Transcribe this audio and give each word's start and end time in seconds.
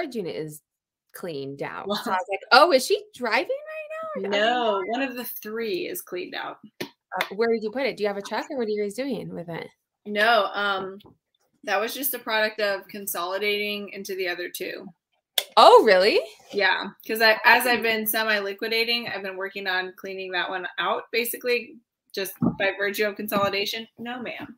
storage 0.00 0.16
unit 0.16 0.36
is 0.36 0.62
cleaned 1.14 1.62
out. 1.62 1.86
So 2.04 2.10
I 2.10 2.14
was 2.14 2.26
like, 2.30 2.40
oh, 2.52 2.72
is 2.72 2.86
she 2.86 3.02
driving 3.14 3.48
right 3.48 4.22
now? 4.22 4.28
No, 4.28 4.82
one 4.86 5.02
of 5.02 5.16
the 5.16 5.24
three 5.24 5.86
is 5.86 6.02
cleaned 6.02 6.34
out. 6.34 6.58
Uh, 6.80 7.24
where 7.34 7.52
did 7.52 7.62
you 7.62 7.70
put 7.70 7.86
it? 7.86 7.96
Do 7.96 8.02
you 8.02 8.08
have 8.08 8.16
a 8.16 8.22
truck 8.22 8.46
or 8.50 8.56
what 8.56 8.68
are 8.68 8.70
you 8.70 8.82
guys 8.82 8.94
doing 8.94 9.34
with 9.34 9.48
it? 9.48 9.66
No, 10.06 10.48
um, 10.54 10.98
that 11.64 11.80
was 11.80 11.94
just 11.94 12.14
a 12.14 12.18
product 12.18 12.60
of 12.60 12.86
consolidating 12.88 13.90
into 13.90 14.14
the 14.14 14.28
other 14.28 14.48
two. 14.48 14.86
Oh, 15.56 15.82
really? 15.84 16.20
Yeah, 16.52 16.84
because 17.02 17.20
I, 17.20 17.38
as 17.44 17.66
I've 17.66 17.82
been 17.82 18.06
semi 18.06 18.38
liquidating, 18.38 19.08
I've 19.08 19.22
been 19.22 19.36
working 19.36 19.66
on 19.66 19.92
cleaning 19.96 20.30
that 20.32 20.48
one 20.48 20.66
out, 20.78 21.02
basically, 21.12 21.74
just 22.14 22.32
by 22.58 22.70
virtue 22.78 23.06
of 23.06 23.16
consolidation. 23.16 23.86
No, 23.98 24.22
ma'am. 24.22 24.56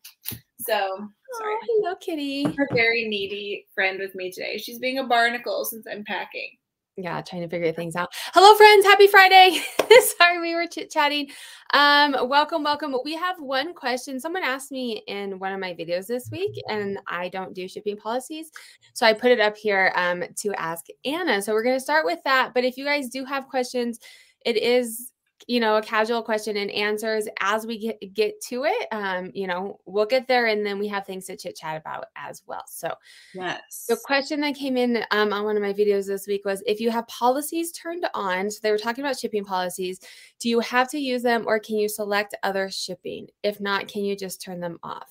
So 0.61 1.09
sorry. 1.39 1.55
Oh, 1.55 1.67
hello, 1.83 1.95
kitty. 1.97 2.45
Her 2.45 2.69
very 2.73 3.09
needy 3.09 3.67
friend 3.75 3.99
with 3.99 4.15
me 4.15 4.31
today. 4.31 4.59
She's 4.59 4.79
being 4.79 4.99
a 4.99 5.05
barnacle 5.05 5.65
since 5.65 5.87
I'm 5.91 6.05
packing. 6.05 6.51
Yeah, 6.97 7.23
trying 7.23 7.41
to 7.41 7.49
figure 7.49 7.73
things 7.73 7.97
out. 7.97 8.11
Hello, 8.35 8.55
friends. 8.55 8.85
Happy 8.85 9.07
Friday. 9.07 9.63
Sorry, 10.19 10.41
we 10.41 10.55
were 10.55 10.67
chit 10.67 10.91
chatting. 10.91 11.31
Um, 11.73 12.29
welcome, 12.29 12.63
welcome. 12.63 12.95
We 13.03 13.15
have 13.15 13.41
one 13.41 13.73
question. 13.73 14.21
Someone 14.21 14.43
asked 14.43 14.71
me 14.71 15.03
in 15.07 15.39
one 15.39 15.55
of 15.55 15.61
my 15.61 15.73
videos 15.73 16.07
this 16.07 16.29
week, 16.31 16.53
and 16.69 16.99
I 17.07 17.31
don't 17.31 17.55
do 17.55 17.67
shipping 17.67 17.97
policies. 17.97 18.51
So 18.93 19.07
I 19.07 19.15
put 19.15 19.31
it 19.31 19.41
up 19.41 19.57
here 19.57 19.91
um, 19.97 20.23
to 20.41 20.53
ask 20.61 20.85
Anna. 21.07 21.41
So 21.41 21.55
we're 21.55 21.63
going 21.63 21.77
to 21.77 21.81
start 21.81 22.05
with 22.05 22.19
that. 22.25 22.53
But 22.55 22.65
if 22.65 22.77
you 22.77 22.85
guys 22.85 23.09
do 23.09 23.25
have 23.25 23.49
questions, 23.49 23.99
it 24.45 24.59
is 24.59 25.13
you 25.47 25.61
know, 25.61 25.77
a 25.77 25.83
casual 25.83 26.23
question 26.23 26.57
and 26.57 26.71
answers 26.71 27.27
as 27.41 27.67
we 27.67 27.79
get, 27.79 28.15
get 28.15 28.41
to 28.49 28.65
it. 28.65 28.89
Um, 28.93 29.31
you 29.35 29.47
know, 29.47 29.81
we'll 29.87 30.07
get 30.07 30.29
there 30.29 30.47
and 30.47 30.65
then 30.65 30.79
we 30.79 30.89
have 30.89 31.07
things 31.07 31.27
to 31.27 31.37
chit 31.37 31.57
chat 31.57 31.81
about 31.81 32.07
as 32.17 32.43
well. 32.47 32.65
So, 32.67 32.93
yes. 33.35 33.87
The 33.89 33.99
question 34.05 34.41
that 34.41 34.55
came 34.55 34.77
in 34.77 35.05
um, 35.11 35.33
on 35.33 35.45
one 35.45 35.57
of 35.57 35.63
my 35.63 35.73
videos 35.73 36.07
this 36.07 36.27
week 36.27 36.45
was 36.45 36.63
if 36.67 36.81
you 36.81 36.91
have 36.91 37.07
policies 37.09 37.73
turned 37.73 38.07
on, 38.15 38.51
so 38.51 38.61
they 38.63 38.71
were 38.71 38.79
talking 38.79 39.05
about 39.05 39.19
shipping 39.19 39.45
policies, 39.45 40.01
do 40.39 40.49
you 40.49 40.61
have 40.61 40.89
to 40.91 40.99
use 40.99 41.23
them 41.23 41.45
or 41.47 41.59
can 41.59 41.77
you 41.77 41.89
select 41.89 42.35
other 42.43 42.71
shipping? 42.71 43.29
If 43.43 43.61
not, 43.61 43.89
can 43.89 44.05
you 44.05 44.17
just 44.17 44.41
turn 44.41 44.61
them 44.61 44.79
off? 44.83 45.11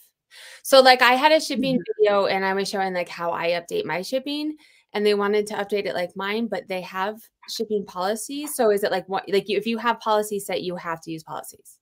So, 0.63 0.81
like, 0.81 1.01
I 1.01 1.13
had 1.13 1.31
a 1.31 1.41
shipping 1.41 1.75
mm-hmm. 1.75 2.03
video 2.03 2.25
and 2.27 2.45
I 2.45 2.53
was 2.53 2.69
showing 2.69 2.93
like 2.93 3.09
how 3.09 3.31
I 3.31 3.49
update 3.49 3.85
my 3.85 4.01
shipping 4.01 4.55
and 4.93 5.05
they 5.05 5.13
wanted 5.13 5.47
to 5.47 5.55
update 5.55 5.85
it 5.85 5.93
like 5.93 6.15
mine, 6.15 6.47
but 6.47 6.67
they 6.67 6.81
have 6.81 7.21
shipping 7.49 7.85
policies. 7.85 8.55
So 8.55 8.71
is 8.71 8.83
it 8.83 8.91
like 8.91 9.07
what 9.07 9.23
like 9.29 9.49
if 9.49 9.65
you 9.65 9.77
have 9.77 9.99
policies 9.99 10.45
set, 10.45 10.61
you 10.61 10.75
have 10.75 11.01
to 11.01 11.11
use 11.11 11.23
policies? 11.23 11.79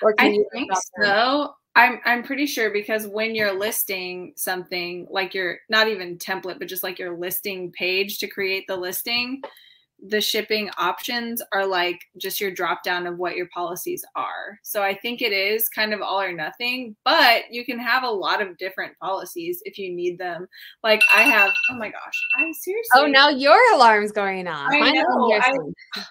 Or 0.00 0.14
I 0.18 0.38
think 0.52 0.70
so. 1.00 1.54
I'm 1.74 2.00
I'm 2.04 2.22
pretty 2.22 2.46
sure 2.46 2.70
because 2.70 3.06
when 3.06 3.34
you're 3.34 3.58
listing 3.58 4.34
something 4.36 5.06
like 5.10 5.32
your 5.32 5.58
not 5.70 5.88
even 5.88 6.18
template, 6.18 6.58
but 6.58 6.68
just 6.68 6.82
like 6.82 6.98
your 6.98 7.16
listing 7.16 7.72
page 7.72 8.18
to 8.18 8.26
create 8.26 8.64
the 8.68 8.76
listing, 8.76 9.40
the 10.04 10.20
shipping 10.20 10.68
options 10.78 11.40
are 11.52 11.64
like 11.64 12.00
just 12.16 12.40
your 12.40 12.50
drop 12.50 12.82
down 12.82 13.06
of 13.06 13.18
what 13.18 13.36
your 13.36 13.48
policies 13.54 14.04
are. 14.16 14.58
So 14.62 14.82
I 14.82 14.94
think 14.94 15.22
it 15.22 15.32
is 15.32 15.68
kind 15.68 15.94
of 15.94 16.02
all 16.02 16.20
or 16.20 16.32
nothing, 16.32 16.96
but 17.04 17.44
you 17.50 17.64
can 17.64 17.78
have 17.78 18.02
a 18.02 18.10
lot 18.10 18.42
of 18.42 18.58
different 18.58 18.98
policies 18.98 19.62
if 19.64 19.78
you 19.78 19.94
need 19.94 20.18
them. 20.18 20.48
Like 20.82 21.02
I 21.14 21.22
have, 21.22 21.52
oh 21.70 21.76
my 21.76 21.88
gosh, 21.88 22.26
I'm 22.36 22.52
seriously. 22.52 22.90
Oh, 22.96 23.06
now 23.06 23.28
your 23.28 23.58
alarm's 23.74 24.10
going 24.10 24.48
off. 24.48 24.70
I 24.72 24.90
know. 24.90 25.40
I 25.40 25.54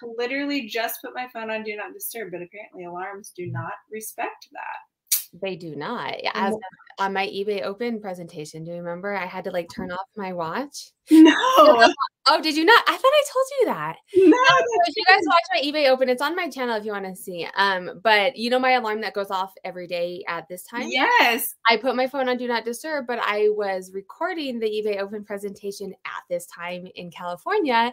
literally 0.02 0.66
just 0.66 1.00
put 1.02 1.14
my 1.14 1.28
phone 1.32 1.50
on 1.50 1.62
do 1.62 1.76
not 1.76 1.92
disturb, 1.92 2.32
but 2.32 2.40
apparently 2.40 2.84
alarms 2.84 3.32
do 3.36 3.46
not 3.46 3.72
respect 3.90 4.48
that. 4.52 5.38
They 5.40 5.56
do 5.56 5.76
not. 5.76 6.14
As 6.34 6.54
on 6.98 7.12
my 7.12 7.26
eBay 7.26 7.62
open 7.62 8.00
presentation, 8.00 8.64
do 8.64 8.70
you 8.70 8.78
remember 8.78 9.14
I 9.14 9.26
had 9.26 9.44
to 9.44 9.50
like 9.50 9.68
turn 9.74 9.88
mm-hmm. 9.88 9.98
off 9.98 10.06
my 10.16 10.32
watch? 10.32 10.92
No. 11.10 11.92
Oh, 12.26 12.40
did 12.40 12.56
you 12.56 12.64
not? 12.64 12.84
I 12.86 12.96
thought 12.96 13.04
I 13.04 13.24
told 13.32 13.46
you 13.60 13.66
that. 13.66 13.96
No. 14.14 14.36
if 14.86 14.96
you 14.96 15.04
guys 15.08 15.20
watch 15.26 15.42
my 15.52 15.60
eBay 15.60 15.88
open, 15.88 16.08
it's 16.08 16.22
on 16.22 16.36
my 16.36 16.48
channel 16.48 16.76
if 16.76 16.84
you 16.84 16.92
want 16.92 17.04
to 17.04 17.16
see. 17.16 17.46
Um, 17.56 18.00
but 18.02 18.36
you 18.36 18.48
know 18.48 18.60
my 18.60 18.72
alarm 18.72 19.00
that 19.00 19.14
goes 19.14 19.30
off 19.30 19.52
every 19.64 19.88
day 19.88 20.22
at 20.28 20.46
this 20.48 20.64
time? 20.64 20.86
Yes. 20.88 21.56
I 21.68 21.76
put 21.76 21.96
my 21.96 22.06
phone 22.06 22.28
on 22.28 22.36
do 22.36 22.46
not 22.46 22.64
disturb, 22.64 23.06
but 23.08 23.18
I 23.18 23.48
was 23.50 23.90
recording 23.92 24.60
the 24.60 24.66
eBay 24.66 25.00
open 25.00 25.24
presentation 25.24 25.94
at 26.04 26.22
this 26.30 26.46
time 26.46 26.86
in 26.94 27.10
California 27.10 27.92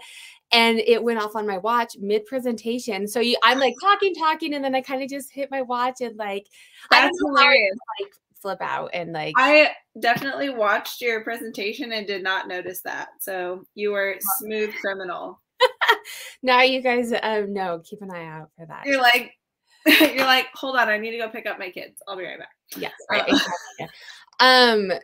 and 0.52 0.80
it 0.80 1.04
went 1.04 1.20
off 1.20 1.36
on 1.36 1.48
my 1.48 1.58
watch 1.58 1.98
mid 2.00 2.26
presentation. 2.26 3.08
So 3.08 3.20
you 3.20 3.36
I'm 3.44 3.60
like 3.60 3.76
talking, 3.82 4.14
talking, 4.14 4.54
and 4.54 4.64
then 4.64 4.76
I 4.76 4.82
kind 4.82 5.02
of 5.02 5.10
just 5.10 5.32
hit 5.32 5.50
my 5.52 5.62
watch 5.62 6.02
and 6.02 6.16
like 6.18 6.48
that's 6.92 7.18
hilarious. 7.20 7.78
like 8.00 8.14
flip 8.42 8.60
out 8.62 8.90
and 8.94 9.14
like 9.14 9.34
I 9.38 9.72
definitely 10.00 10.50
watched 10.50 11.02
your 11.02 11.24
presentation 11.24 11.92
and 11.92 12.08
did 12.08 12.24
not 12.24 12.48
notice 12.48 12.82
that. 12.82 13.10
So 13.20 13.64
you 13.76 13.92
were 13.92 14.16
smooth 14.40 14.74
criminal. 14.82 15.42
now 16.44 16.62
you 16.62 16.82
guys 16.82 17.14
um 17.22 17.54
know, 17.54 17.82
keep 17.84 18.02
an 18.02 18.12
eye 18.14 18.26
out 18.26 18.50
for 18.58 18.66
that. 18.66 18.86
You're 18.86 19.02
like 19.02 19.34
you're 19.86 20.26
like, 20.26 20.48
hold 20.54 20.78
on, 20.78 20.90
I 20.90 20.98
need 20.98 21.12
to 21.12 21.18
go 21.18 21.30
pick 21.30 21.46
up 21.46 21.60
my 21.60 21.70
kids. 21.70 22.02
I'll 22.08 22.18
be 22.18 22.24
right 22.24 22.40
back. 22.40 22.50
Yes, 22.78 22.94
right. 23.10 23.22
Uh, 23.22 23.26
exactly. 23.28 23.88
Um 24.40 25.00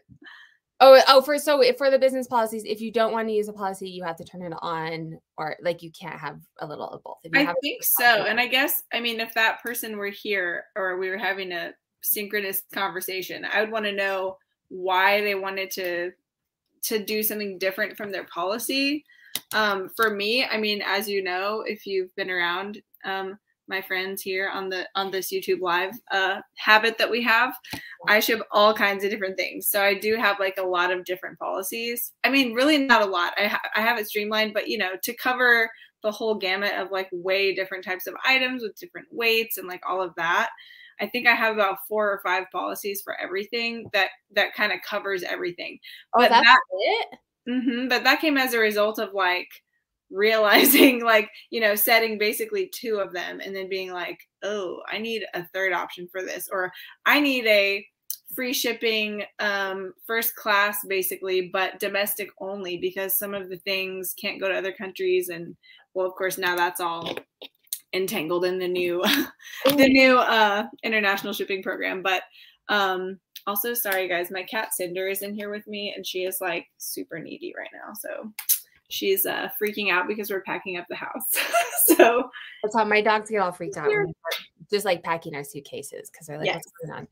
Oh, 0.82 1.02
oh, 1.08 1.22
for 1.22 1.38
so 1.38 1.64
for 1.78 1.90
the 1.90 1.98
business 1.98 2.28
policies, 2.28 2.64
if 2.66 2.82
you 2.82 2.92
don't 2.92 3.14
want 3.14 3.30
to 3.30 3.34
use 3.34 3.48
a 3.48 3.54
policy, 3.54 3.90
you 3.90 4.04
have 4.04 4.18
to 4.18 4.26
turn 4.26 4.42
it 4.42 4.52
on, 4.62 5.18
or 5.38 5.56
like 5.62 5.82
you 5.82 5.90
can't 5.98 6.20
have 6.20 6.38
a 6.60 6.68
little 6.68 6.90
of 6.90 7.02
both. 7.02 7.18
I 7.34 7.54
think 7.62 7.82
so, 7.82 8.04
and 8.04 8.42
I 8.42 8.48
guess 8.48 8.84
I 8.94 9.00
mean 9.00 9.22
if 9.22 9.34
that 9.36 9.64
person 9.64 9.96
were 9.96 10.10
here 10.10 10.66
or 10.76 10.98
we 10.98 11.10
were 11.10 11.18
having 11.18 11.54
a 11.54 11.72
synchronous 12.06 12.64
conversation. 12.74 13.46
I 13.46 13.62
would 13.62 13.72
want 13.72 13.86
to 13.86 13.92
know 13.92 14.38
why 14.70 15.22
they 15.22 15.36
wanted 15.36 15.72
to 15.72 16.12
to 16.84 17.04
do 17.04 17.24
something 17.24 17.58
different 17.58 17.98
from 17.98 18.12
their 18.12 18.26
policy. 18.26 19.04
Um, 19.54 19.90
for 19.96 20.12
me, 20.12 20.46
I 20.46 20.58
mean, 20.58 20.84
as 20.86 21.10
you 21.10 21.24
know, 21.24 21.64
if 21.66 21.86
you've 21.86 22.16
been 22.16 22.30
around, 22.30 22.82
um, 23.04 23.38
my 23.68 23.82
friends 23.82 24.22
here 24.22 24.50
on 24.50 24.70
the 24.70 24.88
on 24.96 25.10
this 25.10 25.32
YouTube 25.32 25.60
live 25.62 25.94
uh, 26.12 26.42
habit 26.56 26.98
that 26.98 27.10
we 27.10 27.22
have, 27.24 27.54
I 28.08 28.20
ship 28.20 28.42
all 28.52 28.74
kinds 28.74 29.04
of 29.04 29.10
different 29.10 29.38
things. 29.38 29.68
So 29.68 29.82
I 29.82 29.96
do 29.96 30.16
have 30.16 30.40
like 30.40 30.56
a 30.60 30.64
lot 30.64 30.92
of 30.92 31.06
different 31.06 31.40
policies. 31.40 32.14
I 32.24 32.30
mean, 32.30 32.54
really 32.54 32.78
not 32.78 33.02
a 33.02 33.06
lot. 33.06 33.34
I 33.38 33.48
ha- 33.48 33.70
I 33.76 33.82
have 33.82 33.98
it 33.98 34.08
streamlined, 34.08 34.54
but 34.54 34.68
you 34.68 34.78
know, 34.78 34.92
to 35.02 35.14
cover 35.16 35.70
the 36.04 36.12
whole 36.12 36.36
gamut 36.36 36.74
of 36.76 36.92
like 36.92 37.10
way 37.12 37.56
different 37.56 37.84
types 37.84 38.06
of 38.06 38.14
items 38.26 38.62
with 38.62 38.80
different 38.80 39.08
weights 39.12 39.58
and 39.58 39.68
like 39.68 39.82
all 39.90 40.02
of 40.02 40.14
that. 40.16 40.50
I 41.00 41.08
think 41.08 41.28
I 41.28 41.34
have 41.34 41.56
about 41.56 41.80
four 41.88 42.12
or 42.12 42.22
five 42.24 42.46
policies 42.52 43.02
for 43.04 43.20
everything 43.20 43.88
that 43.94 44.10
that 44.32 44.54
kind 44.54 44.72
of 44.72 44.80
covers 44.88 45.24
everything. 45.24 45.80
Oh, 46.14 46.22
but 46.22 46.30
that's 46.30 46.46
that, 46.46 46.60
it. 46.72 47.20
Mm-hmm, 47.48 47.88
but 47.90 48.04
that 48.04 48.22
came 48.22 48.38
as 48.38 48.54
a 48.54 48.60
result 48.60 49.00
of 49.00 49.14
like 49.14 49.48
realizing 50.12 51.04
like 51.04 51.30
you 51.50 51.60
know 51.60 51.74
setting 51.74 52.20
basically 52.20 52.70
two 52.74 53.00
of 53.00 53.12
them 53.12 53.42
and 53.44 53.56
then 53.56 53.68
being 53.68 53.92
like 53.92 54.20
oh 54.44 54.80
i 54.92 55.00
need 55.00 55.26
a 55.34 55.44
third 55.48 55.74
option 55.74 56.08
for 56.12 56.22
this 56.22 56.48
or 56.52 56.72
i 57.08 57.20
need 57.20 57.44
a 57.48 57.84
free 58.36 58.54
shipping 58.54 59.24
um 59.40 59.92
first 60.06 60.36
class 60.36 60.78
basically 60.88 61.50
but 61.52 61.80
domestic 61.80 62.30
only 62.40 62.78
because 62.78 63.18
some 63.18 63.34
of 63.34 63.50
the 63.50 63.58
things 63.58 64.14
can't 64.22 64.40
go 64.40 64.48
to 64.48 64.56
other 64.56 64.72
countries 64.72 65.30
and 65.30 65.56
well 65.96 66.06
of 66.06 66.14
course 66.14 66.38
now 66.38 66.56
that's 66.56 66.80
all 66.80 67.18
entangled 67.94 68.46
in 68.46 68.60
the 68.60 68.68
new 68.68 69.02
the 69.66 69.88
new 69.88 70.18
uh 70.18 70.66
international 70.84 71.34
shipping 71.34 71.64
program 71.64 72.02
but 72.02 72.24
um 72.70 73.20
also 73.48 73.74
sorry 73.74 74.08
guys 74.08 74.32
my 74.32 74.44
cat 74.44 74.74
cinder 74.74 75.08
is 75.08 75.22
in 75.22 75.34
here 75.34 75.50
with 75.50 75.66
me 75.68 75.94
and 75.96 76.06
she 76.06 76.24
is 76.24 76.40
like 76.42 76.68
super 76.78 77.20
needy 77.20 77.54
right 77.58 77.70
now 77.74 77.94
so 77.94 78.32
she's 78.90 79.26
uh 79.26 79.50
freaking 79.62 79.92
out 79.92 80.08
because 80.08 80.30
we're 80.30 80.42
packing 80.42 80.78
up 80.78 80.86
the 80.90 80.96
house 80.96 81.32
so 81.86 82.30
that's 82.64 82.76
how 82.76 82.86
my 82.86 83.02
dogs 83.02 83.30
get 83.30 83.40
all 83.40 83.52
freaked 83.52 83.78
out 83.78 83.90
just 84.70 84.86
like 84.86 85.04
packing 85.04 85.36
our 85.36 85.44
suitcases 85.44 86.10
because 86.10 86.28
they're 86.28 86.38
like 86.38 86.48
yes. 86.48 86.56
what's 86.56 86.90
going 86.90 87.00
on 87.00 87.08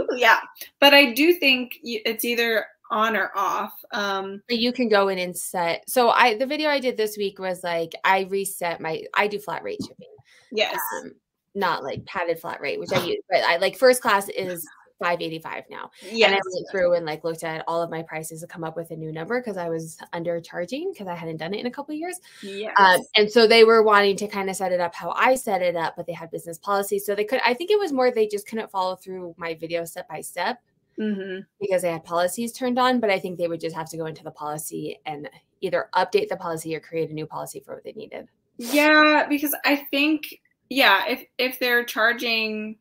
Ooh, 0.00 0.18
yeah 0.18 0.40
but 0.80 0.94
i 0.94 1.12
do 1.12 1.34
think 1.34 1.78
it's 1.82 2.24
either 2.24 2.66
on 2.90 3.16
or 3.16 3.30
off. 3.34 3.72
Um, 3.92 4.42
you 4.48 4.72
can 4.72 4.88
go 4.88 5.08
in 5.08 5.18
and 5.18 5.36
set. 5.36 5.88
So 5.88 6.10
I 6.10 6.36
the 6.36 6.46
video 6.46 6.70
I 6.70 6.80
did 6.80 6.96
this 6.96 7.16
week 7.16 7.38
was 7.38 7.62
like 7.62 7.92
I 8.04 8.22
reset 8.30 8.80
my 8.80 9.02
I 9.14 9.26
do 9.26 9.38
flat 9.38 9.62
rate 9.62 9.80
shipping. 9.82 10.08
Yes. 10.54 10.78
Um, 11.02 11.12
not 11.54 11.84
like 11.84 12.04
padded 12.06 12.38
flat 12.38 12.60
rate, 12.60 12.80
which 12.80 12.92
I 12.92 13.04
use, 13.04 13.22
but 13.30 13.42
I 13.44 13.56
like 13.58 13.76
first 13.76 14.02
class 14.02 14.28
is 14.28 14.66
585 15.00 15.64
now. 15.70 15.90
Yeah. 16.10 16.26
And 16.26 16.36
I 16.36 16.40
went 16.52 16.66
through 16.70 16.94
and 16.94 17.04
like 17.04 17.24
looked 17.24 17.44
at 17.44 17.64
all 17.66 17.82
of 17.82 17.90
my 17.90 18.02
prices 18.02 18.40
to 18.40 18.46
come 18.46 18.64
up 18.64 18.76
with 18.76 18.90
a 18.90 18.96
new 18.96 19.12
number 19.12 19.40
because 19.40 19.56
I 19.56 19.68
was 19.68 19.98
undercharging 20.12 20.92
because 20.92 21.06
I 21.06 21.14
hadn't 21.14 21.38
done 21.38 21.54
it 21.54 21.60
in 21.60 21.66
a 21.66 21.70
couple 21.70 21.94
years. 21.94 22.20
Yeah. 22.42 22.72
Um, 22.78 23.00
and 23.16 23.30
so 23.30 23.46
they 23.46 23.64
were 23.64 23.82
wanting 23.82 24.16
to 24.16 24.28
kind 24.28 24.48
of 24.48 24.56
set 24.56 24.72
it 24.72 24.80
up 24.80 24.94
how 24.94 25.10
I 25.10 25.34
set 25.34 25.62
it 25.62 25.76
up, 25.76 25.94
but 25.96 26.06
they 26.06 26.12
had 26.12 26.30
business 26.30 26.58
policies. 26.58 27.04
So 27.04 27.14
they 27.14 27.24
could, 27.24 27.40
I 27.44 27.54
think 27.54 27.70
it 27.70 27.78
was 27.78 27.92
more 27.92 28.10
they 28.10 28.26
just 28.26 28.46
couldn't 28.46 28.70
follow 28.70 28.96
through 28.96 29.34
my 29.36 29.54
video 29.54 29.84
step 29.84 30.08
by 30.08 30.20
step. 30.20 30.60
Mm-hmm. 30.98 31.40
Because 31.60 31.82
they 31.82 31.90
had 31.90 32.04
policies 32.04 32.52
turned 32.52 32.78
on, 32.78 33.00
but 33.00 33.10
I 33.10 33.18
think 33.18 33.36
they 33.36 33.48
would 33.48 33.60
just 33.60 33.74
have 33.74 33.88
to 33.90 33.96
go 33.96 34.06
into 34.06 34.22
the 34.22 34.30
policy 34.30 35.00
and 35.06 35.28
either 35.60 35.88
update 35.94 36.28
the 36.28 36.36
policy 36.36 36.74
or 36.76 36.78
create 36.78 37.10
a 37.10 37.12
new 37.12 37.26
policy 37.26 37.58
for 37.58 37.74
what 37.74 37.82
they 37.82 37.94
needed. 37.94 38.28
Yeah, 38.58 39.26
because 39.28 39.56
I 39.64 39.84
think 39.90 40.40
yeah, 40.70 41.06
if 41.08 41.24
if 41.38 41.58
they're 41.58 41.84
charging 41.84 42.76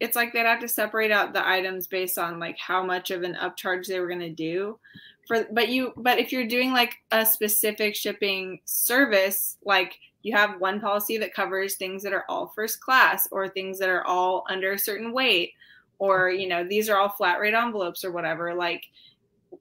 it's 0.00 0.16
like 0.16 0.32
they'd 0.32 0.40
have 0.40 0.60
to 0.60 0.68
separate 0.68 1.10
out 1.10 1.32
the 1.32 1.46
items 1.46 1.86
based 1.86 2.18
on 2.18 2.38
like 2.38 2.58
how 2.58 2.84
much 2.84 3.10
of 3.10 3.22
an 3.22 3.34
upcharge 3.34 3.86
they 3.86 4.00
were 4.00 4.08
going 4.08 4.20
to 4.20 4.30
do 4.30 4.78
for 5.26 5.46
but 5.52 5.68
you 5.68 5.92
but 5.96 6.18
if 6.18 6.32
you're 6.32 6.46
doing 6.46 6.72
like 6.72 6.96
a 7.12 7.24
specific 7.24 7.94
shipping 7.94 8.60
service 8.64 9.56
like 9.64 9.98
you 10.22 10.34
have 10.34 10.60
one 10.60 10.80
policy 10.80 11.18
that 11.18 11.34
covers 11.34 11.74
things 11.74 12.02
that 12.02 12.12
are 12.12 12.24
all 12.28 12.52
first 12.54 12.80
class 12.80 13.28
or 13.30 13.48
things 13.48 13.78
that 13.78 13.88
are 13.88 14.04
all 14.06 14.44
under 14.50 14.72
a 14.72 14.78
certain 14.78 15.12
weight 15.12 15.52
or 15.98 16.30
you 16.30 16.48
know 16.48 16.64
these 16.64 16.88
are 16.88 16.98
all 16.98 17.08
flat 17.08 17.40
rate 17.40 17.54
envelopes 17.54 18.04
or 18.04 18.12
whatever 18.12 18.54
like 18.54 18.84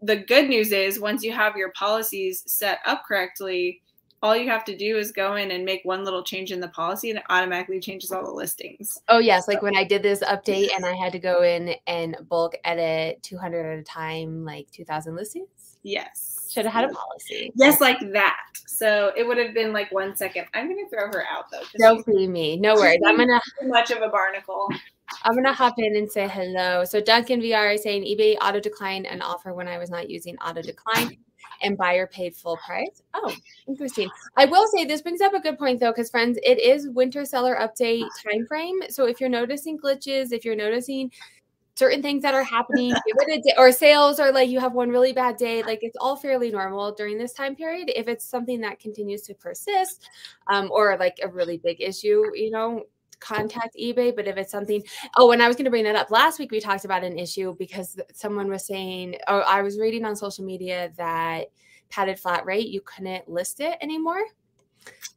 the 0.01 0.17
good 0.17 0.49
news 0.49 0.71
is 0.71 0.99
once 0.99 1.23
you 1.23 1.31
have 1.31 1.55
your 1.55 1.71
policies 1.71 2.43
set 2.45 2.79
up 2.85 3.03
correctly 3.07 3.81
all 4.25 4.35
you 4.35 4.49
have 4.49 4.65
to 4.65 4.75
do 4.75 4.97
is 4.97 5.11
go 5.11 5.35
in 5.35 5.51
and 5.51 5.63
make 5.63 5.81
one 5.83 6.03
little 6.03 6.23
change 6.23 6.51
in 6.51 6.59
the 6.59 6.67
policy 6.69 7.11
and 7.11 7.19
it 7.19 7.25
automatically 7.29 7.79
changes 7.79 8.11
all 8.11 8.25
the 8.25 8.31
listings. 8.31 8.97
Oh 9.07 9.19
yes, 9.19 9.47
like 9.47 9.61
when 9.61 9.77
I 9.77 9.83
did 9.83 10.01
this 10.01 10.21
update 10.23 10.69
and 10.75 10.83
I 10.83 10.95
had 10.95 11.11
to 11.11 11.19
go 11.19 11.43
in 11.43 11.75
and 11.85 12.17
bulk 12.27 12.55
edit 12.63 13.21
200 13.21 13.73
at 13.73 13.79
a 13.79 13.83
time 13.83 14.43
like 14.43 14.71
2000 14.71 15.15
listings. 15.15 15.77
Yes. 15.83 16.49
Should 16.51 16.65
have 16.65 16.73
had 16.73 16.89
a 16.89 16.93
policy. 16.93 17.51
Yes, 17.53 17.79
like 17.79 17.99
that. 18.13 18.39
So 18.65 19.11
it 19.15 19.27
would 19.27 19.37
have 19.37 19.53
been 19.53 19.71
like 19.71 19.91
one 19.91 20.15
second. 20.15 20.47
I'm 20.55 20.69
gonna 20.69 20.89
throw 20.89 21.05
her 21.05 21.23
out 21.31 21.51
though. 21.51 21.61
Don't 21.77 22.03
see 22.03 22.27
me. 22.27 22.57
No 22.57 22.73
worries. 22.73 23.01
I'm 23.05 23.17
gonna 23.17 23.39
too 23.61 23.67
much 23.67 23.91
of 23.91 24.01
a 24.01 24.09
barnacle. 24.09 24.69
I'm 25.21 25.35
gonna 25.35 25.53
hop 25.53 25.75
in 25.77 25.95
and 25.97 26.11
say 26.11 26.27
hello. 26.27 26.83
So 26.83 26.99
Duncan 26.99 27.41
VR 27.41 27.75
is 27.75 27.83
saying 27.83 28.03
eBay 28.03 28.37
auto 28.41 28.59
decline 28.59 29.05
an 29.05 29.21
offer 29.21 29.53
when 29.53 29.67
I 29.67 29.77
was 29.77 29.91
not 29.91 30.09
using 30.09 30.35
auto 30.37 30.63
decline 30.63 31.15
and 31.61 31.77
buyer 31.77 32.07
paid 32.07 32.35
full 32.35 32.57
price. 32.65 33.01
Oh, 33.13 33.33
interesting. 33.67 34.09
I 34.37 34.45
will 34.45 34.67
say 34.67 34.85
this 34.85 35.01
brings 35.01 35.21
up 35.21 35.33
a 35.33 35.39
good 35.39 35.57
point 35.57 35.79
though, 35.79 35.91
because 35.91 36.09
friends, 36.09 36.37
it 36.43 36.59
is 36.59 36.87
winter 36.89 37.25
seller 37.25 37.55
update 37.55 38.07
time 38.23 38.45
frame. 38.47 38.79
So 38.89 39.05
if 39.05 39.19
you're 39.19 39.29
noticing 39.29 39.77
glitches, 39.77 40.31
if 40.31 40.45
you're 40.45 40.55
noticing 40.55 41.11
certain 41.75 42.01
things 42.01 42.21
that 42.21 42.33
are 42.33 42.43
happening, 42.43 42.93
or 43.57 43.71
sales, 43.71 44.19
or 44.19 44.31
like 44.31 44.49
you 44.49 44.59
have 44.59 44.73
one 44.73 44.89
really 44.89 45.13
bad 45.13 45.37
day, 45.37 45.61
like 45.63 45.79
it's 45.81 45.97
all 45.99 46.15
fairly 46.15 46.49
normal 46.49 46.93
during 46.93 47.17
this 47.17 47.33
time 47.33 47.55
period. 47.55 47.91
If 47.93 48.07
it's 48.07 48.25
something 48.25 48.61
that 48.61 48.79
continues 48.79 49.21
to 49.23 49.33
persist, 49.33 50.09
um, 50.47 50.69
or 50.71 50.97
like 50.97 51.19
a 51.21 51.27
really 51.27 51.57
big 51.57 51.81
issue, 51.81 52.23
you 52.33 52.51
know, 52.51 52.83
contact 53.25 53.75
eBay. 53.75 54.15
But 54.15 54.27
if 54.27 54.37
it's 54.37 54.51
something, 54.51 54.83
oh, 55.17 55.31
and 55.31 55.41
I 55.41 55.47
was 55.47 55.55
going 55.55 55.65
to 55.65 55.71
bring 55.71 55.83
that 55.85 55.95
up 55.95 56.11
last 56.11 56.39
week, 56.39 56.51
we 56.51 56.59
talked 56.59 56.85
about 56.85 57.03
an 57.03 57.17
issue 57.17 57.55
because 57.57 57.99
someone 58.13 58.49
was 58.49 58.65
saying, 58.65 59.15
oh, 59.27 59.39
I 59.39 59.61
was 59.61 59.79
reading 59.79 60.05
on 60.05 60.15
social 60.15 60.45
media 60.45 60.91
that 60.97 61.47
padded 61.89 62.19
flat 62.19 62.45
rate, 62.45 62.67
you 62.67 62.81
couldn't 62.81 63.29
list 63.29 63.59
it 63.59 63.77
anymore. 63.81 64.21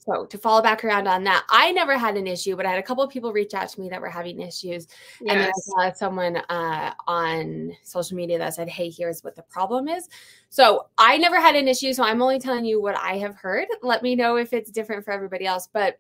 So 0.09 0.25
to 0.25 0.39
follow 0.39 0.63
back 0.63 0.85
around 0.85 1.07
on 1.07 1.25
that, 1.25 1.45
I 1.51 1.71
never 1.73 1.99
had 1.99 2.17
an 2.17 2.27
issue, 2.27 2.57
but 2.57 2.65
I 2.65 2.71
had 2.71 2.79
a 2.79 2.83
couple 2.83 3.05
of 3.05 3.11
people 3.11 3.33
reach 3.33 3.53
out 3.53 3.69
to 3.69 3.81
me 3.81 3.91
that 3.91 4.01
were 4.01 4.09
having 4.09 4.41
issues. 4.41 4.87
Yes. 5.21 5.29
And 5.29 5.41
then 5.41 5.49
I 5.49 5.91
saw 5.91 5.93
someone 5.93 6.37
uh, 6.49 6.95
on 7.07 7.73
social 7.83 8.17
media 8.17 8.39
that 8.39 8.55
said, 8.55 8.71
Hey, 8.71 8.89
here's 8.89 9.23
what 9.23 9.37
the 9.37 9.43
problem 9.43 9.87
is. 9.87 10.09
So 10.49 10.87
I 10.97 11.19
never 11.19 11.39
had 11.39 11.57
an 11.57 11.69
issue. 11.69 11.93
So 11.93 12.05
I'm 12.05 12.23
only 12.23 12.39
telling 12.39 12.65
you 12.65 12.81
what 12.81 12.97
I 12.97 13.19
have 13.19 13.37
heard. 13.37 13.67
Let 13.83 14.03
me 14.03 14.15
know 14.17 14.37
if 14.37 14.55
it's 14.55 14.71
different 14.71 15.05
for 15.05 15.13
everybody 15.13 15.45
else. 15.45 15.69
But 15.71 15.99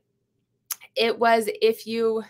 it 0.98 1.18
was 1.18 1.48
if 1.62 1.86
you 1.86 2.22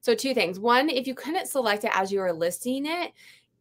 so 0.00 0.14
two 0.14 0.34
things. 0.34 0.58
One 0.58 0.90
if 0.90 1.06
you 1.06 1.14
couldn't 1.14 1.48
select 1.48 1.84
it 1.84 1.90
as 1.94 2.12
you 2.12 2.20
were 2.20 2.32
listing 2.32 2.86
it 2.86 3.12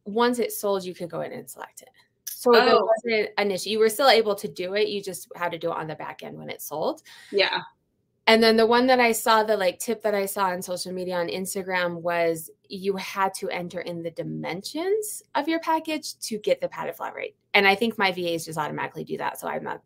once 0.06 0.40
it 0.40 0.52
sold 0.52 0.84
you 0.84 0.94
could 0.94 1.10
go 1.10 1.22
in 1.22 1.32
and 1.32 1.50
select 1.50 1.82
it. 1.82 1.90
So 2.26 2.54
oh. 2.54 2.60
it 2.60 3.14
wasn't 3.14 3.30
an 3.38 3.52
issue. 3.52 3.70
You 3.70 3.80
were 3.80 3.90
still 3.90 4.10
able 4.10 4.36
to 4.36 4.48
do 4.50 4.74
it. 4.74 4.90
You 4.90 5.02
just 5.02 5.30
had 5.36 5.54
to 5.54 5.58
do 5.58 5.72
it 5.72 5.78
on 5.78 5.88
the 5.88 5.96
back 5.96 6.24
end 6.24 6.38
when 6.38 6.50
it 6.50 6.62
sold. 6.62 7.02
Yeah. 7.32 7.62
And 8.28 8.42
then 8.42 8.56
the 8.56 8.66
one 8.66 8.88
that 8.88 9.02
i 9.02 9.12
saw 9.12 9.44
the 9.44 9.58
like 9.58 9.80
tip 9.80 10.02
that 10.04 10.16
i 10.16 10.26
saw 10.26 10.46
on 10.46 10.62
social 10.62 10.94
media 10.94 11.16
on 11.16 11.28
instagram 11.28 12.02
was 12.02 12.50
you 12.70 12.96
had 12.96 13.34
to 13.36 13.50
enter 13.50 13.82
in 13.82 14.02
the 14.02 14.12
dimensions 14.12 15.24
of 15.36 15.50
your 15.50 15.60
package 15.60 16.18
to 16.20 16.38
get 16.40 16.62
the 16.62 16.70
padded 16.70 16.96
flat 16.96 17.16
rate. 17.16 17.36
And 17.54 17.68
i 17.68 17.76
think 17.76 17.98
my 17.98 18.12
vas 18.12 18.46
just 18.46 18.58
automatically 18.58 19.04
do 19.04 19.18
that. 19.18 19.40
So 19.40 19.48
i'm 19.48 19.64
not 19.64 19.82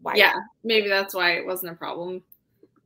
why 0.00 0.14
yeah 0.16 0.34
maybe 0.64 0.88
that's 0.88 1.14
why 1.14 1.32
it 1.32 1.46
wasn't 1.46 1.72
a 1.72 1.76
problem 1.76 2.22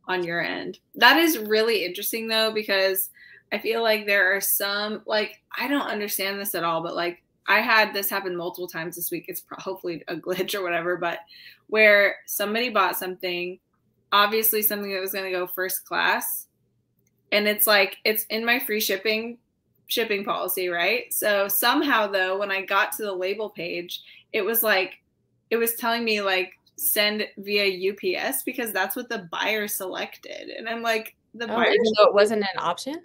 on 0.07 0.25
your 0.25 0.43
end. 0.43 0.79
That 0.95 1.19
is 1.19 1.39
really 1.39 1.85
interesting 1.85 2.29
though, 2.29 2.53
because 2.53 3.11
I 3.53 3.59
feel 3.59 3.83
like 3.83 4.07
there 4.07 4.35
are 4.37 4.41
some, 4.41 5.03
like, 5.07 5.41
I 5.57 5.69
don't 5.69 5.89
understand 5.89 6.41
this 6.41 6.55
at 6.55 6.65
all, 6.65 6.83
but 6.83 6.97
like, 6.97 7.23
I 7.49 7.61
had 7.61 7.95
this 7.95 8.11
happen 8.11 8.35
multiple 8.37 8.67
times 8.67 8.97
this 8.97 9.11
week. 9.11 9.27
It's 9.29 9.45
hopefully 9.53 10.03
a 10.09 10.17
glitch 10.17 10.55
or 10.55 10.63
whatever, 10.63 10.97
but 10.97 11.21
where 11.69 12.17
somebody 12.27 12.71
bought 12.71 12.97
something, 12.97 13.61
obviously 14.11 14.63
something 14.63 14.93
that 14.93 15.01
was 15.01 15.13
going 15.13 15.25
to 15.25 15.31
go 15.31 15.47
first 15.47 15.85
class, 15.85 16.49
and 17.33 17.47
it's 17.47 17.67
like 17.67 17.99
it's 18.05 18.25
in 18.31 18.45
my 18.45 18.59
free 18.59 18.81
shipping 18.81 19.39
shipping 19.89 20.25
policy, 20.25 20.69
right? 20.69 21.13
So 21.13 21.47
somehow 21.47 22.09
though, 22.09 22.39
when 22.39 22.51
I 22.51 22.63
got 22.63 22.93
to 22.93 23.05
the 23.05 23.13
label 23.13 23.51
page, 23.51 24.03
it 24.33 24.43
was 24.43 24.63
like 24.63 24.95
it 25.51 25.57
was 25.57 25.75
telling 25.75 26.05
me 26.05 26.21
like 26.21 26.53
send 26.77 27.27
via 27.39 27.93
UPS 27.93 28.43
because 28.43 28.73
that's 28.73 28.97
what 28.97 29.09
the 29.09 29.29
buyer 29.31 29.67
selected. 29.69 30.51
And 30.51 30.69
I'm 30.69 30.83
like, 30.83 31.17
the 31.35 31.45
oh, 31.45 31.57
buyer 31.57 31.73
though 31.97 32.05
it 32.05 32.15
wasn't 32.15 32.43
an 32.43 32.59
option? 32.59 33.03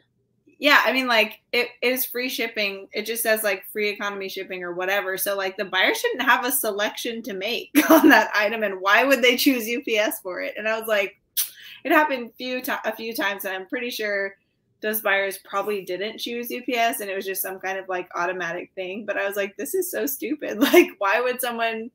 Yeah, 0.59 0.81
I 0.85 0.93
mean, 0.93 1.07
like 1.07 1.39
it 1.51 1.69
is 1.81 2.05
free 2.05 2.29
shipping. 2.29 2.87
It 2.93 3.07
just 3.07 3.23
says 3.23 3.43
like 3.43 3.65
free 3.71 3.89
economy 3.89 4.29
shipping 4.29 4.63
or 4.63 4.73
whatever. 4.73 5.17
So 5.17 5.35
like 5.35 5.57
the 5.57 5.65
buyer 5.65 5.93
shouldn't 5.93 6.21
have 6.21 6.45
a 6.45 6.51
selection 6.51 7.23
to 7.23 7.33
make 7.33 7.71
on 7.89 8.09
that 8.09 8.29
item, 8.35 8.63
and 8.63 8.79
why 8.79 9.03
would 9.03 9.21
they 9.21 9.37
choose 9.37 9.67
UPS 9.67 10.19
for 10.19 10.41
it? 10.41 10.53
And 10.57 10.67
I 10.67 10.79
was 10.79 10.87
like, 10.87 11.19
it 11.83 11.91
happened 11.91 12.31
few 12.37 12.61
to- 12.61 12.81
a 12.85 12.95
few 12.95 13.15
times, 13.15 13.45
and 13.45 13.55
I'm 13.55 13.65
pretty 13.65 13.89
sure 13.89 14.35
those 14.81 15.01
buyers 15.01 15.39
probably 15.43 15.83
didn't 15.83 16.19
choose 16.19 16.51
UPS, 16.51 17.01
and 17.01 17.09
it 17.09 17.15
was 17.15 17.25
just 17.25 17.41
some 17.41 17.59
kind 17.59 17.79
of 17.79 17.89
like 17.89 18.09
automatic 18.15 18.71
thing. 18.75 19.05
But 19.05 19.17
I 19.17 19.27
was 19.27 19.35
like, 19.35 19.57
this 19.57 19.73
is 19.73 19.89
so 19.89 20.05
stupid. 20.05 20.59
Like, 20.59 20.89
why 20.99 21.21
would 21.21 21.41
someone 21.41 21.89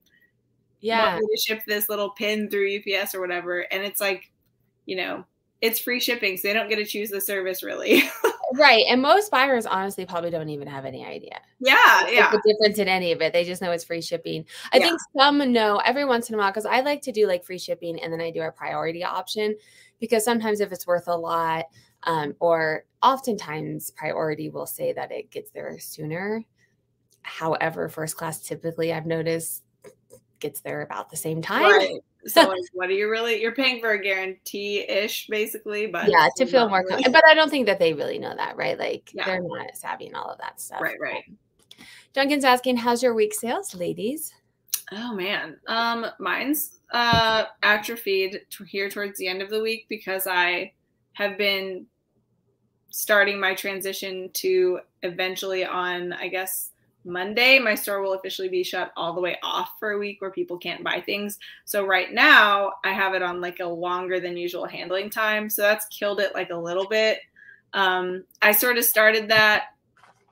yeah 0.87 1.19
to 1.19 1.41
ship 1.41 1.63
this 1.67 1.89
little 1.89 2.11
pin 2.11 2.51
through 2.51 2.79
UPS 2.79 3.15
or 3.15 3.21
whatever. 3.21 3.61
And 3.73 3.83
it's 3.83 4.01
like, 4.01 4.31
you 4.85 4.97
know, 4.97 5.25
it's 5.61 5.79
free 5.79 6.01
shipping, 6.01 6.37
so 6.37 6.49
they 6.49 6.55
don't 6.55 6.69
get 6.69 6.77
to 6.77 6.85
choose 6.85 7.11
the 7.11 7.21
service 7.21 7.63
really. 7.63 8.03
right. 8.55 8.85
And 8.89 9.01
most 9.01 9.31
buyers 9.31 9.67
honestly 9.67 10.05
probably 10.05 10.31
don't 10.31 10.49
even 10.51 10.69
have 10.69 10.85
any 10.85 11.05
idea. 11.05 11.41
Yeah. 11.61 12.09
yeah. 12.09 12.31
The 12.31 12.43
difference 12.47 12.79
in 12.79 12.89
any 12.89 13.13
of 13.13 13.23
it. 13.23 13.33
They 13.33 13.45
just 13.45 13.63
know 13.63 13.73
it's 13.73 13.85
free 13.85 14.03
shipping. 14.03 14.45
I 14.73 14.79
yeah. 14.79 14.85
think 14.85 15.01
some 15.17 15.53
know 15.53 15.81
every 15.85 16.05
once 16.05 16.29
in 16.29 16.35
a 16.35 16.39
while 16.39 16.51
because 16.51 16.67
I 16.67 16.81
like 16.81 17.03
to 17.03 17.13
do 17.13 17.27
like 17.27 17.45
free 17.45 17.59
shipping 17.59 18.01
and 18.01 18.13
then 18.13 18.21
I 18.21 18.31
do 18.31 18.43
a 18.43 18.53
priority 18.53 19.03
option 19.03 19.57
because 19.99 20.25
sometimes 20.25 20.61
if 20.61 20.73
it's 20.73 20.87
worth 20.87 21.09
a 21.09 21.17
lot, 21.17 21.65
um, 22.03 22.35
or 22.39 22.85
oftentimes 23.03 23.91
priority 23.91 24.49
will 24.49 24.67
say 24.67 24.93
that 24.93 25.11
it 25.11 25.31
gets 25.31 25.51
there 25.51 25.79
sooner. 25.79 26.45
However, 27.23 27.89
first 27.89 28.17
class 28.17 28.41
typically 28.41 28.93
I've 28.93 29.07
noticed 29.07 29.65
gets 30.47 30.61
there 30.61 30.83
about 30.83 31.11
the 31.11 31.17
same 31.17 31.43
time. 31.43 31.65
Right. 31.65 32.01
So 32.27 32.43
like, 32.43 32.59
what 32.73 32.89
are 32.89 32.93
you 32.93 33.11
really 33.11 33.41
you're 33.41 33.55
paying 33.55 33.81
for 33.81 33.93
a 33.93 34.03
guarantee 34.03 34.81
ish 34.81 35.27
basically, 35.29 35.87
but 35.87 36.09
yeah, 36.09 36.29
to 36.37 36.47
feel 36.47 36.69
more 36.69 36.85
really. 36.89 37.05
but 37.11 37.23
I 37.29 37.35
don't 37.35 37.51
think 37.51 37.67
that 37.67 37.79
they 37.79 37.93
really 37.93 38.19
know 38.19 38.35
that, 38.37 38.57
right? 38.57 38.79
Like 38.79 39.11
yeah. 39.13 39.27
they're 39.27 39.41
not 39.43 39.77
savvy 39.77 40.07
and 40.07 40.17
all 40.17 40.31
of 40.31 40.39
that 40.39 40.61
stuff. 40.61 40.81
Right, 40.81 40.99
right. 41.01 41.25
Duncan's 42.13 42.45
asking, 42.45 42.79
how's 42.79 43.03
your 43.03 43.15
week 43.15 43.35
sales, 43.35 43.75
ladies? 43.75 44.35
Oh 44.93 45.15
man. 45.15 45.59
Um 45.67 46.07
mine's 46.19 46.79
uh 46.93 47.45
atrophied 47.63 48.41
to 48.51 48.65
here 48.65 48.89
towards 48.89 49.19
the 49.19 49.29
end 49.29 49.43
of 49.43 49.51
the 49.51 49.61
week 49.61 49.87
because 49.89 50.27
I 50.27 50.73
have 51.13 51.39
been 51.39 51.87
starting 52.91 53.39
my 53.39 53.55
transition 53.55 54.31
to 54.35 54.81
eventually 55.03 55.65
on 55.65 56.13
I 56.13 56.29
guess 56.29 56.71
Monday, 57.07 57.59
my 57.59 57.75
store 57.75 58.03
will 58.03 58.15
officially 58.15 58.49
be 58.49 58.65
shut 58.65 58.93
all 58.97 59.15
the 59.15 59.21
way 59.21 59.39
off 59.43 59.71
for 59.79 59.93
a 59.93 59.99
week 59.99 60.21
where 60.21 60.31
people 60.31 60.59
can't 60.59 60.85
buy 60.85 61.01
things. 61.01 61.39
So 61.65 61.87
right 61.87 62.13
now, 62.13 62.73
I 62.85 62.93
have 62.93 63.15
it 63.15 63.23
on 63.23 63.41
like 63.41 63.61
a 63.61 63.67
longer 63.67 64.21
than 64.21 64.37
usual 64.37 64.67
handling 64.67 65.09
time. 65.09 65.49
So 65.49 65.63
that's 65.63 65.87
killed 65.87 66.21
it 66.21 66.35
like 66.35 66.51
a 66.51 66.57
little 66.57 66.89
bit. 66.89 67.21
Um, 67.73 68.25
I 68.43 68.53
sort 68.53 68.77
of 68.77 68.85
started 68.85 69.29
that 69.29 69.69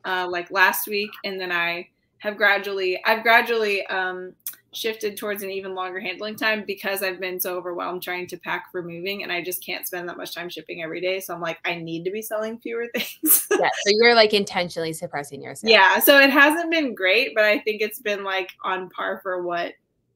uh, 0.05 0.27
like 0.29 0.51
last 0.51 0.89
week, 0.89 1.11
and 1.25 1.41
then 1.41 1.53
I 1.53 1.89
have 2.19 2.37
gradually, 2.37 3.03
I've 3.05 3.23
gradually 3.23 3.87
um, 3.87 4.35
shifted 4.75 5.17
towards 5.17 5.43
an 5.43 5.51
even 5.51 5.75
longer 5.75 6.01
handling 6.01 6.37
time 6.37 6.65
because 6.67 7.03
I've 7.03 7.21
been 7.21 7.39
so 7.41 7.57
overwhelmed 7.57 8.03
trying 8.03 8.27
to 8.29 8.37
pack 8.37 8.71
for 8.71 8.83
moving 8.83 9.23
and 9.23 9.33
I 9.33 9.43
just 9.43 9.65
can't 9.65 9.87
spend 9.87 10.09
that 10.09 10.17
much 10.17 10.35
time 10.35 10.49
shipping 10.49 10.83
every 10.83 11.01
day. 11.01 11.21
So 11.21 11.35
I'm 11.35 11.41
like, 11.41 11.59
I 11.65 11.77
need 11.77 12.05
to 12.05 12.11
be 12.11 12.23
selling 12.23 12.59
fewer 12.59 12.87
things. 12.95 13.47
yeah. 13.51 13.69
So 13.69 13.93
you're 13.99 14.15
like 14.15 14.35
intentionally 14.35 14.93
suppressing 14.93 15.43
yourself. 15.43 15.71
Yeah. 15.71 15.99
So 15.99 16.19
it 16.19 16.31
hasn't 16.31 16.71
been 16.71 16.95
great, 16.95 17.33
but 17.35 17.45
I 17.45 17.59
think 17.61 17.81
it's 17.81 18.01
been 18.01 18.25
like 18.25 18.51
on 18.65 18.91
par 18.91 19.21
for 19.23 19.43
what 19.43 19.75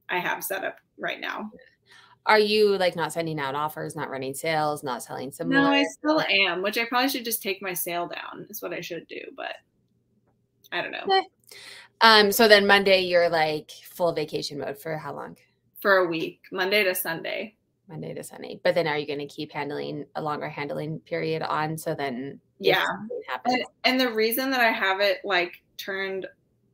I 0.09 0.19
have 0.19 0.43
set 0.43 0.65
up 0.65 0.77
right 0.99 1.21
now. 1.21 1.50
Are 2.27 2.38
you 2.38 2.77
like 2.77 2.95
not 2.95 3.12
sending 3.12 3.41
out 3.41 3.55
offers, 3.55 3.97
not 3.97 4.11
running 4.11 4.35
sales, 4.35 4.85
not 4.85 5.03
selling 5.03 5.33
some? 5.33 5.49
No, 5.49 5.65
I 5.65 5.85
still 5.85 6.21
am, 6.21 6.61
which 6.61 6.77
I 6.77 6.85
probably 6.85 7.09
should 7.09 7.25
just 7.25 7.43
take 7.43 7.62
my 7.62 7.73
sale 7.73 8.07
down, 8.07 8.47
is 8.50 8.61
what 8.61 8.75
I 8.75 8.83
should 8.83 9.07
do, 9.09 9.21
but 9.35 9.55
I 10.71 10.83
don't 10.83 10.93
know. 10.93 11.23
Um, 12.00 12.31
so 12.33 12.49
then 12.49 12.67
Monday 12.67 13.00
you're 13.00 13.28
like 13.28 13.71
full 13.90 14.12
vacation 14.12 14.59
mode 14.59 14.78
for 14.78 14.97
how 14.97 15.14
long? 15.14 15.37
For 15.81 15.99
a 15.99 16.07
week, 16.07 16.40
Monday 16.52 16.85
to 16.85 16.95
Sunday. 16.95 17.55
Monday 17.88 18.14
to 18.14 18.23
Sunday. 18.23 18.61
But 18.62 18.75
then 18.75 18.87
are 18.87 18.99
you 18.99 19.07
going 19.07 19.19
to 19.21 19.26
keep 19.26 19.52
handling 19.52 20.05
a 20.14 20.23
longer 20.23 20.49
handling 20.49 21.00
period 21.00 21.43
on? 21.43 21.76
So 21.78 21.95
then 21.95 22.40
yeah. 22.59 22.85
And, 23.45 23.64
and 23.85 24.00
the 24.00 24.12
reason 24.12 24.50
that 24.50 24.61
I 24.61 24.71
have 24.71 25.00
it 25.00 25.19
like 25.25 25.62
turned 25.76 26.26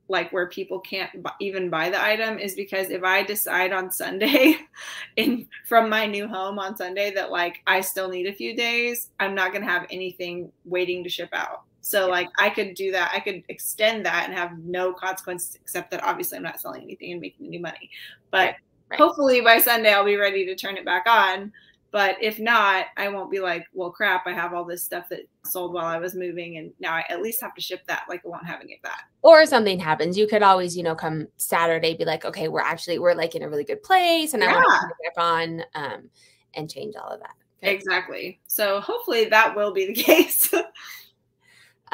like 0.08 0.30
where 0.32 0.48
people 0.48 0.80
can't 0.80 1.10
b- 1.22 1.30
even 1.40 1.70
buy 1.70 1.88
the 1.88 2.02
item 2.02 2.38
is 2.38 2.54
because 2.54 2.90
if 2.90 3.02
I 3.02 3.22
decide 3.22 3.72
on 3.72 3.90
Sunday 3.90 4.56
in 5.16 5.46
from 5.66 5.88
my 5.88 6.06
new 6.06 6.28
home 6.28 6.58
on 6.58 6.76
Sunday 6.76 7.10
that 7.12 7.30
like 7.30 7.62
I 7.66 7.80
still 7.80 8.08
need 8.08 8.26
a 8.26 8.34
few 8.34 8.54
days, 8.54 9.10
I'm 9.18 9.34
not 9.34 9.52
going 9.52 9.64
to 9.64 9.70
have 9.70 9.86
anything 9.90 10.52
waiting 10.64 11.04
to 11.04 11.10
ship 11.10 11.30
out. 11.32 11.62
So 11.84 12.08
like 12.08 12.30
I 12.38 12.48
could 12.48 12.74
do 12.74 12.90
that. 12.92 13.12
I 13.14 13.20
could 13.20 13.42
extend 13.48 14.06
that 14.06 14.24
and 14.24 14.36
have 14.36 14.58
no 14.58 14.94
consequences 14.94 15.56
except 15.60 15.90
that 15.90 16.02
obviously 16.02 16.38
I'm 16.38 16.42
not 16.42 16.58
selling 16.58 16.82
anything 16.82 17.12
and 17.12 17.20
making 17.20 17.46
any 17.46 17.58
money. 17.58 17.90
But 18.30 18.54
right. 18.90 18.98
hopefully 18.98 19.42
by 19.42 19.58
Sunday 19.58 19.92
I'll 19.92 20.04
be 20.04 20.16
ready 20.16 20.46
to 20.46 20.56
turn 20.56 20.78
it 20.78 20.86
back 20.86 21.04
on. 21.06 21.52
But 21.90 22.16
if 22.20 22.40
not, 22.40 22.86
I 22.96 23.08
won't 23.10 23.30
be 23.30 23.38
like, 23.38 23.66
well, 23.72 23.90
crap, 23.90 24.26
I 24.26 24.32
have 24.32 24.54
all 24.54 24.64
this 24.64 24.82
stuff 24.82 25.08
that 25.10 25.28
sold 25.44 25.74
while 25.74 25.84
I 25.84 25.98
was 25.98 26.16
moving, 26.16 26.56
and 26.56 26.72
now 26.80 26.92
I 26.92 27.04
at 27.08 27.22
least 27.22 27.40
have 27.40 27.54
to 27.54 27.60
ship 27.60 27.82
that. 27.86 28.06
Like, 28.08 28.22
I 28.24 28.28
won't 28.30 28.44
have 28.44 28.60
any 28.60 28.74
of 28.74 28.82
that. 28.82 29.02
Or 29.22 29.46
something 29.46 29.78
happens. 29.78 30.18
You 30.18 30.26
could 30.26 30.42
always, 30.42 30.76
you 30.76 30.82
know, 30.82 30.96
come 30.96 31.28
Saturday, 31.36 31.94
be 31.94 32.04
like, 32.04 32.24
okay, 32.24 32.48
we're 32.48 32.58
actually 32.58 32.98
we're 32.98 33.14
like 33.14 33.36
in 33.36 33.42
a 33.44 33.48
really 33.48 33.62
good 33.62 33.80
place, 33.84 34.34
and 34.34 34.42
I 34.42 34.54
want 34.54 34.64
to 34.64 34.80
come 34.80 34.90
back 35.04 35.24
on 35.24 35.64
um, 35.76 36.10
and 36.54 36.68
change 36.68 36.96
all 36.96 37.10
of 37.10 37.20
that. 37.20 37.34
Okay. 37.62 37.72
Exactly. 37.72 38.40
So 38.48 38.80
hopefully 38.80 39.26
that 39.26 39.54
will 39.54 39.72
be 39.72 39.86
the 39.86 39.94
case. 40.02 40.52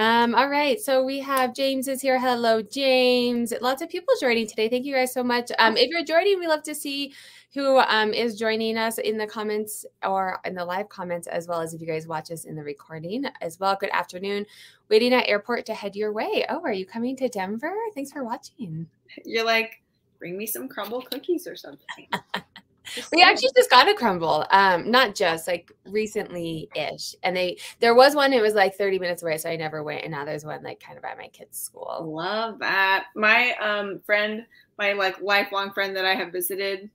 Um, 0.01 0.35
all 0.35 0.49
right. 0.49 0.81
So 0.81 1.05
we 1.05 1.19
have 1.19 1.55
James 1.55 1.87
is 1.87 2.01
here. 2.01 2.19
Hello, 2.19 2.63
James. 2.63 3.53
Lots 3.61 3.83
of 3.83 3.91
people 3.91 4.15
joining 4.19 4.47
today. 4.47 4.67
Thank 4.67 4.87
you 4.87 4.95
guys 4.95 5.13
so 5.13 5.23
much. 5.23 5.53
Um, 5.59 5.77
if 5.77 5.91
you're 5.91 6.03
joining, 6.03 6.39
we 6.39 6.47
love 6.47 6.63
to 6.63 6.75
see 6.75 7.13
who 7.53 7.77
um, 7.81 8.15
is 8.15 8.39
joining 8.39 8.79
us 8.79 8.97
in 8.97 9.19
the 9.19 9.27
comments 9.27 9.85
or 10.03 10.41
in 10.47 10.55
the 10.55 10.65
live 10.65 10.89
comments, 10.89 11.27
as 11.27 11.47
well 11.47 11.61
as 11.61 11.75
if 11.75 11.83
you 11.83 11.87
guys 11.87 12.07
watch 12.07 12.31
us 12.31 12.47
in 12.47 12.57
the 12.57 12.65
recording 12.65 13.27
as 13.43 13.61
well. 13.61 13.77
Good 13.79 13.91
afternoon. 13.93 14.47
Waiting 14.89 15.13
at 15.13 15.29
airport 15.29 15.67
to 15.67 15.75
head 15.75 15.95
your 15.95 16.15
way. 16.15 16.47
Oh, 16.49 16.63
are 16.65 16.73
you 16.73 16.87
coming 16.87 17.15
to 17.17 17.29
Denver? 17.29 17.75
Thanks 17.95 18.11
for 18.11 18.25
watching. 18.25 18.89
You're 19.27 19.45
like, 19.45 19.83
bring 20.19 20.39
me 20.39 20.47
some 20.47 20.67
Crumbl 20.67 21.05
cookies 21.11 21.47
or 21.47 21.57
something. 21.57 22.09
we 23.13 23.23
actually 23.23 23.51
just 23.57 23.71
got 23.71 23.89
a 23.89 23.95
Crumbl. 23.95 24.47
um 24.51 24.91
not 24.91 25.15
just 25.15 25.47
like 25.47 25.73
recently 25.87 26.69
ish 26.75 27.15
and 27.23 27.37
they 27.37 27.59
there 27.81 27.95
was 27.95 28.15
one 28.15 28.33
it 28.33 28.43
was 28.43 28.55
like 28.55 28.77
30 28.77 28.99
minutes 28.99 29.23
away 29.23 29.39
so 29.39 29.51
i 29.51 29.57
never 29.57 29.83
went 29.83 30.03
and 30.03 30.13
now 30.13 30.25
there's 30.25 30.45
one 30.45 30.63
like 30.63 30.81
kind 30.81 30.99
of 30.99 31.05
at 31.05 31.19
my 31.19 31.29
kids 31.29 31.59
school 31.59 32.13
love 32.15 32.59
that 32.59 33.07
my 33.15 33.53
um 33.61 34.01
friend 34.05 34.47
my 34.79 34.93
like 34.93 35.21
lifelong 35.21 35.73
friend 35.73 35.97
that 35.97 36.05
i 36.05 36.15
have 36.15 36.33
visited 36.33 36.91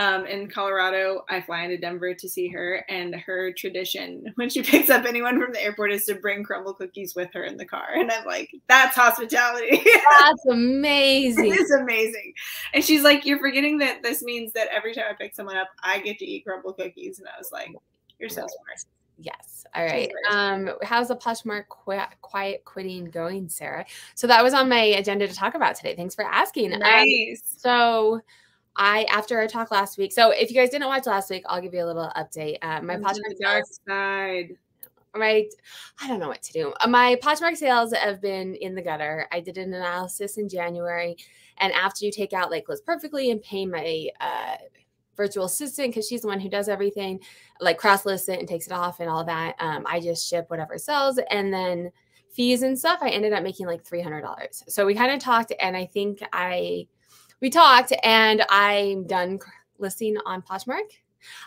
um, 0.00 0.24
in 0.24 0.48
Colorado, 0.48 1.26
I 1.28 1.42
fly 1.42 1.62
into 1.62 1.76
Denver 1.76 2.14
to 2.14 2.26
see 2.26 2.48
her, 2.48 2.86
and 2.88 3.14
her 3.14 3.52
tradition 3.52 4.24
when 4.36 4.48
she 4.48 4.62
picks 4.62 4.88
up 4.88 5.04
anyone 5.04 5.38
from 5.38 5.52
the 5.52 5.62
airport 5.62 5.92
is 5.92 6.06
to 6.06 6.14
bring 6.14 6.42
Crumbl 6.42 6.74
cookies 6.74 7.14
with 7.14 7.28
her 7.34 7.44
in 7.44 7.58
the 7.58 7.66
car. 7.66 7.88
And 7.96 8.10
I'm 8.10 8.24
like, 8.24 8.50
that's 8.66 8.96
hospitality. 8.96 9.82
That's 10.20 10.46
amazing. 10.46 11.52
it's 11.52 11.70
amazing. 11.70 12.32
And 12.72 12.82
she's 12.82 13.02
like, 13.02 13.26
you're 13.26 13.38
forgetting 13.38 13.78
that 13.78 14.02
this 14.02 14.22
means 14.22 14.52
that 14.54 14.68
every 14.72 14.94
time 14.94 15.04
I 15.10 15.12
pick 15.12 15.34
someone 15.34 15.56
up, 15.56 15.68
I 15.82 16.00
get 16.00 16.18
to 16.20 16.24
eat 16.24 16.46
Crumbl 16.46 16.76
cookies. 16.76 17.18
And 17.18 17.28
I 17.28 17.38
was 17.38 17.52
like, 17.52 17.70
you're 18.18 18.30
so 18.30 18.46
smart. 18.46 18.84
Yes. 19.18 19.66
All 19.74 19.84
right. 19.84 20.10
Um, 20.30 20.70
how's 20.82 21.08
the 21.08 21.16
Poshmark 21.16 21.64
qu- 21.68 22.16
quiet 22.22 22.64
quitting 22.64 23.04
going, 23.06 23.50
Sarah? 23.50 23.84
So 24.14 24.26
that 24.26 24.42
was 24.42 24.54
on 24.54 24.68
my 24.68 24.80
agenda 24.80 25.28
to 25.28 25.34
talk 25.34 25.54
about 25.54 25.74
today. 25.74 25.94
Thanks 25.94 26.14
for 26.14 26.24
asking. 26.24 26.72
Um, 26.72 26.80
nice. 26.80 27.42
Um, 27.42 27.58
so 27.58 28.20
I 28.76 29.04
after 29.04 29.38
our 29.38 29.46
talk 29.46 29.70
last 29.70 29.98
week. 29.98 30.12
So 30.12 30.30
if 30.30 30.50
you 30.50 30.56
guys 30.56 30.70
didn't 30.70 30.88
watch 30.88 31.06
last 31.06 31.30
week, 31.30 31.44
I'll 31.46 31.60
give 31.60 31.74
you 31.74 31.84
a 31.84 31.86
little 31.86 32.10
update. 32.16 32.58
Uh, 32.62 32.80
my 32.82 32.96
Poshmark 32.96 33.38
dark 33.40 33.64
side. 33.86 34.56
Right, 35.12 35.52
I 36.00 36.06
don't 36.06 36.20
know 36.20 36.28
what 36.28 36.42
to 36.44 36.52
do. 36.52 36.72
Uh, 36.80 36.86
my 36.86 37.16
Poshmark 37.20 37.56
sales 37.56 37.92
have 37.92 38.20
been 38.20 38.54
in 38.54 38.76
the 38.76 38.82
gutter. 38.82 39.26
I 39.32 39.40
did 39.40 39.58
an 39.58 39.74
analysis 39.74 40.38
in 40.38 40.48
January, 40.48 41.16
and 41.58 41.72
after 41.72 42.04
you 42.04 42.12
take 42.12 42.32
out 42.32 42.52
like 42.52 42.68
List 42.68 42.86
Perfectly 42.86 43.32
and 43.32 43.42
pay 43.42 43.66
my 43.66 44.08
uh, 44.20 44.56
virtual 45.16 45.46
assistant 45.46 45.88
because 45.88 46.06
she's 46.06 46.22
the 46.22 46.28
one 46.28 46.38
who 46.38 46.48
does 46.48 46.68
everything, 46.68 47.18
like 47.60 47.76
cross 47.76 48.06
list 48.06 48.28
it 48.28 48.38
and 48.38 48.46
takes 48.48 48.66
it 48.68 48.72
off 48.72 49.00
and 49.00 49.10
all 49.10 49.24
that. 49.24 49.56
Um, 49.58 49.84
I 49.84 49.98
just 49.98 50.28
ship 50.28 50.44
whatever 50.48 50.78
sells, 50.78 51.18
and 51.30 51.52
then 51.52 51.90
fees 52.30 52.62
and 52.62 52.78
stuff. 52.78 53.00
I 53.02 53.08
ended 53.08 53.32
up 53.32 53.42
making 53.42 53.66
like 53.66 53.84
three 53.84 54.00
hundred 54.00 54.20
dollars. 54.20 54.62
So 54.68 54.86
we 54.86 54.94
kind 54.94 55.10
of 55.10 55.18
talked, 55.18 55.52
and 55.58 55.76
I 55.76 55.86
think 55.86 56.22
I 56.32 56.86
we 57.40 57.50
talked 57.50 57.92
and 58.02 58.44
I'm 58.48 59.06
done 59.06 59.38
listing 59.78 60.16
on 60.26 60.42
Poshmark. 60.42 60.90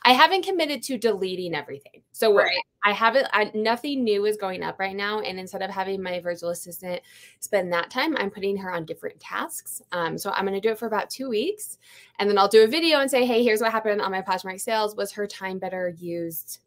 I 0.04 0.14
haven't 0.14 0.46
committed 0.46 0.84
to 0.84 1.00
deleting 1.00 1.56
everything. 1.56 2.04
So 2.12 2.36
right. 2.36 2.56
I 2.86 2.92
haven't, 2.92 3.28
I, 3.34 3.52
nothing 3.56 4.04
new 4.04 4.26
is 4.26 4.38
going 4.38 4.62
up 4.62 4.78
right 4.78 4.96
now. 4.96 5.22
And 5.22 5.40
instead 5.40 5.64
of 5.64 5.72
having 5.72 6.02
my 6.02 6.20
virtual 6.20 6.50
assistant 6.50 7.02
spend 7.40 7.74
that 7.74 7.90
time, 7.90 8.16
I'm 8.18 8.30
putting 8.30 8.56
her 8.58 8.72
on 8.72 8.86
different 8.86 9.20
tasks. 9.20 9.82
Um, 9.92 10.16
so 10.16 10.30
I'm 10.32 10.46
going 10.46 10.54
to 10.54 10.62
do 10.62 10.72
it 10.72 10.78
for 10.78 10.86
about 10.86 11.10
two 11.10 11.28
weeks. 11.28 11.80
And 12.20 12.30
then 12.30 12.38
I'll 12.38 12.48
do 12.48 12.64
a 12.64 12.68
video 12.68 13.00
and 13.00 13.10
say, 13.10 13.26
hey, 13.26 13.44
here's 13.44 13.62
what 13.62 13.72
happened 13.72 14.00
on 14.00 14.12
my 14.12 14.22
Poshmark 14.22 14.62
sales. 14.62 14.96
Was 14.96 15.12
her 15.14 15.26
time 15.26 15.58
better 15.58 15.96
used 15.98 16.60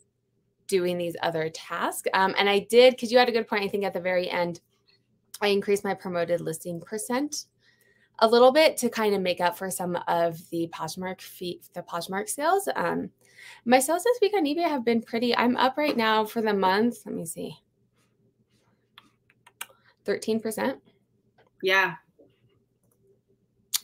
doing 0.67 0.99
these 0.99 1.17
other 1.23 1.49
tasks? 1.51 2.09
Um, 2.13 2.35
and 2.37 2.49
I 2.51 2.59
did, 2.59 2.95
because 2.95 3.13
you 3.13 3.19
had 3.19 3.29
a 3.29 3.33
good 3.33 3.47
point, 3.47 3.63
I 3.63 3.69
think 3.69 3.85
at 3.85 3.95
the 3.95 4.01
very 4.01 4.29
end, 4.29 4.61
I 5.41 5.49
increased 5.49 5.85
my 5.85 5.95
promoted 5.95 6.41
listing 6.41 6.81
percent 6.81 7.45
a 8.21 8.29
little 8.29 8.53
bit 8.53 8.77
to 8.79 8.89
kind 8.89 9.15
of 9.15 9.21
make 9.21 9.41
up 9.41 9.57
for 9.57 9.71
some 9.71 9.99
of 10.09 10.39
the 10.51 10.69
Poshmark 10.73 11.21
fee, 11.21 11.61
the 11.75 11.83
Poshmark 11.83 12.29
sales. 12.29 12.69
Um, 12.75 13.11
my 13.65 13.79
sales 13.79 14.05
this 14.05 14.19
week 14.21 14.35
on 14.37 14.45
eBay 14.45 14.69
have 14.69 14.85
been 14.85 15.03
pretty. 15.03 15.37
I'm 15.37 15.57
up 15.57 15.77
right 15.77 15.97
now 15.97 16.25
for 16.25 16.41
the 16.41 16.55
month. 16.55 16.99
Let 17.05 17.15
me 17.15 17.27
see, 17.27 17.57
thirteen 20.05 20.41
percent. 20.41 20.79
Yeah, 21.63 21.95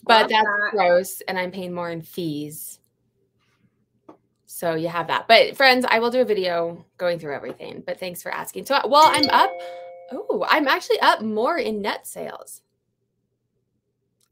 but 0.05 0.29
that's 0.29 0.33
that. 0.33 0.69
gross, 0.71 1.21
and 1.29 1.39
I'm 1.39 1.51
paying 1.51 1.73
more 1.73 1.91
in 1.91 2.03
fees. 2.03 2.79
So 4.47 4.75
you 4.75 4.89
have 4.89 5.09
that. 5.09 5.27
But 5.29 5.57
friends, 5.57 5.85
I 5.89 5.99
will 5.99 6.11
do 6.11 6.21
a 6.21 6.25
video 6.25 6.85
going 6.97 7.19
through 7.19 7.35
everything. 7.35 7.83
But 7.85 7.99
thanks 7.99 8.23
for 8.23 8.33
asking. 8.33 8.67
So 8.67 8.79
while 8.87 9.07
I'm 9.07 9.29
up, 9.31 9.51
oh, 10.13 10.47
I'm 10.49 10.69
actually 10.69 11.01
up 11.01 11.21
more 11.21 11.59
in 11.59 11.83
net 11.83 12.07
sales. 12.07 12.63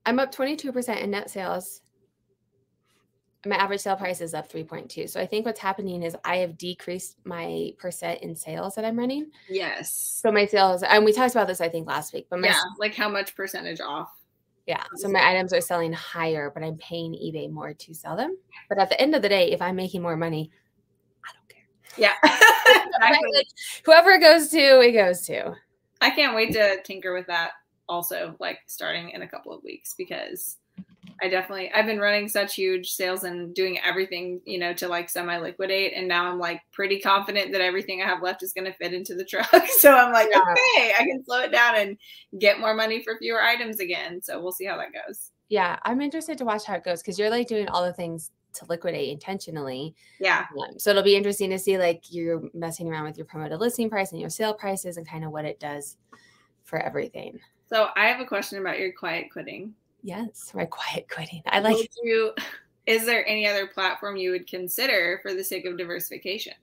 I'm 0.06 0.18
up 0.18 0.34
22% 0.34 1.02
in 1.02 1.10
net 1.10 1.30
sales. 1.30 1.82
My 3.46 3.56
average 3.56 3.80
sale 3.80 3.96
price 3.96 4.20
is 4.20 4.34
up 4.34 4.52
3.2. 4.52 5.08
So 5.08 5.20
I 5.20 5.26
think 5.26 5.46
what's 5.46 5.60
happening 5.60 6.02
is 6.02 6.14
I 6.24 6.36
have 6.38 6.58
decreased 6.58 7.16
my 7.24 7.72
percent 7.78 8.20
in 8.20 8.36
sales 8.36 8.74
that 8.74 8.84
I'm 8.84 8.98
running. 8.98 9.30
Yes. 9.48 9.92
So 10.22 10.30
my 10.30 10.44
sales, 10.44 10.82
and 10.82 11.04
we 11.04 11.12
talked 11.12 11.34
about 11.34 11.46
this, 11.46 11.60
I 11.60 11.68
think, 11.68 11.86
last 11.86 12.12
week. 12.12 12.26
But 12.28 12.40
my, 12.40 12.48
yeah, 12.48 12.60
like 12.78 12.94
how 12.94 13.08
much 13.08 13.34
percentage 13.34 13.80
off? 13.80 14.10
Yeah. 14.66 14.84
So 14.96 15.08
my 15.08 15.26
items 15.26 15.52
are 15.52 15.60
selling 15.60 15.92
higher, 15.92 16.50
but 16.52 16.62
I'm 16.62 16.76
paying 16.76 17.14
eBay 17.14 17.50
more 17.50 17.72
to 17.72 17.94
sell 17.94 18.14
them. 18.14 18.36
But 18.68 18.78
at 18.78 18.90
the 18.90 19.00
end 19.00 19.14
of 19.14 19.22
the 19.22 19.28
day, 19.28 19.52
if 19.52 19.62
I'm 19.62 19.74
making 19.74 20.02
more 20.02 20.16
money, 20.16 20.50
I 21.24 21.32
don't 21.32 21.48
care. 21.48 21.64
Yeah. 21.96 22.14
exactly. 22.22 23.30
like, 23.34 23.48
whoever 23.84 24.10
it 24.10 24.20
goes 24.20 24.48
to, 24.48 24.80
it 24.80 24.92
goes 24.92 25.22
to. 25.26 25.54
I 26.02 26.10
can't 26.10 26.36
wait 26.36 26.52
to 26.52 26.82
tinker 26.82 27.14
with 27.14 27.26
that 27.26 27.52
also 27.90 28.36
like 28.38 28.60
starting 28.66 29.10
in 29.10 29.22
a 29.22 29.28
couple 29.28 29.52
of 29.52 29.62
weeks 29.62 29.94
because 29.98 30.56
I 31.22 31.28
definitely 31.28 31.70
I've 31.72 31.86
been 31.86 31.98
running 31.98 32.28
such 32.28 32.54
huge 32.54 32.92
sales 32.92 33.24
and 33.24 33.54
doing 33.54 33.78
everything, 33.84 34.40
you 34.44 34.58
know, 34.58 34.72
to 34.74 34.88
like 34.88 35.10
semi 35.10 35.36
liquidate 35.38 35.92
and 35.94 36.08
now 36.08 36.30
I'm 36.30 36.38
like 36.38 36.62
pretty 36.72 37.00
confident 37.00 37.52
that 37.52 37.60
everything 37.60 38.00
I 38.00 38.06
have 38.06 38.22
left 38.22 38.42
is 38.42 38.52
going 38.52 38.64
to 38.64 38.72
fit 38.72 38.94
into 38.94 39.14
the 39.14 39.24
truck. 39.24 39.50
so 39.78 39.94
I'm 39.94 40.12
like, 40.12 40.28
yeah. 40.30 40.40
okay, 40.40 40.94
I 40.98 41.04
can 41.04 41.22
slow 41.24 41.40
it 41.40 41.52
down 41.52 41.76
and 41.76 41.98
get 42.38 42.60
more 42.60 42.74
money 42.74 43.02
for 43.02 43.18
fewer 43.18 43.42
items 43.42 43.80
again. 43.80 44.22
So 44.22 44.40
we'll 44.40 44.52
see 44.52 44.64
how 44.64 44.78
that 44.78 44.92
goes. 44.92 45.32
Yeah, 45.48 45.78
I'm 45.82 46.00
interested 46.00 46.38
to 46.38 46.44
watch 46.44 46.64
how 46.64 46.74
it 46.74 46.84
goes 46.84 47.02
cuz 47.02 47.18
you're 47.18 47.30
like 47.30 47.48
doing 47.48 47.68
all 47.68 47.84
the 47.84 47.92
things 47.92 48.30
to 48.54 48.64
liquidate 48.66 49.10
intentionally. 49.10 49.94
Yeah. 50.20 50.46
Um, 50.58 50.78
so 50.78 50.90
it'll 50.90 51.02
be 51.02 51.16
interesting 51.16 51.50
to 51.50 51.58
see 51.58 51.76
like 51.76 52.04
you're 52.10 52.42
messing 52.54 52.88
around 52.88 53.04
with 53.04 53.16
your 53.16 53.26
promoted 53.26 53.60
listing 53.60 53.90
price 53.90 54.12
and 54.12 54.20
your 54.20 54.30
sale 54.30 54.54
prices 54.54 54.96
and 54.96 55.06
kind 55.06 55.24
of 55.24 55.32
what 55.32 55.44
it 55.44 55.60
does 55.60 55.96
for 56.64 56.78
everything. 56.78 57.40
So 57.70 57.88
I 57.94 58.06
have 58.06 58.20
a 58.20 58.26
question 58.26 58.58
about 58.58 58.80
your 58.80 58.92
quiet 58.92 59.30
quitting. 59.32 59.74
Yes, 60.02 60.52
my 60.54 60.64
quiet 60.64 61.06
quitting. 61.08 61.42
I 61.46 61.60
like 61.60 61.88
you. 62.02 62.32
Is 62.86 63.06
there 63.06 63.26
any 63.28 63.46
other 63.46 63.68
platform 63.68 64.16
you 64.16 64.32
would 64.32 64.48
consider 64.48 65.20
for 65.22 65.34
the 65.34 65.44
sake 65.44 65.66
of 65.66 65.78
diversification? 65.78 66.54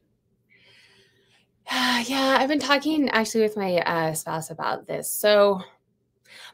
yeah, 1.72 2.38
I've 2.40 2.50
been 2.50 2.60
talking 2.60 3.10
actually 3.10 3.42
with 3.42 3.56
my 3.56 3.78
uh, 3.78 4.14
spouse 4.14 4.50
about 4.50 4.86
this. 4.86 5.10
So 5.10 5.62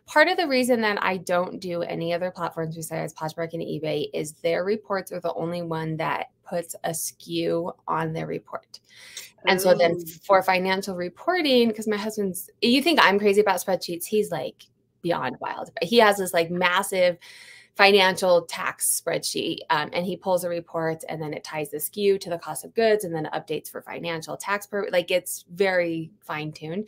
part 0.05 0.27
of 0.27 0.38
the 0.38 0.48
reason 0.48 0.81
that 0.81 1.01
I 1.01 1.17
don't 1.17 1.60
do 1.60 1.81
any 1.81 2.13
other 2.13 2.29
platforms 2.29 2.75
besides 2.75 3.13
Poshmark 3.15 3.53
and 3.53 3.63
eBay 3.63 4.07
is 4.13 4.33
their 4.33 4.65
reports 4.65 5.12
are 5.12 5.19
the 5.19 5.33
only 5.33 5.63
one 5.63 5.98
that 5.98 6.29
puts 6.48 6.75
a 6.83 6.91
SKU 6.91 7.74
on 7.88 8.13
their 8.13 8.27
report. 8.27 8.79
And 9.47 9.59
so 9.59 9.73
then 9.73 10.05
for 10.05 10.41
financial 10.41 10.95
reporting, 10.95 11.67
because 11.67 11.88
my 11.88 11.97
husband's, 11.97 12.50
you 12.62 12.81
think 12.81 13.00
I'm 13.01 13.19
crazy 13.19 13.41
about 13.41 13.62
spreadsheets, 13.62 14.05
he's 14.05 14.31
like 14.31 14.65
beyond 15.01 15.38
wild. 15.39 15.71
He 15.81 15.97
has 15.97 16.17
this 16.17 16.33
like 16.33 16.50
massive 16.50 17.17
financial 17.75 18.43
tax 18.43 19.01
spreadsheet 19.03 19.57
um, 19.69 19.89
and 19.93 20.05
he 20.05 20.15
pulls 20.15 20.43
a 20.43 20.50
report 20.50 21.03
and 21.09 21.21
then 21.21 21.33
it 21.33 21.43
ties 21.43 21.71
the 21.71 21.77
SKU 21.77 22.19
to 22.19 22.29
the 22.29 22.38
cost 22.38 22.63
of 22.63 22.73
goods 22.75 23.03
and 23.03 23.15
then 23.15 23.27
updates 23.33 23.69
for 23.69 23.81
financial 23.81 24.38
tax 24.38 24.67
per 24.67 24.88
like 24.91 25.09
it's 25.09 25.43
very 25.51 26.12
fine 26.21 26.51
tuned 26.51 26.88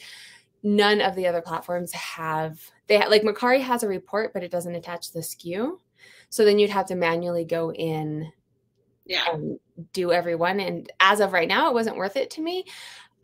none 0.66 1.00
of 1.00 1.16
the 1.16 1.28
other 1.28 1.42
platforms 1.42 1.92
have 1.94 2.60
they 2.88 2.98
ha- 2.98 3.08
like 3.08 3.22
Mercari 3.22 3.62
has 3.62 3.84
a 3.84 3.88
report, 3.88 4.34
but 4.34 4.44
it 4.44 4.52
doesn't 4.52 4.76
attach 4.76 5.12
the 5.12 5.20
SKU. 5.20 5.78
So 6.30 6.44
then 6.44 6.60
you'd 6.60 6.72
have 6.72 6.88
to 6.88 6.96
manually 6.96 7.46
go 7.46 7.72
in 7.72 8.32
Yeah. 9.06 9.38
do 9.94 10.12
everyone. 10.12 10.60
And 10.60 10.92
as 11.00 11.20
of 11.20 11.34
right 11.34 11.48
now, 11.48 11.68
it 11.70 11.74
wasn't 11.74 11.98
worth 11.98 12.16
it 12.16 12.30
to 12.32 12.42
me. 12.42 12.66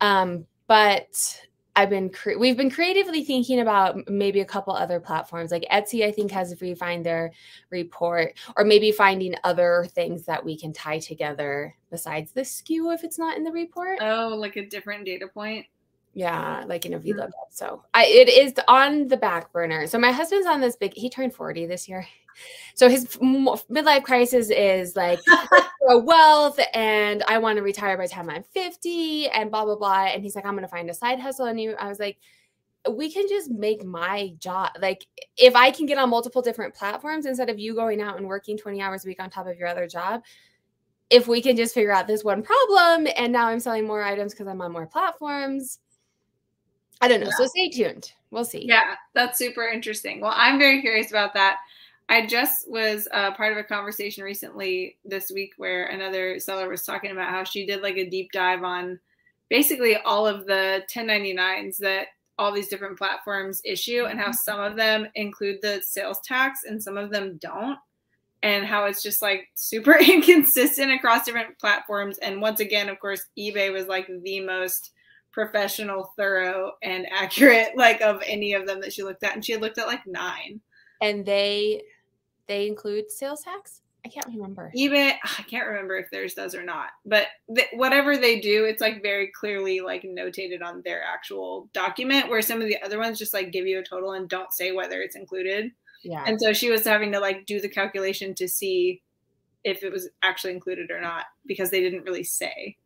Um, 0.00 0.46
but 0.68 1.40
I've 1.74 1.88
been 1.90 2.10
cre- 2.10 2.36
we've 2.38 2.56
been 2.56 2.70
creatively 2.70 3.24
thinking 3.24 3.60
about 3.60 4.08
maybe 4.08 4.40
a 4.40 4.44
couple 4.44 4.74
other 4.74 5.00
platforms 5.00 5.50
like 5.50 5.64
Etsy. 5.72 6.04
I 6.04 6.12
think 6.12 6.30
has 6.30 6.60
refined 6.60 7.06
their 7.06 7.32
report, 7.70 8.34
or 8.56 8.64
maybe 8.64 8.92
finding 8.92 9.34
other 9.42 9.86
things 9.90 10.24
that 10.26 10.44
we 10.44 10.56
can 10.58 10.72
tie 10.72 10.98
together 10.98 11.74
besides 11.90 12.32
the 12.32 12.42
SKU 12.42 12.94
if 12.94 13.04
it's 13.04 13.18
not 13.18 13.36
in 13.38 13.42
the 13.44 13.50
report. 13.52 13.98
Oh, 14.02 14.28
like 14.36 14.56
a 14.56 14.66
different 14.66 15.06
data 15.06 15.26
point. 15.28 15.64
Yeah, 16.14 16.62
like 16.66 16.84
in 16.84 16.92
a 16.92 17.00
Mhm. 17.00 17.06
VLOOKUP. 17.16 17.30
So 17.48 17.82
I 17.94 18.04
it 18.04 18.28
is 18.28 18.52
on 18.68 19.08
the 19.08 19.16
back 19.16 19.50
burner. 19.50 19.86
So 19.86 19.98
my 19.98 20.12
husband's 20.12 20.46
on 20.46 20.60
this 20.60 20.76
big. 20.76 20.92
He 20.94 21.08
turned 21.08 21.34
forty 21.34 21.64
this 21.64 21.88
year, 21.88 22.06
so 22.74 22.88
his 22.88 23.06
midlife 23.16 24.02
crisis 24.02 24.50
is 24.50 24.96
like 24.96 25.20
wealth, 25.80 26.58
and 26.74 27.22
I 27.28 27.38
want 27.38 27.56
to 27.56 27.62
retire 27.62 27.96
by 27.96 28.04
the 28.06 28.12
time 28.12 28.30
I'm 28.30 28.42
fifty, 28.42 29.28
and 29.28 29.50
blah 29.50 29.64
blah 29.64 29.76
blah. 29.76 30.04
And 30.06 30.22
he's 30.22 30.36
like, 30.36 30.46
I'm 30.46 30.54
gonna 30.54 30.68
find 30.68 30.90
a 30.90 30.94
side 30.94 31.20
hustle. 31.20 31.46
And 31.46 31.58
he, 31.58 31.74
I 31.74 31.88
was 31.88 31.98
like, 31.98 32.18
we 32.90 33.12
can 33.12 33.28
just 33.28 33.50
make 33.50 33.84
my 33.84 34.34
job 34.38 34.70
like 34.80 35.06
if 35.36 35.54
I 35.54 35.70
can 35.70 35.86
get 35.86 35.98
on 35.98 36.10
multiple 36.10 36.42
different 36.42 36.74
platforms 36.74 37.26
instead 37.26 37.48
of 37.48 37.58
you 37.58 37.74
going 37.74 38.00
out 38.00 38.16
and 38.16 38.26
working 38.26 38.56
twenty 38.58 38.82
hours 38.82 39.04
a 39.04 39.08
week 39.08 39.22
on 39.22 39.30
top 39.30 39.46
of 39.46 39.58
your 39.58 39.68
other 39.68 39.86
job. 39.86 40.22
If 41.10 41.28
we 41.28 41.42
can 41.42 41.56
just 41.56 41.74
figure 41.74 41.92
out 41.92 42.06
this 42.06 42.24
one 42.24 42.42
problem, 42.42 43.06
and 43.16 43.32
now 43.32 43.48
I'm 43.48 43.60
selling 43.60 43.86
more 43.86 44.02
items 44.02 44.32
because 44.32 44.46
I'm 44.46 44.62
on 44.62 44.72
more 44.72 44.86
platforms. 44.86 45.78
I 47.02 47.08
don't 47.08 47.20
know. 47.20 47.30
So 47.36 47.46
stay 47.46 47.68
tuned. 47.68 48.12
We'll 48.30 48.46
see. 48.46 48.64
Yeah, 48.64 48.94
that's 49.12 49.36
super 49.36 49.64
interesting. 49.64 50.20
Well, 50.20 50.32
I'm 50.34 50.58
very 50.58 50.80
curious 50.80 51.10
about 51.10 51.34
that. 51.34 51.58
I 52.12 52.26
just 52.26 52.70
was 52.70 53.08
uh, 53.10 53.32
part 53.32 53.52
of 53.52 53.58
a 53.58 53.64
conversation 53.64 54.22
recently 54.22 54.98
this 55.02 55.32
week 55.34 55.52
where 55.56 55.86
another 55.86 56.38
seller 56.40 56.68
was 56.68 56.82
talking 56.82 57.10
about 57.10 57.30
how 57.30 57.42
she 57.42 57.64
did 57.64 57.80
like 57.80 57.96
a 57.96 58.04
deep 58.04 58.32
dive 58.32 58.62
on 58.62 59.00
basically 59.48 59.96
all 59.96 60.26
of 60.26 60.44
the 60.44 60.82
1099s 60.94 61.78
that 61.78 62.08
all 62.36 62.52
these 62.52 62.68
different 62.68 62.98
platforms 62.98 63.62
issue 63.64 64.04
and 64.04 64.20
how 64.20 64.30
some 64.30 64.60
of 64.60 64.76
them 64.76 65.06
include 65.14 65.60
the 65.62 65.80
sales 65.82 66.20
tax 66.22 66.64
and 66.64 66.82
some 66.82 66.98
of 66.98 67.10
them 67.10 67.38
don't. 67.40 67.78
And 68.42 68.66
how 68.66 68.84
it's 68.84 69.02
just 69.02 69.22
like 69.22 69.48
super 69.54 69.96
inconsistent 69.98 70.92
across 70.92 71.24
different 71.24 71.58
platforms. 71.58 72.18
And 72.18 72.42
once 72.42 72.60
again 72.60 72.90
of 72.90 73.00
course 73.00 73.22
ebay 73.38 73.72
was 73.72 73.86
like 73.86 74.10
the 74.22 74.40
most 74.40 74.90
professional 75.32 76.12
thorough 76.18 76.72
and 76.82 77.06
accurate 77.10 77.70
like 77.74 78.02
of 78.02 78.22
any 78.26 78.52
of 78.52 78.66
them 78.66 78.82
that 78.82 78.92
she 78.92 79.02
looked 79.02 79.24
at. 79.24 79.34
And 79.34 79.42
she 79.42 79.52
had 79.52 79.62
looked 79.62 79.78
at 79.78 79.86
like 79.86 80.06
nine. 80.06 80.60
And 81.00 81.24
they 81.24 81.82
they 82.52 82.66
include 82.66 83.10
sales 83.10 83.42
tax. 83.42 83.80
I 84.04 84.08
can't 84.08 84.26
remember. 84.26 84.72
ebay 84.76 85.12
i 85.38 85.42
can't 85.44 85.66
remember 85.68 85.96
if 85.96 86.10
theirs 86.10 86.34
does 86.34 86.54
or 86.56 86.64
not 86.64 86.88
but 87.06 87.28
th- 87.54 87.68
whatever 87.74 88.16
they 88.16 88.40
do 88.40 88.64
it's 88.64 88.80
like 88.80 89.00
very 89.00 89.30
clearly 89.32 89.80
like 89.80 90.02
notated 90.02 90.60
on 90.60 90.82
their 90.84 91.02
actual 91.04 91.68
document 91.72 92.28
where 92.28 92.42
some 92.42 92.60
of 92.60 92.66
the 92.66 92.82
other 92.82 92.98
ones 92.98 93.16
just 93.18 93.32
like 93.32 93.52
give 93.52 93.64
you 93.66 93.78
a 93.78 93.82
total 93.84 94.12
and 94.14 94.28
don't 94.28 94.52
say 94.52 94.72
whether 94.72 95.00
it's 95.02 95.14
included 95.14 95.70
Yeah. 96.02 96.24
and 96.26 96.40
so 96.40 96.52
she 96.52 96.68
was 96.68 96.84
having 96.84 97.12
to 97.12 97.20
like 97.20 97.46
do 97.46 97.60
the 97.60 97.68
calculation 97.68 98.34
to 98.34 98.48
see 98.48 99.02
if 99.62 99.84
it 99.84 99.92
was 99.92 100.08
actually 100.22 100.52
included 100.54 100.90
or 100.90 101.00
not 101.00 101.26
because 101.46 101.70
they 101.70 101.80
didn't 101.80 102.02
really 102.02 102.24
say 102.24 102.76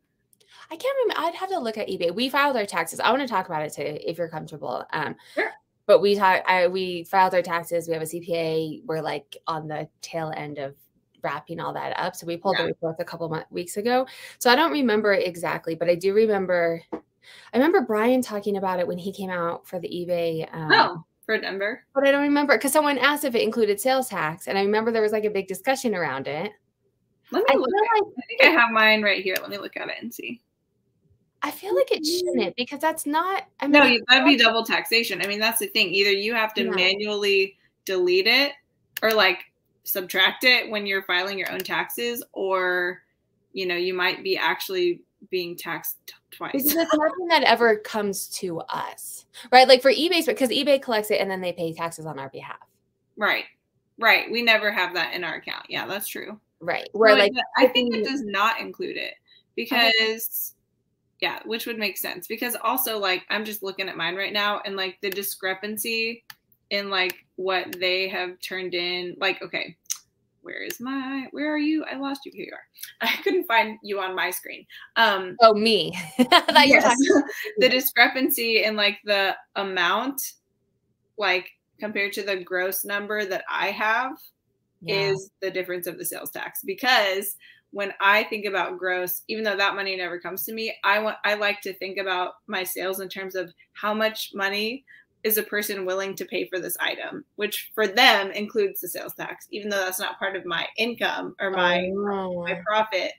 I 0.71 0.77
can't 0.77 0.97
remember. 1.05 1.23
I'd 1.29 1.35
have 1.37 1.51
to 1.51 1.59
look 1.61 1.79
at 1.79 1.87
eBay. 1.89 2.13
We 2.13 2.29
filed 2.29 2.57
our 2.57 2.67
taxes. 2.67 2.99
I 2.99 3.11
want 3.11 3.23
to 3.23 3.29
talk 3.29 3.47
about 3.47 3.63
it 3.63 3.73
today 3.73 4.03
if 4.05 4.19
you're 4.19 4.29
comfortable. 4.29 4.85
Um, 4.93 5.15
Sure. 5.35 5.51
But 5.87 6.01
we 6.01 6.17
talk. 6.17 6.43
I 6.47 6.67
we 6.69 7.05
filed 7.05 7.35
our 7.35 7.43
taxes. 7.43 7.87
We 7.89 7.95
have 7.95 8.03
a 8.03 8.07
CPA. 8.07 8.83
We're 8.87 9.01
like 9.01 9.37
on 9.47 9.69
the 9.69 9.89
tail 10.03 10.33
end 10.37 10.59
of 10.59 10.75
wrapping 11.23 11.61
all 11.61 11.73
that 11.75 11.99
up. 11.99 12.15
So 12.17 12.27
we 12.27 12.37
pulled 12.37 12.57
Yeah. 12.57 12.63
the 12.63 12.69
report 12.69 12.97
a 13.01 13.05
couple 13.05 13.29
months, 13.29 13.51
weeks 13.51 13.77
ago. 13.77 14.07
So 14.39 14.51
I 14.51 14.55
don't 14.57 14.73
remember 14.73 15.13
it 15.13 15.27
exactly, 15.27 15.75
but 15.75 15.89
I 15.89 15.95
do 15.95 16.13
remember. 16.15 16.83
I 16.93 17.57
remember 17.57 17.81
Brian 17.81 18.23
talking 18.23 18.57
about 18.57 18.79
it 18.79 18.87
when 18.87 18.99
he 18.99 19.13
came 19.13 19.31
out 19.31 19.67
for 19.67 19.79
the 19.81 19.89
eBay. 19.89 20.49
Um, 20.55 20.73
oh 20.73 21.05
for 21.25 21.37
denver 21.39 21.83
But 21.93 22.07
I 22.07 22.13
don't 22.13 22.23
remember 22.23 22.57
because 22.57 22.73
someone 22.73 22.99
asked 22.99 23.25
if 23.25 23.35
it 23.35 23.43
included 23.43 23.81
sales 23.81 24.09
tax, 24.09 24.47
and 24.47 24.57
I 24.57 24.63
remember 24.63 24.93
there 24.93 25.03
was 25.03 25.11
like 25.11 25.25
a 25.25 25.31
big 25.31 25.49
discussion 25.49 25.93
around 25.93 26.29
it. 26.29 26.53
let 27.33 27.41
me 27.43 27.47
I 27.51 27.57
look 27.57 27.69
at 27.69 28.01
like 28.01 28.13
i 28.17 28.27
think 28.29 28.45
i 28.45 28.61
have 28.61 28.71
mine 28.71 29.03
right 29.03 29.25
here 29.25 29.35
let 29.41 29.51
me 29.51 29.59
look 29.59 29.77
at 29.77 29.89
it 29.89 29.97
and 30.01 30.15
see 30.15 30.41
I 31.47 31.53
feel 31.53 31.77
like 31.77 31.93
it 31.93 32.03
mm-hmm. 32.03 32.39
shouldn't 32.39 32.57
because 32.57 32.81
that's 32.81 33.07
not. 33.07 33.45
I 33.61 33.69
mean, 33.69 33.73
No, 33.73 33.99
that'd 34.09 34.27
be 34.27 34.37
double 34.37 34.65
taxation. 34.65 35.23
I 35.23 35.29
mean, 35.29 35.39
that's 35.39 35.61
the 35.61 35.69
thing. 35.69 35.95
Either 35.95 36.11
you 36.11 36.35
have 36.35 36.53
to 36.55 36.65
Yeah. 36.65 36.71
manually 36.71 37.57
delete 37.85 38.27
it 38.27 38.55
or 39.01 39.13
like 39.13 39.45
subtract 39.85 40.43
it 40.43 40.69
when 40.69 40.87
you're 40.87 41.03
filing 41.03 41.39
your 41.39 41.53
own 41.53 41.61
taxes, 41.61 42.25
or 42.33 43.05
you 43.53 43.65
know, 43.65 43.77
you 43.77 43.95
might 43.95 44.25
be 44.25 44.37
actually 44.37 45.03
being 45.31 45.57
taxed 45.57 46.15
twice. 46.33 46.51
because 46.53 46.75
it's 46.75 46.95
nothing 46.95 47.29
that 47.29 47.45
ever 47.45 47.77
comes 47.77 48.27
to 48.41 48.59
us, 48.63 49.27
right? 49.53 49.69
Like 49.69 49.83
for 49.83 49.93
eBay, 49.93 50.27
because 50.27 50.51
eBay 50.51 50.83
collects 50.83 51.13
it 51.13 51.21
and 51.21 51.31
then 51.31 51.41
they 51.41 51.53
pay 51.53 51.73
taxes 51.73 52.07
on 52.07 52.19
our 52.19 52.29
behalf, 52.31 52.59
Right. 53.17 53.45
Right. 53.99 54.29
We 54.33 54.43
never 54.43 54.73
have 54.73 54.95
that 54.95 55.15
in 55.15 55.23
our 55.23 55.37
account. 55.37 55.67
Yeah, 55.69 55.87
that's 55.87 56.09
true. 56.09 56.41
right? 56.59 56.89
Where 56.93 57.17
like 57.17 57.33
I 57.57 57.69
think 57.69 57.95
it 57.95 58.05
does 58.05 58.23
not 58.23 58.61
include 58.61 58.97
it 58.97 59.15
because 59.55 60.56
yeah, 61.21 61.41
which 61.47 61.67
would 61.67 61.79
make 61.79 61.97
sense 61.97 62.27
because 62.27 62.57
also 62.63 62.99
like 62.99 63.25
I'm 63.31 63.45
just 63.45 63.63
looking 63.63 63.89
at 63.89 63.97
mine 63.97 64.17
right 64.17 64.33
now 64.33 64.61
and 64.65 64.77
like 64.77 64.99
the 65.01 65.11
discrepancy 65.11 66.25
in 66.71 66.91
like 66.91 67.15
what 67.37 67.75
they 67.81 68.09
have 68.09 68.39
turned 68.41 68.75
in 68.75 69.17
like 69.19 69.41
okay, 69.43 69.77
where 70.43 70.63
is 70.63 70.79
my 70.81 71.27
where 71.31 71.53
are 71.53 71.59
you? 71.59 71.85
I 71.85 71.97
lost 71.97 72.21
you. 72.27 72.33
Here 72.35 72.47
you 72.47 72.53
are. 72.53 72.67
I 73.09 73.23
couldn't 73.23 73.47
find 73.47 73.79
you 73.83 74.01
on 74.01 74.15
my 74.15 74.31
screen. 74.31 74.67
Um 74.97 75.37
oh 75.41 75.55
me, 75.55 75.93
I 76.19 76.65
you 76.67 76.75
were 76.75 76.81
yes. 76.81 76.85
talking- 76.85 77.29
the 77.59 77.69
discrepancy 77.69 78.65
in 78.65 78.77
like 78.77 78.99
the 79.05 79.35
amount 79.57 80.21
like 81.19 81.49
compared 81.81 82.13
to 82.15 82.23
the 82.23 82.37
gross 82.37 82.85
number 82.85 83.25
that 83.25 83.45
I 83.51 83.71
have 83.71 84.13
Yeah. 84.83 85.11
is 85.13 85.31
the 85.41 85.51
difference 85.51 85.87
of 85.87 85.99
the 85.99 86.05
sales 86.05 86.31
tax 86.31 86.61
because 86.65 87.37
when 87.77 87.93
I 88.01 88.25
think 88.25 88.47
about 88.47 88.79
gross, 88.79 89.21
even 89.29 89.45
though 89.45 89.59
that 89.59 89.75
money 89.75 89.95
never 89.97 90.19
comes 90.19 90.45
to 90.45 90.55
me, 90.55 90.75
I 90.83 90.99
want 90.99 91.19
I 91.27 91.35
like 91.35 91.61
to 91.61 91.75
think 91.75 91.99
about 91.99 92.37
my 92.47 92.65
sales 92.65 93.01
in 93.01 93.11
terms 93.11 93.35
of 93.35 93.53
how 93.75 93.93
much 93.93 94.31
money 94.33 94.87
is 95.25 95.37
a 95.37 95.43
person 95.43 95.85
willing 95.85 96.15
to 96.15 96.25
pay 96.25 96.49
for 96.49 96.59
this 96.59 96.79
item, 96.81 97.27
which 97.35 97.71
for 97.75 97.87
them 97.87 98.31
includes 98.31 98.81
the 98.81 98.89
sales 98.89 99.13
tax, 99.13 99.47
even 99.51 99.69
though 99.69 99.77
that's 99.77 100.01
not 100.01 100.19
part 100.19 100.37
of 100.37 100.47
my 100.47 100.67
income 100.79 101.37
or 101.39 101.51
my 101.51 101.91
Oh. 101.91 102.45
my 102.45 102.59
profit. 102.67 103.13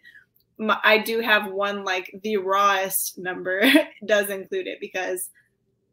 My, 0.58 0.80
I 0.84 0.98
do 0.98 1.20
have 1.20 1.52
one 1.52 1.84
like 1.84 2.10
the 2.24 2.38
rawest 2.38 3.20
number 3.20 3.62
does 4.08 4.32
include 4.32 4.66
it 4.66 4.80
because 4.82 5.30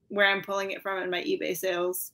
where 0.09 0.27
I'm 0.27 0.41
pulling 0.41 0.71
it 0.71 0.81
from 0.81 1.03
in 1.03 1.11
my 1.11 1.23
eBay 1.23 1.55
sales 1.55 2.13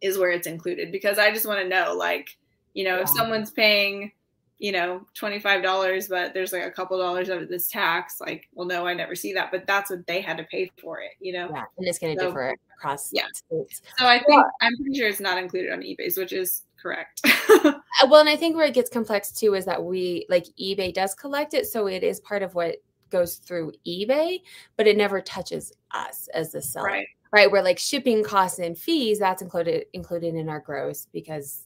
is 0.00 0.18
where 0.18 0.32
it's 0.32 0.48
included 0.48 0.90
because 0.90 1.20
I 1.20 1.32
just 1.32 1.46
want 1.46 1.60
to 1.60 1.68
know 1.68 1.94
like 1.94 2.36
you 2.74 2.82
know 2.82 3.00
if 3.00 3.08
someone's 3.08 3.52
paying 3.52 4.10
you 4.58 4.72
know 4.72 5.06
$25 5.20 6.08
but 6.08 6.34
there's 6.34 6.52
like 6.52 6.64
a 6.64 6.70
couple 6.70 6.98
dollars 6.98 7.28
of 7.28 7.48
this 7.48 7.68
tax 7.68 8.20
like 8.20 8.48
well 8.54 8.66
no 8.66 8.86
I 8.86 8.94
never 8.94 9.14
see 9.14 9.32
that 9.34 9.50
but 9.52 9.66
that's 9.66 9.90
what 9.90 10.06
they 10.06 10.20
had 10.20 10.36
to 10.38 10.44
pay 10.44 10.70
for 10.82 11.00
it 11.00 11.12
you 11.20 11.32
know 11.32 11.48
yeah, 11.52 11.64
and 11.78 11.86
it's 11.86 11.98
going 11.98 12.16
to 12.16 12.20
So- 12.20 12.28
differ 12.28 12.56
across 12.76 13.12
Yeah. 13.12 13.26
states. 13.34 13.82
so 13.98 14.06
I 14.06 14.22
think 14.22 14.42
I'm 14.60 14.76
pretty 14.76 14.98
sure 14.98 15.08
it's 15.08 15.20
not 15.20 15.38
included 15.38 15.72
on 15.72 15.80
eBay's 15.80 16.16
which 16.16 16.32
is 16.32 16.62
correct 16.80 17.20
Uh, 17.64 18.06
Well, 18.08 18.20
and 18.20 18.28
I 18.28 18.36
think 18.36 18.54
where 18.56 18.66
it 18.66 18.74
gets 18.74 18.90
complex 18.90 19.32
too 19.32 19.54
is 19.54 19.64
that 19.64 19.82
we 19.82 20.26
like 20.28 20.44
eBay 20.60 20.92
does 20.94 21.14
collect 21.14 21.54
it, 21.54 21.66
so 21.66 21.86
it 21.88 22.04
is 22.04 22.20
part 22.20 22.42
of 22.42 22.54
what 22.54 22.76
goes 23.10 23.36
through 23.36 23.72
eBay, 23.86 24.40
but 24.76 24.86
it 24.86 24.96
never 24.96 25.20
touches 25.20 25.72
us 25.92 26.28
as 26.34 26.52
the 26.52 26.60
seller. 26.62 26.86
right 26.86 27.06
right 27.32 27.50
where 27.50 27.62
like 27.62 27.78
shipping 27.78 28.22
costs 28.22 28.58
and 28.58 28.78
fees 28.78 29.18
that's 29.18 29.42
included 29.42 29.86
included 29.92 30.34
in 30.34 30.48
our 30.48 30.60
gross 30.60 31.06
because 31.12 31.64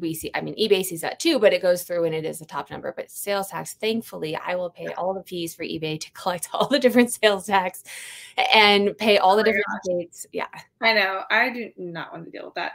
we 0.00 0.12
see 0.14 0.30
i 0.34 0.40
mean 0.40 0.54
ebay 0.56 0.84
sees 0.84 1.00
that 1.00 1.18
too 1.18 1.38
but 1.38 1.52
it 1.52 1.62
goes 1.62 1.82
through 1.82 2.04
and 2.04 2.14
it 2.14 2.24
is 2.24 2.38
the 2.38 2.44
top 2.44 2.70
number 2.70 2.92
but 2.96 3.10
sales 3.10 3.48
tax 3.48 3.74
thankfully 3.74 4.36
i 4.36 4.54
will 4.54 4.68
pay 4.70 4.86
all 4.94 5.14
the 5.14 5.22
fees 5.24 5.54
for 5.54 5.64
ebay 5.64 5.98
to 5.98 6.10
collect 6.12 6.48
all 6.54 6.68
the 6.68 6.78
different 6.78 7.10
sales 7.12 7.46
tax 7.46 7.82
and 8.52 8.96
pay 8.98 9.18
all 9.18 9.34
the 9.36 9.42
Oh 9.42 9.44
different 9.44 9.66
states 9.82 10.26
yeah 10.32 10.46
I 10.82 10.92
know. 10.92 11.22
I 11.30 11.48
do 11.50 11.70
not 11.78 12.12
want 12.12 12.26
to 12.26 12.30
deal 12.30 12.44
with 12.44 12.54
that. 12.54 12.72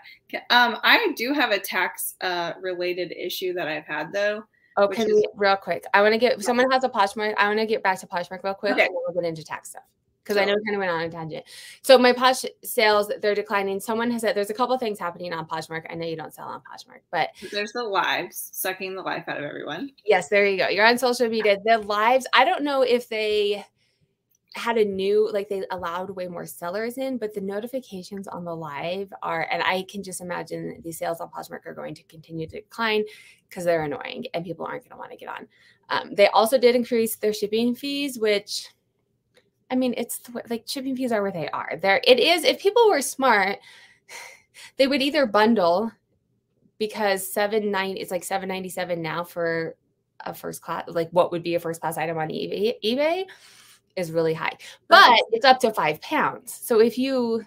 Um, 0.49 0.77
I 0.84 1.13
do 1.15 1.34
have 1.34 1.51
a 1.51 1.60
tax 1.60 2.15
uh, 2.21 2.53
related 2.60 3.12
issue 3.12 3.53
that 3.53 3.67
I've 3.67 3.86
had 3.86 4.12
though. 4.12 4.43
oh 4.77 4.88
can 4.88 5.07
is- 5.07 5.13
we 5.13 5.27
real 5.36 5.55
quick 5.55 5.84
i 5.93 6.01
want 6.01 6.13
to 6.13 6.17
get 6.17 6.41
someone 6.41 6.69
has 6.71 6.84
a 6.84 6.89
poshmark 6.89 7.34
i 7.38 7.47
want 7.47 7.60
to 7.60 7.65
get 7.65 7.84
back 7.84 7.99
to 7.99 8.07
poshmark 8.07 8.43
real 8.43 8.53
quick 8.55 8.71
Okay. 8.73 8.81
and 8.86 8.89
then 8.89 9.01
we'll 9.05 9.21
get 9.21 9.27
into 9.27 9.43
tax 9.43 9.69
stuff 9.69 9.84
because 10.23 10.38
I 10.38 10.45
know 10.45 10.55
we 10.55 10.63
kind 10.63 10.75
of 10.75 10.79
went 10.79 10.91
on 10.91 11.01
a 11.01 11.10
tangent. 11.10 11.45
So 11.81 11.97
my 11.97 12.13
Posh 12.13 12.45
sales, 12.63 13.12
they're 13.21 13.36
declining. 13.36 13.79
Someone 13.79 14.12
has 14.12 14.21
said 14.21 14.36
there's 14.36 14.49
a 14.49 14.55
couple 14.55 14.77
things 14.77 14.99
happening 14.99 15.34
on 15.34 15.47
Poshmark. 15.47 15.86
I 15.89 15.95
know 15.95 16.05
you 16.05 16.15
don't 16.15 16.34
sell 16.34 16.47
on 16.47 16.62
Poshmark, 16.62 17.01
but 17.12 17.29
There's 17.51 17.71
the 17.71 17.84
lives 17.84 18.49
sucking 18.53 18.95
the 18.95 19.01
life 19.01 19.25
out 19.27 19.38
of 19.38 19.43
everyone. 19.43 19.91
Yes, 20.05 20.29
there 20.29 20.45
you 20.45 20.57
go. 20.57 20.67
You're 20.67 20.86
on 20.86 20.97
social 20.97 21.27
media. 21.27 21.57
The 21.63 21.79
lives, 21.79 22.27
I 22.34 22.45
don't 22.45 22.63
know 22.63 22.84
if 22.84 23.10
they 23.10 23.65
had 24.53 24.77
a 24.77 24.84
new 24.84 25.31
like 25.31 25.47
they 25.47 25.63
allowed 25.71 26.10
way 26.10 26.27
more 26.27 26.45
sellers 26.45 26.97
in 26.97 27.17
but 27.17 27.34
the 27.34 27.39
notifications 27.39 28.27
on 28.27 28.43
the 28.43 28.53
live 28.53 29.12
are 29.23 29.47
and 29.49 29.63
i 29.63 29.86
can 29.89 30.03
just 30.03 30.19
imagine 30.19 30.77
the 30.84 30.91
sales 30.91 31.21
on 31.21 31.29
poshmark 31.29 31.65
are 31.65 31.73
going 31.73 31.95
to 31.95 32.03
continue 32.03 32.45
to 32.45 32.57
decline 32.57 33.01
because 33.47 33.63
they're 33.63 33.84
annoying 33.84 34.25
and 34.34 34.43
people 34.43 34.65
aren't 34.65 34.84
going 34.84 34.91
to 34.91 34.97
want 34.97 35.10
to 35.10 35.15
get 35.15 35.29
on 35.29 35.47
um, 35.89 36.13
they 36.15 36.27
also 36.27 36.57
did 36.57 36.75
increase 36.75 37.15
their 37.15 37.31
shipping 37.31 37.73
fees 37.73 38.19
which 38.19 38.67
i 39.71 39.75
mean 39.75 39.93
it's 39.97 40.19
the, 40.19 40.41
like 40.49 40.63
shipping 40.67 40.95
fees 40.95 41.12
are 41.12 41.21
where 41.21 41.31
they 41.31 41.49
are 41.49 41.77
there 41.81 42.01
it 42.03 42.19
is 42.19 42.43
if 42.43 42.60
people 42.60 42.88
were 42.89 43.01
smart 43.01 43.57
they 44.77 44.88
would 44.88 45.01
either 45.01 45.25
bundle 45.25 45.91
because 46.77 47.31
790 47.31 47.99
it's 47.99 48.12
like 48.12 48.23
797 48.23 49.01
now 49.01 49.23
for 49.23 49.75
a 50.21 50.34
first 50.34 50.62
class 50.62 50.84
like 50.88 51.10
what 51.12 51.31
would 51.31 51.41
be 51.41 51.55
a 51.55 51.60
first 51.60 51.81
class 51.81 51.97
item 51.97 52.17
on 52.17 52.29
ebay 52.29 52.75
ebay 52.84 53.25
is 53.95 54.12
really 54.12 54.34
high, 54.34 54.57
but 54.88 55.19
it's 55.31 55.45
up 55.45 55.60
to 55.62 55.71
five 55.71 56.01
pounds. 56.01 56.53
So 56.53 56.79
if 56.79 56.97
you, 56.97 57.45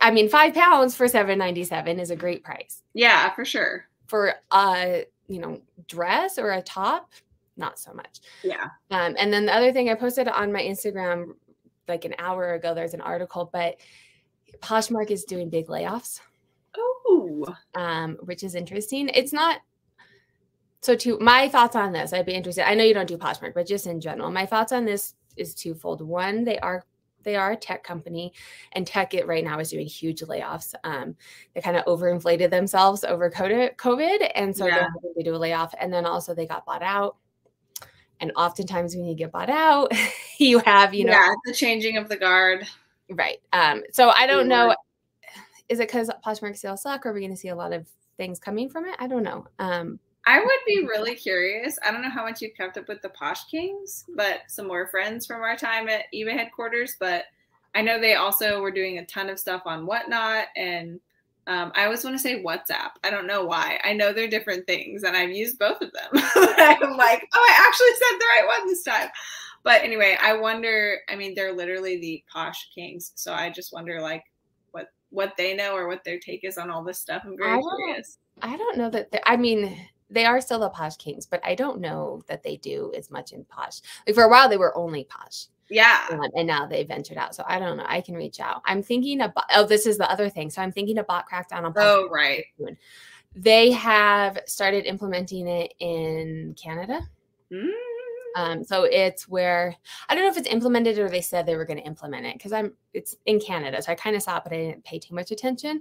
I 0.00 0.10
mean, 0.10 0.28
five 0.28 0.54
pounds 0.54 0.96
for 0.96 1.08
seven 1.08 1.38
ninety 1.38 1.64
seven 1.64 1.98
is 1.98 2.10
a 2.10 2.16
great 2.16 2.44
price. 2.44 2.82
Yeah, 2.94 3.32
for 3.34 3.44
sure. 3.44 3.86
For 4.06 4.34
a 4.52 5.04
you 5.28 5.40
know 5.40 5.60
dress 5.86 6.38
or 6.38 6.52
a 6.52 6.62
top, 6.62 7.10
not 7.58 7.78
so 7.78 7.92
much. 7.92 8.20
Yeah. 8.42 8.64
Um, 8.90 9.14
and 9.18 9.32
then 9.32 9.46
the 9.46 9.54
other 9.54 9.72
thing 9.72 9.88
I 9.90 9.94
posted 9.94 10.28
on 10.28 10.52
my 10.52 10.62
Instagram 10.62 11.34
like 11.86 12.04
an 12.04 12.14
hour 12.18 12.54
ago, 12.54 12.74
there's 12.74 12.94
an 12.94 13.00
article, 13.00 13.50
but 13.52 13.76
Poshmark 14.60 15.10
is 15.10 15.24
doing 15.24 15.50
big 15.50 15.68
layoffs. 15.68 16.20
Oh. 16.76 17.46
Um, 17.74 18.16
which 18.22 18.42
is 18.42 18.54
interesting. 18.54 19.08
It's 19.14 19.32
not 19.32 19.60
so 20.80 20.94
to 20.94 21.18
my 21.18 21.48
thoughts 21.48 21.74
on 21.74 21.92
this, 21.92 22.12
I'd 22.12 22.26
be 22.26 22.34
interested. 22.34 22.68
I 22.68 22.74
know 22.74 22.84
you 22.84 22.94
don't 22.94 23.08
do 23.08 23.18
Poshmark, 23.18 23.54
but 23.54 23.66
just 23.66 23.86
in 23.86 24.00
general, 24.00 24.30
my 24.30 24.46
thoughts 24.46 24.72
on 24.72 24.84
this 24.84 25.14
is 25.36 25.54
twofold. 25.54 26.00
One, 26.00 26.44
they 26.44 26.58
are 26.60 26.84
they 27.24 27.34
are 27.34 27.52
a 27.52 27.56
tech 27.56 27.82
company, 27.82 28.32
and 28.72 28.86
tech 28.86 29.12
it 29.12 29.26
right 29.26 29.44
now 29.44 29.58
is 29.58 29.70
doing 29.70 29.86
huge 29.86 30.20
layoffs. 30.20 30.74
Um, 30.84 31.16
they 31.54 31.60
kind 31.60 31.76
of 31.76 31.84
overinflated 31.84 32.50
themselves 32.50 33.04
over 33.04 33.28
COVID, 33.30 34.30
and 34.34 34.56
so 34.56 34.66
yeah. 34.66 34.86
they 35.16 35.22
do 35.22 35.34
a 35.34 35.36
layoff. 35.36 35.74
And 35.80 35.92
then 35.92 36.06
also 36.06 36.34
they 36.34 36.46
got 36.46 36.64
bought 36.64 36.82
out. 36.82 37.16
And 38.20 38.32
oftentimes 38.36 38.96
when 38.96 39.06
you 39.06 39.14
get 39.14 39.32
bought 39.32 39.50
out, 39.50 39.92
you 40.38 40.58
have 40.60 40.94
you 40.94 41.04
know 41.04 41.12
yeah 41.12 41.32
the 41.44 41.52
changing 41.52 41.96
of 41.96 42.08
the 42.08 42.16
guard. 42.16 42.66
Right. 43.10 43.40
Um, 43.52 43.82
so 43.92 44.10
I 44.10 44.26
don't 44.26 44.50
yeah. 44.50 44.66
know. 44.66 44.76
Is 45.68 45.80
it 45.80 45.88
because 45.88 46.10
Poshmark 46.24 46.56
sales 46.56 46.82
suck? 46.82 47.04
Or 47.04 47.10
are 47.10 47.12
we 47.12 47.20
going 47.20 47.30
to 47.30 47.36
see 47.36 47.48
a 47.48 47.56
lot 47.56 47.72
of 47.72 47.86
things 48.16 48.38
coming 48.38 48.68
from 48.68 48.84
it? 48.86 48.96
I 48.98 49.06
don't 49.06 49.22
know. 49.22 49.46
Um, 49.58 49.98
I 50.26 50.40
would 50.40 50.60
be 50.66 50.86
really 50.86 51.14
curious. 51.14 51.78
I 51.86 51.90
don't 51.90 52.02
know 52.02 52.10
how 52.10 52.24
much 52.24 52.42
you've 52.42 52.54
kept 52.54 52.76
up 52.76 52.88
with 52.88 53.00
the 53.00 53.08
Posh 53.10 53.44
Kings, 53.44 54.04
but 54.14 54.40
some 54.46 54.66
more 54.66 54.86
friends 54.88 55.26
from 55.26 55.40
our 55.40 55.56
time 55.56 55.88
at 55.88 56.04
eBay 56.14 56.32
headquarters. 56.32 56.96
But 57.00 57.24
I 57.74 57.80
know 57.80 57.98
they 57.98 58.14
also 58.14 58.60
were 58.60 58.70
doing 58.70 58.98
a 58.98 59.06
ton 59.06 59.30
of 59.30 59.38
stuff 59.38 59.62
on 59.64 59.86
Whatnot 59.86 60.48
and 60.54 61.00
um, 61.48 61.72
I 61.74 61.84
always 61.84 62.04
want 62.04 62.14
to 62.14 62.22
say 62.22 62.42
WhatsApp. 62.42 62.90
I 63.02 63.08
don't 63.08 63.26
know 63.26 63.42
why. 63.42 63.80
I 63.82 63.94
know 63.94 64.12
they're 64.12 64.28
different 64.28 64.66
things, 64.66 65.02
and 65.02 65.16
I've 65.16 65.30
used 65.30 65.58
both 65.58 65.80
of 65.80 65.90
them. 65.92 66.10
I'm 66.12 66.96
like, 66.98 67.26
oh, 67.34 67.46
I 67.48 67.66
actually 67.66 67.94
said 67.94 68.18
the 68.18 68.26
right 68.36 68.46
one 68.46 68.68
this 68.68 68.82
time. 68.82 69.08
But 69.62 69.82
anyway, 69.82 70.18
I 70.20 70.34
wonder. 70.34 70.98
I 71.08 71.16
mean, 71.16 71.34
they're 71.34 71.54
literally 71.54 71.98
the 72.00 72.22
posh 72.30 72.68
kings, 72.74 73.12
so 73.14 73.32
I 73.32 73.48
just 73.48 73.72
wonder, 73.72 73.98
like, 74.02 74.24
what 74.72 74.88
what 75.08 75.38
they 75.38 75.56
know 75.56 75.74
or 75.74 75.88
what 75.88 76.04
their 76.04 76.18
take 76.18 76.44
is 76.44 76.58
on 76.58 76.70
all 76.70 76.84
this 76.84 76.98
stuff. 76.98 77.22
I'm 77.24 77.38
very 77.38 77.58
I 77.58 77.62
curious. 77.78 78.18
I 78.42 78.54
don't 78.54 78.76
know 78.76 78.90
that. 78.90 79.08
I 79.26 79.38
mean, 79.38 79.88
they 80.10 80.26
are 80.26 80.42
still 80.42 80.58
the 80.58 80.68
posh 80.68 80.96
kings, 80.96 81.24
but 81.24 81.40
I 81.42 81.54
don't 81.54 81.80
know 81.80 82.22
that 82.28 82.42
they 82.42 82.58
do 82.58 82.92
as 82.94 83.10
much 83.10 83.32
in 83.32 83.44
posh. 83.46 83.80
Like 84.06 84.14
for 84.14 84.24
a 84.24 84.28
while, 84.28 84.50
they 84.50 84.58
were 84.58 84.76
only 84.76 85.04
posh. 85.04 85.46
Yeah. 85.70 86.06
Um, 86.10 86.20
and 86.34 86.46
now 86.46 86.66
they 86.66 86.84
ventured 86.84 87.18
out. 87.18 87.34
So 87.34 87.44
I 87.46 87.58
don't 87.58 87.76
know. 87.76 87.84
I 87.86 88.00
can 88.00 88.14
reach 88.14 88.40
out. 88.40 88.62
I'm 88.64 88.82
thinking 88.82 89.20
about, 89.20 89.44
oh, 89.54 89.66
this 89.66 89.86
is 89.86 89.98
the 89.98 90.10
other 90.10 90.28
thing. 90.28 90.50
So 90.50 90.62
I'm 90.62 90.72
thinking 90.72 90.98
about 90.98 91.28
crackdown 91.28 91.64
on. 91.64 91.74
Oh, 91.76 92.08
right. 92.10 92.44
They 93.34 93.70
have 93.72 94.40
started 94.46 94.86
implementing 94.86 95.46
it 95.46 95.74
in 95.78 96.54
Canada. 96.60 97.00
Mm. 97.52 97.70
Um, 98.36 98.64
so 98.64 98.84
it's 98.84 99.28
where 99.28 99.74
I 100.08 100.14
don't 100.14 100.24
know 100.24 100.30
if 100.30 100.36
it's 100.36 100.48
implemented 100.48 100.98
or 100.98 101.08
they 101.08 101.20
said 101.20 101.44
they 101.44 101.56
were 101.56 101.64
going 101.64 101.78
to 101.78 101.84
implement 101.84 102.26
it 102.26 102.34
because 102.34 102.52
I'm 102.52 102.72
it's 102.94 103.16
in 103.26 103.40
Canada. 103.40 103.82
So 103.82 103.92
I 103.92 103.94
kind 103.94 104.16
of 104.16 104.22
saw 104.22 104.36
it, 104.36 104.44
but 104.44 104.52
I 104.52 104.56
didn't 104.56 104.84
pay 104.84 104.98
too 104.98 105.14
much 105.14 105.30
attention. 105.30 105.80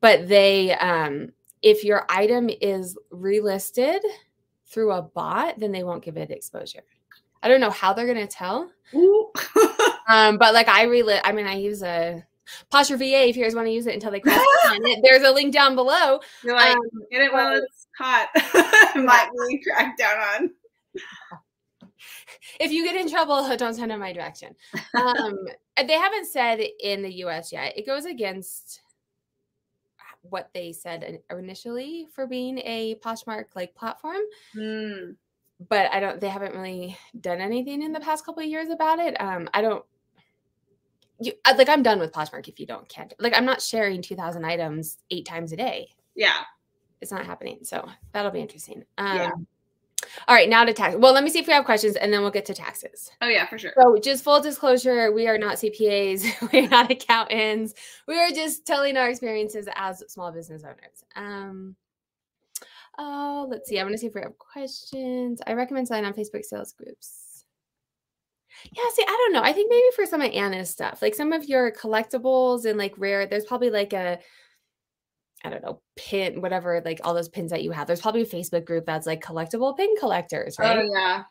But 0.00 0.28
they 0.28 0.74
um 0.74 1.32
if 1.62 1.84
your 1.84 2.06
item 2.08 2.50
is 2.60 2.98
relisted 3.12 4.00
through 4.66 4.92
a 4.92 5.02
bot, 5.02 5.58
then 5.58 5.72
they 5.72 5.82
won't 5.82 6.04
give 6.04 6.16
it 6.16 6.30
exposure. 6.30 6.84
I 7.42 7.48
don't 7.48 7.60
know 7.60 7.70
how 7.70 7.92
they're 7.92 8.06
gonna 8.06 8.26
tell. 8.26 8.70
um, 10.08 10.38
but 10.38 10.54
like 10.54 10.68
I 10.68 10.86
relist, 10.86 11.20
I 11.24 11.32
mean, 11.32 11.46
I 11.46 11.54
use 11.54 11.82
a 11.82 12.24
PosherVA 12.72 13.28
if 13.28 13.36
you 13.36 13.44
guys 13.44 13.54
want 13.54 13.66
to 13.68 13.72
use 13.72 13.86
it 13.86 13.94
until 13.94 14.10
they 14.10 14.20
crash 14.20 14.40
it. 14.40 15.00
There's 15.04 15.22
a 15.22 15.32
link 15.32 15.52
down 15.52 15.74
below. 15.74 16.20
You're 16.42 16.56
like, 16.56 16.76
um, 16.76 16.82
get 17.10 17.22
it 17.22 17.32
while 17.32 17.56
it's 17.56 17.86
hot. 17.96 18.28
Might 18.96 19.30
be 19.48 19.62
cracked 19.62 19.98
down 19.98 20.18
on. 20.18 20.50
If 22.58 22.72
you 22.72 22.84
get 22.84 22.96
in 22.96 23.08
trouble, 23.08 23.56
don't 23.56 23.74
send 23.74 23.92
in 23.92 24.00
my 24.00 24.12
direction. 24.12 24.54
Um, 24.94 25.38
they 25.86 25.94
haven't 25.94 26.26
said 26.26 26.60
in 26.80 27.02
the 27.02 27.12
US 27.24 27.52
yet. 27.52 27.76
It 27.76 27.86
goes 27.86 28.04
against 28.04 28.80
what 30.22 30.50
they 30.52 30.72
said 30.72 31.20
initially 31.30 32.06
for 32.12 32.26
being 32.26 32.58
a 32.58 32.96
Poshmark 32.96 33.46
like 33.54 33.74
platform. 33.74 34.20
Mm. 34.56 35.16
But 35.68 35.92
I 35.92 36.00
don't. 36.00 36.20
They 36.20 36.28
haven't 36.28 36.54
really 36.54 36.96
done 37.20 37.40
anything 37.40 37.82
in 37.82 37.92
the 37.92 38.00
past 38.00 38.24
couple 38.24 38.42
of 38.42 38.48
years 38.48 38.70
about 38.70 38.98
it. 38.98 39.20
Um, 39.20 39.48
I 39.52 39.60
don't. 39.60 39.84
You 41.20 41.32
like 41.44 41.68
I'm 41.68 41.82
done 41.82 41.98
with 41.98 42.12
Poshmark 42.12 42.48
if 42.48 42.58
you 42.58 42.66
don't 42.66 42.88
can't 42.88 43.12
like 43.18 43.36
I'm 43.36 43.44
not 43.44 43.60
sharing 43.60 44.00
2,000 44.00 44.42
items 44.42 44.96
eight 45.10 45.26
times 45.26 45.52
a 45.52 45.56
day. 45.56 45.90
Yeah, 46.14 46.32
it's 47.02 47.12
not 47.12 47.26
happening. 47.26 47.58
So 47.62 47.86
that'll 48.12 48.30
be 48.30 48.40
interesting. 48.40 48.84
Um, 48.96 49.16
yeah. 49.16 49.30
All 50.28 50.34
right, 50.34 50.48
now 50.48 50.64
to 50.64 50.72
tax. 50.72 50.96
Well, 50.96 51.12
let 51.12 51.24
me 51.24 51.30
see 51.30 51.40
if 51.40 51.46
we 51.46 51.52
have 51.52 51.64
questions 51.64 51.96
and 51.96 52.12
then 52.12 52.22
we'll 52.22 52.30
get 52.30 52.46
to 52.46 52.54
taxes. 52.54 53.10
Oh, 53.20 53.28
yeah, 53.28 53.46
for 53.46 53.58
sure. 53.58 53.72
So, 53.80 53.98
just 53.98 54.24
full 54.24 54.40
disclosure 54.40 55.12
we 55.12 55.28
are 55.28 55.38
not 55.38 55.56
CPAs, 55.56 56.24
we're 56.52 56.68
not 56.68 56.90
accountants. 56.90 57.74
We 58.06 58.18
are 58.18 58.30
just 58.30 58.66
telling 58.66 58.96
our 58.96 59.08
experiences 59.08 59.68
as 59.76 60.02
small 60.08 60.32
business 60.32 60.64
owners. 60.64 61.04
Um, 61.16 61.76
oh, 63.00 63.48
let's 63.50 63.68
see. 63.68 63.78
I'm 63.78 63.86
going 63.86 63.94
to 63.94 63.98
see 63.98 64.06
if 64.06 64.14
we 64.14 64.20
have 64.20 64.38
questions. 64.38 65.40
I 65.46 65.54
recommend 65.54 65.88
signing 65.88 66.04
on 66.04 66.12
Facebook 66.12 66.44
sales 66.44 66.72
groups. 66.72 67.44
Yeah, 68.64 68.82
see, 68.94 69.02
I 69.02 69.10
don't 69.10 69.32
know. 69.32 69.42
I 69.42 69.52
think 69.52 69.70
maybe 69.70 69.82
for 69.96 70.04
some 70.06 70.20
of 70.20 70.30
Anna's 70.32 70.70
stuff, 70.70 71.00
like 71.00 71.14
some 71.14 71.32
of 71.32 71.44
your 71.44 71.72
collectibles 71.72 72.66
and 72.66 72.78
like 72.78 72.94
rare, 72.98 73.26
there's 73.26 73.46
probably 73.46 73.70
like 73.70 73.92
a 73.92 74.18
I 75.42 75.48
don't 75.48 75.62
know, 75.62 75.80
pin, 75.96 76.42
whatever, 76.42 76.82
like 76.84 77.00
all 77.02 77.14
those 77.14 77.30
pins 77.30 77.50
that 77.50 77.62
you 77.62 77.70
have. 77.70 77.86
There's 77.86 78.02
probably 78.02 78.22
a 78.22 78.26
Facebook 78.26 78.66
group 78.66 78.84
that's 78.84 79.06
like 79.06 79.24
collectible 79.24 79.74
pin 79.76 79.94
collectors, 79.98 80.56
oh, 80.60 80.64
right? 80.64 80.78
Oh, 80.78 80.88
yeah. 80.92 81.22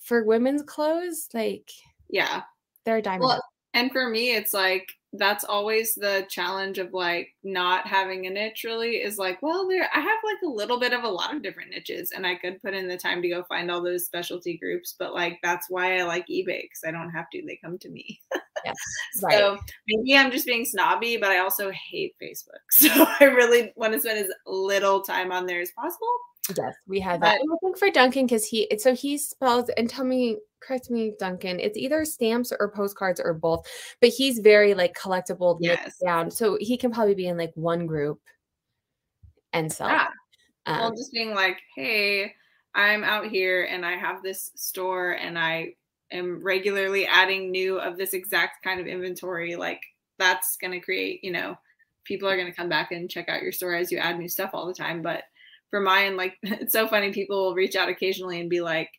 For 0.00 0.24
women's 0.24 0.62
clothes, 0.62 1.28
like, 1.34 1.70
yeah, 2.08 2.42
they're 2.86 3.02
diamond. 3.02 3.24
Well, 3.24 3.44
and 3.74 3.92
for 3.92 4.08
me, 4.08 4.34
it's 4.34 4.54
like 4.54 4.88
that's 5.14 5.44
always 5.44 5.94
the 5.94 6.26
challenge 6.28 6.78
of 6.78 6.92
like 6.92 7.34
not 7.42 7.86
having 7.86 8.26
a 8.26 8.30
niche 8.30 8.62
really 8.64 8.96
is 8.96 9.16
like 9.16 9.40
well 9.40 9.66
there 9.66 9.88
i 9.94 10.00
have 10.00 10.18
like 10.22 10.36
a 10.44 10.48
little 10.48 10.78
bit 10.78 10.92
of 10.92 11.02
a 11.02 11.08
lot 11.08 11.34
of 11.34 11.42
different 11.42 11.70
niches 11.70 12.12
and 12.12 12.26
i 12.26 12.34
could 12.34 12.60
put 12.60 12.74
in 12.74 12.86
the 12.86 12.96
time 12.96 13.22
to 13.22 13.28
go 13.28 13.42
find 13.44 13.70
all 13.70 13.82
those 13.82 14.04
specialty 14.04 14.58
groups 14.58 14.94
but 14.98 15.14
like 15.14 15.38
that's 15.42 15.70
why 15.70 15.98
i 15.98 16.02
like 16.02 16.26
ebay 16.26 16.62
because 16.62 16.82
i 16.86 16.90
don't 16.90 17.10
have 17.10 17.28
to 17.30 17.42
they 17.46 17.58
come 17.62 17.78
to 17.78 17.88
me. 17.88 18.20
Right. 19.22 19.38
so 19.38 19.56
maybe 19.86 20.16
i'm 20.16 20.32
just 20.32 20.44
being 20.44 20.64
snobby 20.64 21.16
but 21.16 21.30
i 21.30 21.38
also 21.38 21.70
hate 21.70 22.14
facebook. 22.20 22.58
So 22.70 23.06
i 23.20 23.24
really 23.24 23.72
want 23.76 23.92
to 23.94 24.00
spend 24.00 24.18
as 24.18 24.30
little 24.46 25.00
time 25.00 25.30
on 25.32 25.46
there 25.46 25.60
as 25.60 25.70
possible 25.70 26.08
Yes, 26.56 26.74
we 26.86 27.00
had 27.00 27.20
that. 27.22 27.40
But, 27.40 27.54
I 27.54 27.56
think 27.60 27.78
for 27.78 27.90
Duncan, 27.90 28.26
because 28.26 28.44
he 28.44 28.68
so 28.78 28.94
he 28.94 29.18
spells 29.18 29.70
and 29.76 29.88
tell 29.88 30.04
me, 30.04 30.38
correct 30.60 30.90
me, 30.90 31.12
Duncan. 31.18 31.60
It's 31.60 31.76
either 31.76 32.04
stamps 32.04 32.52
or 32.58 32.70
postcards 32.70 33.20
or 33.20 33.34
both. 33.34 33.66
But 34.00 34.10
he's 34.10 34.38
very 34.38 34.74
like 34.74 34.96
collectible 34.96 35.58
yes. 35.60 35.98
down, 36.04 36.30
so 36.30 36.56
he 36.60 36.76
can 36.76 36.90
probably 36.90 37.14
be 37.14 37.26
in 37.26 37.36
like 37.36 37.52
one 37.54 37.86
group 37.86 38.20
and 39.52 39.72
sell. 39.72 39.88
Yeah. 39.88 40.08
Um, 40.66 40.78
well, 40.78 40.90
just 40.90 41.12
being 41.12 41.34
like, 41.34 41.58
hey, 41.76 42.34
I'm 42.74 43.02
out 43.04 43.26
here 43.26 43.64
and 43.64 43.84
I 43.84 43.96
have 43.96 44.22
this 44.22 44.52
store 44.54 45.12
and 45.12 45.38
I 45.38 45.74
am 46.12 46.42
regularly 46.42 47.06
adding 47.06 47.50
new 47.50 47.78
of 47.78 47.96
this 47.96 48.12
exact 48.12 48.62
kind 48.62 48.80
of 48.80 48.86
inventory. 48.86 49.56
Like 49.56 49.80
that's 50.18 50.56
going 50.58 50.72
to 50.72 50.80
create, 50.80 51.24
you 51.24 51.32
know, 51.32 51.56
people 52.04 52.28
are 52.28 52.36
going 52.36 52.50
to 52.50 52.56
come 52.56 52.68
back 52.68 52.92
and 52.92 53.10
check 53.10 53.28
out 53.28 53.42
your 53.42 53.52
store 53.52 53.74
as 53.74 53.90
you 53.90 53.98
add 53.98 54.18
new 54.18 54.28
stuff 54.28 54.50
all 54.52 54.66
the 54.66 54.74
time. 54.74 55.02
But 55.02 55.24
for 55.70 55.80
mine, 55.80 56.16
like 56.16 56.36
it's 56.42 56.72
so 56.72 56.86
funny. 56.86 57.12
People 57.12 57.44
will 57.44 57.54
reach 57.54 57.76
out 57.76 57.88
occasionally 57.88 58.40
and 58.40 58.50
be 58.50 58.60
like, 58.60 58.90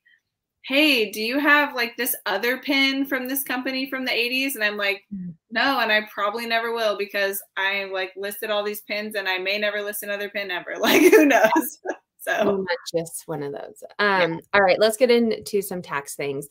"Hey, 0.66 1.12
do 1.12 1.22
you 1.22 1.40
have 1.40 1.76
like 1.76 1.96
this 1.98 2.16
other 2.26 2.58
pin 2.60 3.06
from 3.06 3.28
this 3.28 3.44
company 3.44 3.90
from 3.90 4.06
the 4.06 4.12
80s?" 4.12 4.56
And 4.56 4.64
I'm 4.64 4.78
like, 4.78 5.04
mm. 5.14 5.34
"No," 5.52 5.80
and 5.80 5.92
I 5.92 6.08
probably 6.14 6.46
never 6.46 6.74
will 6.74 6.98
because 6.98 7.42
I 7.58 7.86
like 7.86 8.12
listed 8.16 8.50
all 8.50 8.64
these 8.64 8.82
pins 8.82 9.16
and 9.16 9.28
I 9.28 9.38
may 9.38 9.58
never 9.58 9.82
list 9.82 10.04
another 10.04 10.30
pin 10.30 10.52
ever. 10.52 10.76
Like, 10.80 11.02
who 11.02 11.26
knows? 11.26 11.80
So 12.22 12.44
not 12.44 12.68
just 12.94 13.24
one 13.28 13.42
of 13.42 13.54
those. 13.54 13.82
Um, 13.98 14.34
yeah. 14.34 14.40
all 14.54 14.62
right, 14.62 14.78
let's 14.78 14.98
get 14.98 15.10
into 15.10 15.62
some 15.62 15.82
tax 15.82 16.16
things. 16.16 16.50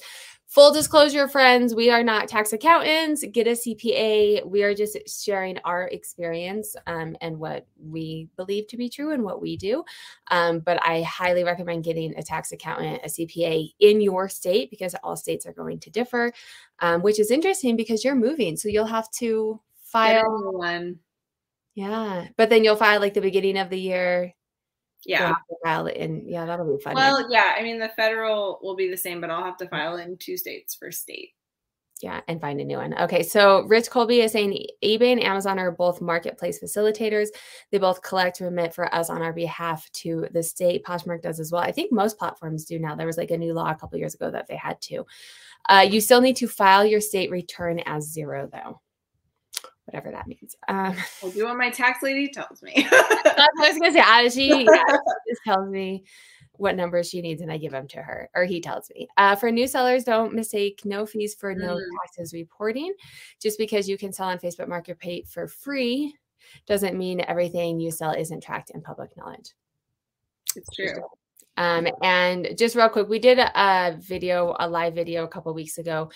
Full 0.48 0.72
disclosure, 0.72 1.28
friends, 1.28 1.74
we 1.74 1.90
are 1.90 2.02
not 2.02 2.26
tax 2.26 2.54
accountants. 2.54 3.22
Get 3.32 3.46
a 3.46 3.50
CPA. 3.50 4.46
We 4.46 4.62
are 4.62 4.74
just 4.74 4.96
sharing 5.06 5.58
our 5.58 5.88
experience 5.88 6.74
um, 6.86 7.18
and 7.20 7.38
what 7.38 7.66
we 7.78 8.30
believe 8.34 8.66
to 8.68 8.78
be 8.78 8.88
true 8.88 9.12
and 9.12 9.22
what 9.22 9.42
we 9.42 9.58
do. 9.58 9.84
Um, 10.30 10.60
but 10.60 10.82
I 10.82 11.02
highly 11.02 11.44
recommend 11.44 11.84
getting 11.84 12.16
a 12.16 12.22
tax 12.22 12.50
accountant, 12.50 13.02
a 13.04 13.08
CPA 13.08 13.74
in 13.80 14.00
your 14.00 14.30
state 14.30 14.70
because 14.70 14.94
all 15.04 15.16
states 15.16 15.44
are 15.44 15.52
going 15.52 15.80
to 15.80 15.90
differ, 15.90 16.32
um, 16.80 17.02
which 17.02 17.20
is 17.20 17.30
interesting 17.30 17.76
because 17.76 18.02
you're 18.02 18.14
moving. 18.14 18.56
So 18.56 18.70
you'll 18.70 18.86
have 18.86 19.10
to 19.18 19.60
file 19.82 20.54
one. 20.54 20.98
Yeah. 21.74 22.28
But 22.38 22.48
then 22.48 22.64
you'll 22.64 22.76
file 22.76 23.00
like 23.00 23.12
the 23.12 23.20
beginning 23.20 23.58
of 23.58 23.68
the 23.68 23.78
year 23.78 24.34
yeah. 25.08 25.34
File 25.64 25.86
it 25.86 25.96
in. 25.96 26.28
Yeah, 26.28 26.44
that'll 26.44 26.76
be 26.76 26.82
fun. 26.82 26.94
Well, 26.94 27.26
yeah. 27.30 27.54
I 27.58 27.62
mean, 27.62 27.78
the 27.78 27.88
federal 27.90 28.58
will 28.62 28.76
be 28.76 28.90
the 28.90 28.96
same, 28.96 29.20
but 29.20 29.30
I'll 29.30 29.44
have 29.44 29.56
to 29.58 29.68
file 29.68 29.96
in 29.96 30.16
two 30.18 30.36
states 30.36 30.74
for 30.74 30.92
state. 30.92 31.30
Yeah, 32.02 32.20
and 32.28 32.40
find 32.40 32.60
a 32.60 32.64
new 32.64 32.76
one. 32.76 32.94
Okay, 33.00 33.24
so 33.24 33.62
Rich 33.66 33.90
Colby 33.90 34.20
is 34.20 34.30
saying 34.30 34.66
eBay 34.84 35.12
and 35.12 35.22
Amazon 35.22 35.58
are 35.58 35.72
both 35.72 36.00
marketplace 36.00 36.60
facilitators. 36.62 37.28
They 37.72 37.78
both 37.78 38.02
collect 38.02 38.38
remit 38.38 38.72
for 38.72 38.94
us 38.94 39.10
on 39.10 39.20
our 39.20 39.32
behalf 39.32 39.90
to 39.94 40.28
the 40.30 40.42
state. 40.42 40.84
Poshmark 40.84 41.22
does 41.22 41.40
as 41.40 41.50
well. 41.50 41.62
I 41.62 41.72
think 41.72 41.90
most 41.90 42.16
platforms 42.16 42.66
do 42.66 42.78
now. 42.78 42.94
There 42.94 43.06
was 43.06 43.16
like 43.16 43.32
a 43.32 43.38
new 43.38 43.52
law 43.52 43.70
a 43.70 43.74
couple 43.74 43.98
years 43.98 44.14
ago 44.14 44.30
that 44.30 44.46
they 44.46 44.56
had 44.56 44.80
to. 44.82 45.04
Uh, 45.68 45.86
you 45.90 46.00
still 46.00 46.20
need 46.20 46.36
to 46.36 46.46
file 46.46 46.86
your 46.86 47.00
state 47.00 47.32
return 47.32 47.80
as 47.80 48.08
zero, 48.08 48.48
though 48.52 48.80
whatever 49.88 50.10
that 50.10 50.26
means. 50.26 50.54
Um, 50.68 50.94
I'll 51.22 51.30
do 51.30 51.46
what 51.46 51.56
my 51.56 51.70
tax 51.70 52.02
lady 52.02 52.28
tells 52.28 52.62
me. 52.62 52.72
that's 52.90 53.10
what 53.24 53.64
I 53.64 53.70
was 53.70 53.78
gonna 53.78 53.92
say. 53.92 54.28
She, 54.28 54.48
yeah, 54.70 54.82
she 54.86 55.30
just 55.30 55.42
tells 55.44 55.68
me 55.70 56.04
what 56.52 56.76
numbers 56.76 57.08
she 57.08 57.22
needs 57.22 57.40
and 57.40 57.50
I 57.50 57.56
give 57.56 57.72
them 57.72 57.88
to 57.88 58.02
her, 58.02 58.28
or 58.34 58.44
he 58.44 58.60
tells 58.60 58.90
me. 58.94 59.08
Uh, 59.16 59.34
for 59.34 59.50
new 59.50 59.66
sellers, 59.66 60.04
don't 60.04 60.34
mistake 60.34 60.82
no 60.84 61.06
fees 61.06 61.34
for 61.34 61.54
no 61.54 61.76
mm. 61.76 61.82
taxes 62.02 62.34
reporting. 62.34 62.92
Just 63.40 63.58
because 63.58 63.88
you 63.88 63.96
can 63.96 64.12
sell 64.12 64.28
on 64.28 64.38
Facebook 64.38 64.68
Marketplace 64.68 65.30
for 65.30 65.48
free 65.48 66.14
doesn't 66.66 66.98
mean 66.98 67.22
everything 67.26 67.80
you 67.80 67.90
sell 67.90 68.12
isn't 68.12 68.42
tracked 68.42 68.70
in 68.70 68.82
public 68.82 69.16
knowledge. 69.16 69.54
It's 70.54 70.68
true. 70.74 71.02
Um, 71.56 71.88
and 72.02 72.50
just 72.56 72.76
real 72.76 72.88
quick, 72.88 73.08
we 73.08 73.18
did 73.18 73.38
a, 73.38 73.60
a 73.60 73.96
video, 73.98 74.54
a 74.60 74.68
live 74.68 74.94
video 74.94 75.24
a 75.24 75.28
couple 75.28 75.52
weeks 75.54 75.78
ago 75.78 76.10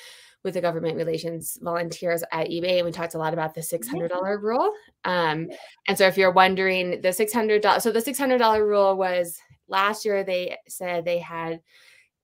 with 0.44 0.54
the 0.54 0.60
government 0.60 0.96
relations 0.96 1.58
volunteers 1.62 2.22
at 2.32 2.48
eBay, 2.48 2.78
and 2.78 2.86
we 2.86 2.92
talked 2.92 3.14
a 3.14 3.18
lot 3.18 3.32
about 3.32 3.54
the 3.54 3.62
six 3.62 3.88
hundred 3.88 4.08
dollar 4.08 4.38
rule. 4.38 4.72
Um, 5.04 5.48
and 5.88 5.96
so, 5.96 6.06
if 6.06 6.16
you're 6.16 6.32
wondering, 6.32 7.00
the 7.00 7.12
six 7.12 7.32
hundred 7.32 7.62
dollars, 7.62 7.82
so 7.82 7.92
the 7.92 8.00
six 8.00 8.18
hundred 8.18 8.38
dollar 8.38 8.66
rule 8.66 8.96
was 8.96 9.38
last 9.68 10.04
year. 10.04 10.24
They 10.24 10.56
said 10.68 11.04
they 11.04 11.18
had 11.18 11.60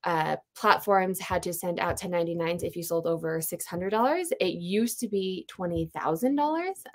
uh, 0.04 0.36
platforms 0.56 1.18
had 1.18 1.42
to 1.42 1.52
send 1.52 1.80
out 1.80 1.98
1099s 1.98 2.62
if 2.62 2.76
you 2.76 2.82
sold 2.82 3.06
over 3.06 3.40
$600. 3.40 4.26
It 4.40 4.54
used 4.54 5.00
to 5.00 5.08
be 5.08 5.46
$20,000. 5.50 6.38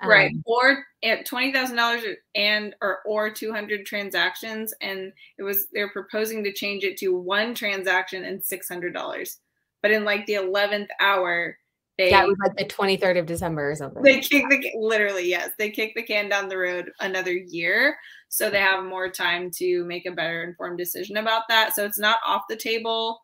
Um, 0.00 0.08
right. 0.08 0.32
Or 0.46 0.84
at 1.02 1.26
$20,000 1.26 2.14
and 2.34 2.74
or 2.80 3.00
or 3.04 3.30
200 3.30 3.84
transactions 3.84 4.72
and 4.80 5.12
it 5.38 5.42
was 5.42 5.66
they're 5.72 5.90
proposing 5.90 6.42
to 6.44 6.52
change 6.52 6.82
it 6.82 6.96
to 6.98 7.14
one 7.14 7.54
transaction 7.54 8.24
and 8.24 8.40
$600 8.40 9.36
but 9.84 9.90
in 9.90 10.02
like 10.02 10.24
the 10.24 10.32
11th 10.32 10.86
hour 10.98 11.58
they 11.98 12.08
yeah, 12.10 12.24
it 12.24 12.26
was 12.26 12.38
like 12.42 12.56
the 12.56 12.64
23rd 12.64 13.20
of 13.20 13.26
December 13.26 13.70
or 13.70 13.76
something. 13.76 14.02
They 14.02 14.20
kick 14.20 14.48
the 14.48 14.72
literally, 14.76 15.28
yes. 15.28 15.50
They 15.58 15.70
kick 15.70 15.92
the 15.94 16.02
can 16.02 16.30
down 16.30 16.48
the 16.48 16.56
road 16.56 16.90
another 17.00 17.32
year. 17.32 17.96
So 18.30 18.48
they 18.48 18.60
have 18.60 18.82
more 18.82 19.10
time 19.10 19.50
to 19.58 19.84
make 19.84 20.06
a 20.06 20.10
better 20.10 20.42
informed 20.42 20.78
decision 20.78 21.18
about 21.18 21.42
that. 21.50 21.76
So 21.76 21.84
it's 21.84 21.98
not 21.98 22.18
off 22.26 22.44
the 22.48 22.56
table, 22.56 23.20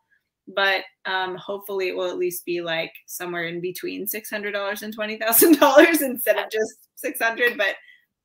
but 0.46 0.82
um, 1.06 1.34
hopefully 1.34 1.88
it 1.88 1.96
will 1.96 2.10
at 2.10 2.18
least 2.18 2.44
be 2.44 2.60
like 2.60 2.92
somewhere 3.06 3.46
in 3.46 3.60
between 3.60 4.06
$600 4.06 4.82
and 4.82 4.96
$20,000 4.96 6.00
instead 6.02 6.36
of 6.36 6.50
just 6.50 6.74
600. 6.96 7.56
But 7.56 7.74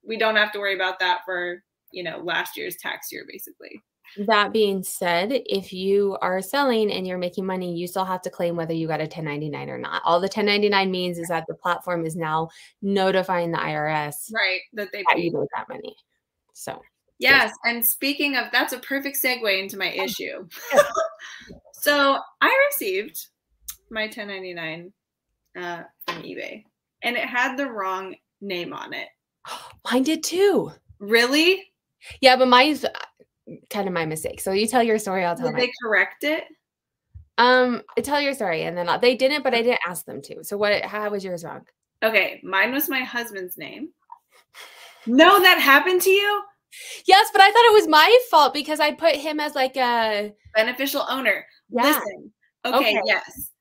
we 0.04 0.17
don't 0.17 0.36
have 0.36 0.52
to 0.52 0.60
worry 0.60 0.76
about 0.76 1.00
that 1.00 1.21
for, 1.26 1.63
you 1.91 2.04
know, 2.04 2.19
last 2.19 2.58
year's 2.58 2.76
tax 2.76 3.12
year, 3.12 3.26
basically. 3.28 3.82
That 4.17 4.54
being 4.54 4.84
said, 4.84 5.32
if 5.32 5.73
you 5.73 6.17
are 6.21 6.41
selling 6.41 6.91
and 6.91 7.06
you're 7.06 7.17
making 7.17 7.45
money, 7.45 7.75
you 7.75 7.88
still 7.88 8.06
have 8.06 8.21
to 8.23 8.30
claim 8.30 8.56
whether 8.56 8.73
you 8.73 8.88
got 8.88 9.01
a 9.01 9.04
1099 9.04 9.69
or 9.69 9.78
not. 9.78 10.01
All 10.06 10.19
the 10.19 10.25
1099 10.25 10.89
means 10.89 11.17
is 11.17 11.28
that 11.28 11.45
the 11.47 11.54
platform 11.54 12.06
is 12.06 12.15
now 12.15 12.49
notifying 12.82 13.51
the 13.51 13.58
IRS 13.58 14.32
right 14.34 14.62
that 14.73 14.89
they 14.91 15.04
that 15.10 15.19
you 15.19 15.32
made 15.32 15.47
that 15.56 15.67
money. 15.69 15.95
So 16.54 16.82
yes, 17.19 17.51
and 17.65 17.86
speaking 17.86 18.38
of 18.38 18.45
that's 18.51 18.73
a 18.73 18.80
perfect 18.80 19.17
segue 19.21 19.62
into 19.62 19.78
my 19.78 19.91
issue. 19.91 20.47
so 21.73 22.19
I 22.41 22.67
received 22.71 23.28
my 23.89 24.04
1099 24.04 24.93
uh, 25.58 25.84
from 26.08 26.23
eBay, 26.23 26.63
and 27.01 27.17
it 27.17 27.25
had 27.25 27.58
the 27.58 27.69
wrong 27.69 28.15
name 28.41 28.73
on 28.73 28.93
it. 28.93 29.10
Mine 29.91 30.04
did 30.04 30.23
too. 30.23 30.71
Really? 30.99 31.63
Yeah, 32.21 32.36
but 32.36 32.47
mine's 32.47 32.86
kind 33.70 33.88
of 33.88 33.94
my 33.94 34.06
mistake. 34.06 34.42
So 34.42 34.52
you 34.52 34.68
tell 34.68 34.84
your 34.84 35.00
story, 35.00 35.26
I'll 35.26 35.36
tell. 35.36 35.48
Did 35.48 35.58
they 35.58 35.72
correct 35.84 36.24
it? 36.24 36.44
Um, 37.38 37.82
tell 38.02 38.22
your 38.22 38.34
story, 38.34 38.64
and 38.64 38.78
then 38.78 38.88
I'll, 38.88 39.00
they 39.00 39.16
didn't, 39.16 39.44
but 39.44 39.54
I 39.54 39.62
didn't 39.62 39.82
ask 39.88 40.06
them 40.06 40.22
to. 40.24 40.44
So 40.44 40.58
what? 40.58 40.84
How 40.84 41.10
was 41.10 41.24
yours 41.24 41.44
wrong? 41.44 41.62
Okay, 42.04 42.40
mine 42.44 42.72
was 42.72 42.90
my 42.90 43.02
husband's 43.02 43.58
name. 43.58 43.90
No, 45.06 45.40
that 45.42 45.60
happened 45.60 46.02
to 46.04 46.10
you. 46.10 46.42
Yes, 47.08 47.30
but 47.32 47.42
I 47.42 47.52
thought 47.52 47.66
it 47.66 47.74
was 47.74 47.88
my 47.88 48.20
fault 48.30 48.54
because 48.54 48.80
I 48.80 48.92
put 48.92 49.16
him 49.16 49.40
as 49.40 49.56
like 49.56 49.78
a 49.78 50.34
beneficial 50.54 51.06
owner. 51.10 51.46
Yeah. 51.70 51.84
Listen, 51.84 52.32
okay, 52.66 52.78
okay, 52.78 53.02
yes, 53.06 53.52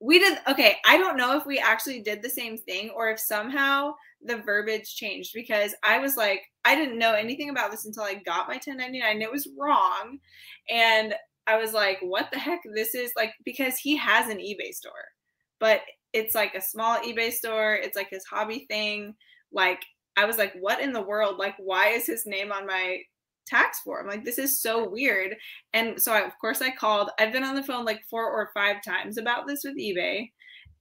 we 0.00 0.18
did. 0.18 0.38
Okay, 0.48 0.76
I 0.86 0.96
don't 0.96 1.16
know 1.16 1.36
if 1.36 1.46
we 1.46 1.58
actually 1.58 2.00
did 2.00 2.22
the 2.22 2.30
same 2.30 2.56
thing 2.56 2.90
or 2.90 3.10
if 3.10 3.18
somehow 3.18 3.94
the 4.22 4.36
verbiage 4.36 4.94
changed 4.94 5.32
because 5.34 5.74
I 5.84 5.98
was 5.98 6.16
like, 6.16 6.42
I 6.64 6.74
didn't 6.74 6.98
know 6.98 7.14
anything 7.14 7.50
about 7.50 7.70
this 7.70 7.86
until 7.86 8.04
I 8.04 8.14
got 8.14 8.48
my 8.48 8.54
1099. 8.54 9.22
It 9.22 9.32
was 9.32 9.48
wrong. 9.58 10.18
And 10.68 11.14
I 11.46 11.56
was 11.56 11.72
like, 11.72 11.98
what 12.00 12.28
the 12.32 12.38
heck? 12.38 12.60
This 12.74 12.94
is 12.94 13.12
like, 13.16 13.32
because 13.44 13.78
he 13.78 13.96
has 13.96 14.28
an 14.28 14.38
eBay 14.38 14.72
store, 14.72 14.92
but 15.58 15.80
it's 16.12 16.34
like 16.34 16.54
a 16.54 16.60
small 16.60 16.98
eBay 16.98 17.32
store. 17.32 17.74
It's 17.74 17.96
like 17.96 18.10
his 18.10 18.24
hobby 18.24 18.66
thing. 18.68 19.14
Like, 19.52 19.82
I 20.16 20.24
was 20.24 20.36
like, 20.36 20.52
what 20.60 20.80
in 20.80 20.92
the 20.92 21.02
world? 21.02 21.38
Like, 21.38 21.54
why 21.58 21.88
is 21.88 22.06
his 22.06 22.24
name 22.26 22.52
on 22.52 22.66
my 22.66 22.98
tax 23.48 23.80
form? 23.80 24.06
Like, 24.06 24.24
this 24.24 24.38
is 24.38 24.60
so 24.60 24.88
weird. 24.88 25.36
And 25.72 26.00
so, 26.00 26.12
I, 26.12 26.20
of 26.20 26.38
course, 26.40 26.60
I 26.60 26.70
called. 26.70 27.10
I've 27.18 27.32
been 27.32 27.44
on 27.44 27.54
the 27.54 27.62
phone 27.62 27.84
like 27.84 28.02
four 28.10 28.24
or 28.24 28.50
five 28.54 28.76
times 28.84 29.18
about 29.18 29.46
this 29.46 29.62
with 29.64 29.78
eBay 29.78 30.30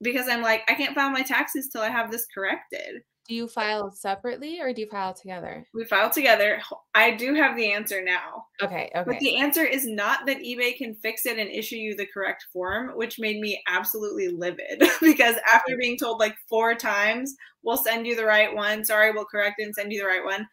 because 0.02 0.28
I'm 0.28 0.42
like, 0.42 0.64
I 0.68 0.74
can't 0.74 0.96
file 0.96 1.10
my 1.10 1.24
taxes 1.24 1.70
till 1.70 1.82
I 1.82 1.90
have 1.90 2.12
this 2.12 2.26
corrected 2.34 3.04
do 3.28 3.36
you 3.36 3.48
file 3.48 3.92
separately 3.92 4.62
or 4.62 4.72
do 4.72 4.82
you 4.82 4.88
file 4.88 5.14
together? 5.14 5.66
We 5.74 5.84
file 5.84 6.10
together. 6.10 6.62
I 6.96 7.12
do 7.12 7.34
have 7.34 7.58
the 7.58 7.74
answer 7.74 8.02
now. 8.02 8.46
Okay, 8.64 8.90
okay. 8.96 9.04
But 9.06 9.20
the 9.20 9.36
answer 9.36 9.66
is 9.66 9.86
not 9.86 10.26
that 10.26 10.38
eBay 10.38 10.78
can 10.78 10.96
fix 10.96 11.26
it 11.26 11.38
and 11.38 11.50
issue 11.50 11.76
you 11.76 11.96
the 11.96 12.08
correct 12.14 12.46
form, 12.54 12.92
which 12.96 13.20
made 13.20 13.40
me 13.40 13.62
absolutely 13.68 14.30
livid 14.30 14.82
because 15.02 15.36
after 15.46 15.76
mm. 15.76 15.80
being 15.80 15.98
told 15.98 16.20
like 16.20 16.36
four 16.48 16.74
times, 16.74 17.36
we'll 17.64 17.78
send 17.78 18.08
you 18.08 18.16
the 18.16 18.26
right 18.26 18.54
one. 18.56 18.86
Sorry, 18.86 19.12
we'll 19.12 19.26
correct 19.26 19.56
it 19.60 19.64
and 19.64 19.76
send 19.76 19.92
you 19.92 20.00
the 20.00 20.08
right 20.08 20.24
one. 20.24 20.48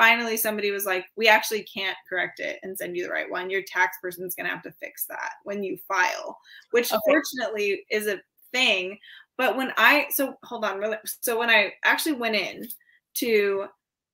Finally, 0.00 0.36
somebody 0.36 0.70
was 0.70 0.86
like, 0.86 1.04
we 1.16 1.28
actually 1.28 1.62
can't 1.64 1.96
correct 2.08 2.40
it 2.40 2.58
and 2.62 2.76
send 2.76 2.96
you 2.96 3.04
the 3.04 3.12
right 3.12 3.30
one. 3.30 3.50
Your 3.50 3.62
tax 3.66 3.98
person's 4.00 4.34
going 4.34 4.46
to 4.46 4.52
have 4.52 4.62
to 4.62 4.72
fix 4.72 5.04
that 5.06 5.32
when 5.44 5.62
you 5.62 5.76
file, 5.86 6.38
which 6.70 6.90
okay. 6.90 7.00
fortunately 7.06 7.84
is 7.90 8.06
a 8.06 8.20
thing 8.52 8.98
but 9.40 9.56
when 9.56 9.72
I 9.78 10.04
so 10.10 10.34
hold 10.44 10.66
on, 10.66 10.78
really 10.78 10.98
so 11.22 11.38
when 11.38 11.48
I 11.48 11.72
actually 11.82 12.12
went 12.12 12.36
in 12.36 12.68
to 13.14 13.68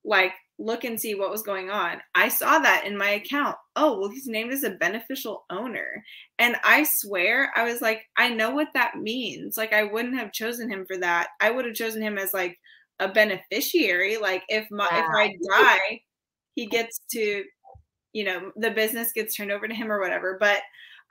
like 0.05 0.31
look 0.57 0.85
and 0.85 0.97
see 0.97 1.15
what 1.15 1.29
was 1.29 1.43
going 1.43 1.69
on, 1.69 1.97
I 2.15 2.29
saw 2.29 2.59
that 2.59 2.85
in 2.85 2.97
my 2.97 3.09
account. 3.09 3.57
Oh, 3.75 3.99
well, 3.99 4.09
he's 4.09 4.27
named 4.27 4.53
as 4.53 4.63
a 4.63 4.69
beneficial 4.69 5.43
owner. 5.49 6.01
And 6.39 6.55
I 6.63 6.83
swear, 6.83 7.51
I 7.57 7.65
was 7.65 7.81
like, 7.81 8.03
I 8.15 8.29
know 8.29 8.51
what 8.51 8.69
that 8.73 8.95
means. 8.95 9.57
Like, 9.57 9.73
I 9.73 9.83
wouldn't 9.83 10.15
have 10.15 10.31
chosen 10.31 10.71
him 10.71 10.85
for 10.85 10.95
that. 10.99 11.27
I 11.41 11.51
would 11.51 11.65
have 11.65 11.75
chosen 11.75 12.01
him 12.01 12.17
as 12.17 12.33
like 12.33 12.57
a 12.99 13.07
beneficiary. 13.07 14.17
Like, 14.17 14.43
if 14.49 14.69
my 14.71 14.87
wow. 14.91 14.99
if 14.99 15.15
I 15.15 15.35
die, 15.49 16.01
he 16.55 16.65
gets 16.65 16.99
to, 17.11 17.43
you 18.13 18.23
know, 18.23 18.51
the 18.55 18.71
business 18.71 19.11
gets 19.11 19.35
turned 19.35 19.51
over 19.51 19.67
to 19.67 19.75
him 19.75 19.91
or 19.91 19.99
whatever. 19.99 20.37
But 20.39 20.61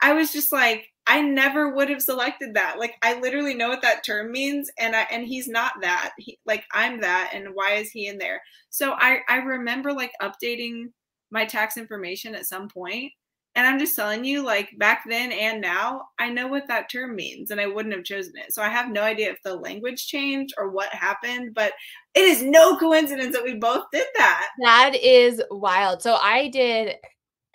I 0.00 0.12
was 0.12 0.32
just 0.32 0.52
like, 0.52 0.88
I 1.06 1.20
never 1.20 1.70
would 1.70 1.88
have 1.88 2.02
selected 2.02 2.54
that. 2.54 2.78
Like 2.78 2.96
I 3.02 3.18
literally 3.20 3.54
know 3.54 3.68
what 3.68 3.82
that 3.82 4.04
term 4.04 4.32
means 4.32 4.70
and 4.78 4.94
I 4.96 5.06
and 5.10 5.24
he's 5.24 5.46
not 5.46 5.74
that. 5.80 6.12
He, 6.18 6.38
like 6.46 6.64
I'm 6.72 7.00
that 7.00 7.30
and 7.32 7.48
why 7.54 7.74
is 7.74 7.90
he 7.90 8.08
in 8.08 8.18
there? 8.18 8.42
So 8.70 8.94
I 8.98 9.20
I 9.28 9.36
remember 9.36 9.92
like 9.92 10.12
updating 10.20 10.86
my 11.30 11.44
tax 11.44 11.76
information 11.76 12.34
at 12.34 12.46
some 12.46 12.68
point 12.68 13.12
and 13.56 13.66
I'm 13.66 13.78
just 13.78 13.96
telling 13.96 14.24
you 14.24 14.44
like 14.44 14.68
back 14.78 15.04
then 15.08 15.32
and 15.32 15.62
now 15.62 16.08
I 16.18 16.28
know 16.28 16.46
what 16.46 16.68
that 16.68 16.90
term 16.90 17.16
means 17.16 17.50
and 17.50 17.60
I 17.60 17.66
wouldn't 17.66 17.94
have 17.94 18.04
chosen 18.04 18.34
it. 18.36 18.52
So 18.52 18.62
I 18.62 18.68
have 18.68 18.90
no 18.90 19.02
idea 19.02 19.30
if 19.30 19.42
the 19.42 19.54
language 19.54 20.06
changed 20.06 20.54
or 20.58 20.70
what 20.70 20.90
happened, 20.90 21.54
but 21.54 21.72
it 22.14 22.24
is 22.24 22.42
no 22.42 22.76
coincidence 22.76 23.34
that 23.34 23.42
we 23.44 23.54
both 23.54 23.84
did 23.92 24.06
that. 24.18 24.48
That 24.62 24.94
is 24.94 25.42
wild. 25.50 26.02
So 26.02 26.16
I 26.16 26.48
did 26.48 26.96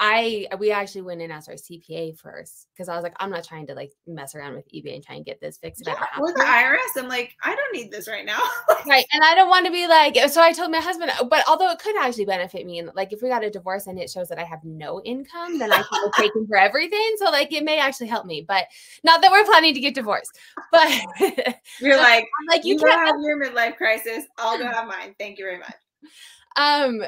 I 0.04 0.48
we 0.58 0.72
actually 0.72 1.04
went 1.04 1.22
and 1.22 1.32
asked 1.32 1.48
our 1.48 1.54
CPA 1.54 2.18
first 2.18 2.68
because 2.74 2.90
I 2.90 2.96
was 2.96 3.04
like, 3.04 3.14
I'm 3.20 3.30
not 3.30 3.44
trying 3.44 3.68
to 3.68 3.76
like 3.76 3.92
mess 4.08 4.34
around 4.34 4.56
with 4.56 4.68
eBay 4.74 4.96
and 4.96 5.06
try 5.06 5.14
and 5.14 5.24
get 5.24 5.40
this 5.40 5.60
fixed. 5.60 5.84
Yeah, 5.86 6.04
with 6.18 6.34
the 6.34 6.42
IRS, 6.42 6.98
I'm 6.98 7.08
like, 7.08 7.36
I 7.44 7.56
don't 7.56 7.72
need 7.72 7.92
this 7.92 8.08
right 8.08 8.26
now. 8.26 8.40
right, 8.88 9.06
and 9.14 9.24
I 9.24 9.36
don't 9.36 9.48
want 9.48 9.68
to 9.68 9.72
be 9.72 9.88
like. 9.88 10.18
So 10.32 10.42
I 10.42 10.54
told 10.54 10.72
my 10.72 10.80
husband, 10.80 11.12
but 11.30 11.48
although 11.48 11.70
it 11.70 11.78
could 11.78 11.96
actually 11.98 12.26
benefit 12.26 12.66
me, 12.66 12.80
and 12.80 12.90
like 12.96 13.14
if 13.14 13.22
we 13.22 13.30
got 13.30 13.44
a 13.44 13.52
divorce 13.52 13.86
and 13.86 14.00
it 14.00 14.10
shows 14.10 14.28
that 14.30 14.40
I 14.40 14.44
have 14.44 14.64
no 14.64 15.04
income, 15.04 15.60
then 15.60 15.72
I 15.72 15.84
can 15.84 15.86
go 15.92 16.12
taken 16.18 16.48
for 16.48 16.58
everything. 16.58 17.16
So 17.18 17.26
like 17.26 17.54
it 17.54 17.64
may 17.64 17.78
actually 17.78 18.08
help 18.08 18.26
me, 18.26 18.44
but 18.46 18.66
not 19.04 19.22
that 19.22 19.32
we're 19.32 19.46
planning 19.46 19.76
to 19.76 19.80
get 19.80 19.94
divorced. 19.94 20.36
But 20.72 20.90
you're 21.80 21.98
like, 21.98 22.24
I'm 22.24 22.48
like 22.48 22.66
you, 22.66 22.74
you 22.74 22.80
can't 22.80 23.08
have 23.08 23.18
your 23.22 23.40
midlife 23.40 23.78
crisis. 23.78 24.26
I'll 24.40 24.58
go 24.58 24.66
have 24.66 24.88
mine. 24.88 25.14
Thank 25.20 25.38
you 25.38 25.46
very 25.46 25.60
much. 25.60 25.76
Um, 26.58 27.02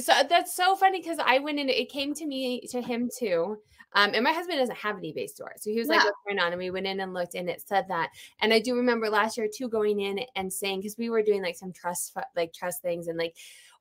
so 0.00 0.12
that's 0.28 0.54
so 0.54 0.76
funny 0.76 1.00
because 1.00 1.18
I 1.24 1.38
went 1.38 1.58
in, 1.58 1.68
it 1.68 1.90
came 1.90 2.14
to 2.14 2.26
me, 2.26 2.60
to 2.70 2.80
him 2.80 3.08
too. 3.16 3.58
Um, 3.94 4.10
and 4.14 4.24
my 4.24 4.32
husband 4.32 4.58
doesn't 4.58 4.76
have 4.76 4.96
an 4.96 5.02
eBay 5.02 5.28
store. 5.28 5.54
So 5.58 5.70
he 5.70 5.78
was 5.78 5.88
like, 5.88 6.04
what's 6.04 6.18
going 6.26 6.38
on? 6.38 6.52
And 6.52 6.58
we 6.58 6.70
went 6.70 6.86
in 6.86 7.00
and 7.00 7.14
looked 7.14 7.34
and 7.34 7.48
it 7.48 7.62
said 7.66 7.86
that. 7.88 8.10
And 8.40 8.52
I 8.52 8.60
do 8.60 8.74
remember 8.74 9.08
last 9.08 9.38
year 9.38 9.48
too 9.52 9.68
going 9.68 10.00
in 10.00 10.20
and 10.34 10.52
saying, 10.52 10.80
because 10.80 10.98
we 10.98 11.08
were 11.08 11.22
doing 11.22 11.40
like 11.40 11.56
some 11.56 11.72
trust, 11.72 12.14
like 12.34 12.52
trust 12.52 12.82
things 12.82 13.08
and 13.08 13.16
like, 13.16 13.36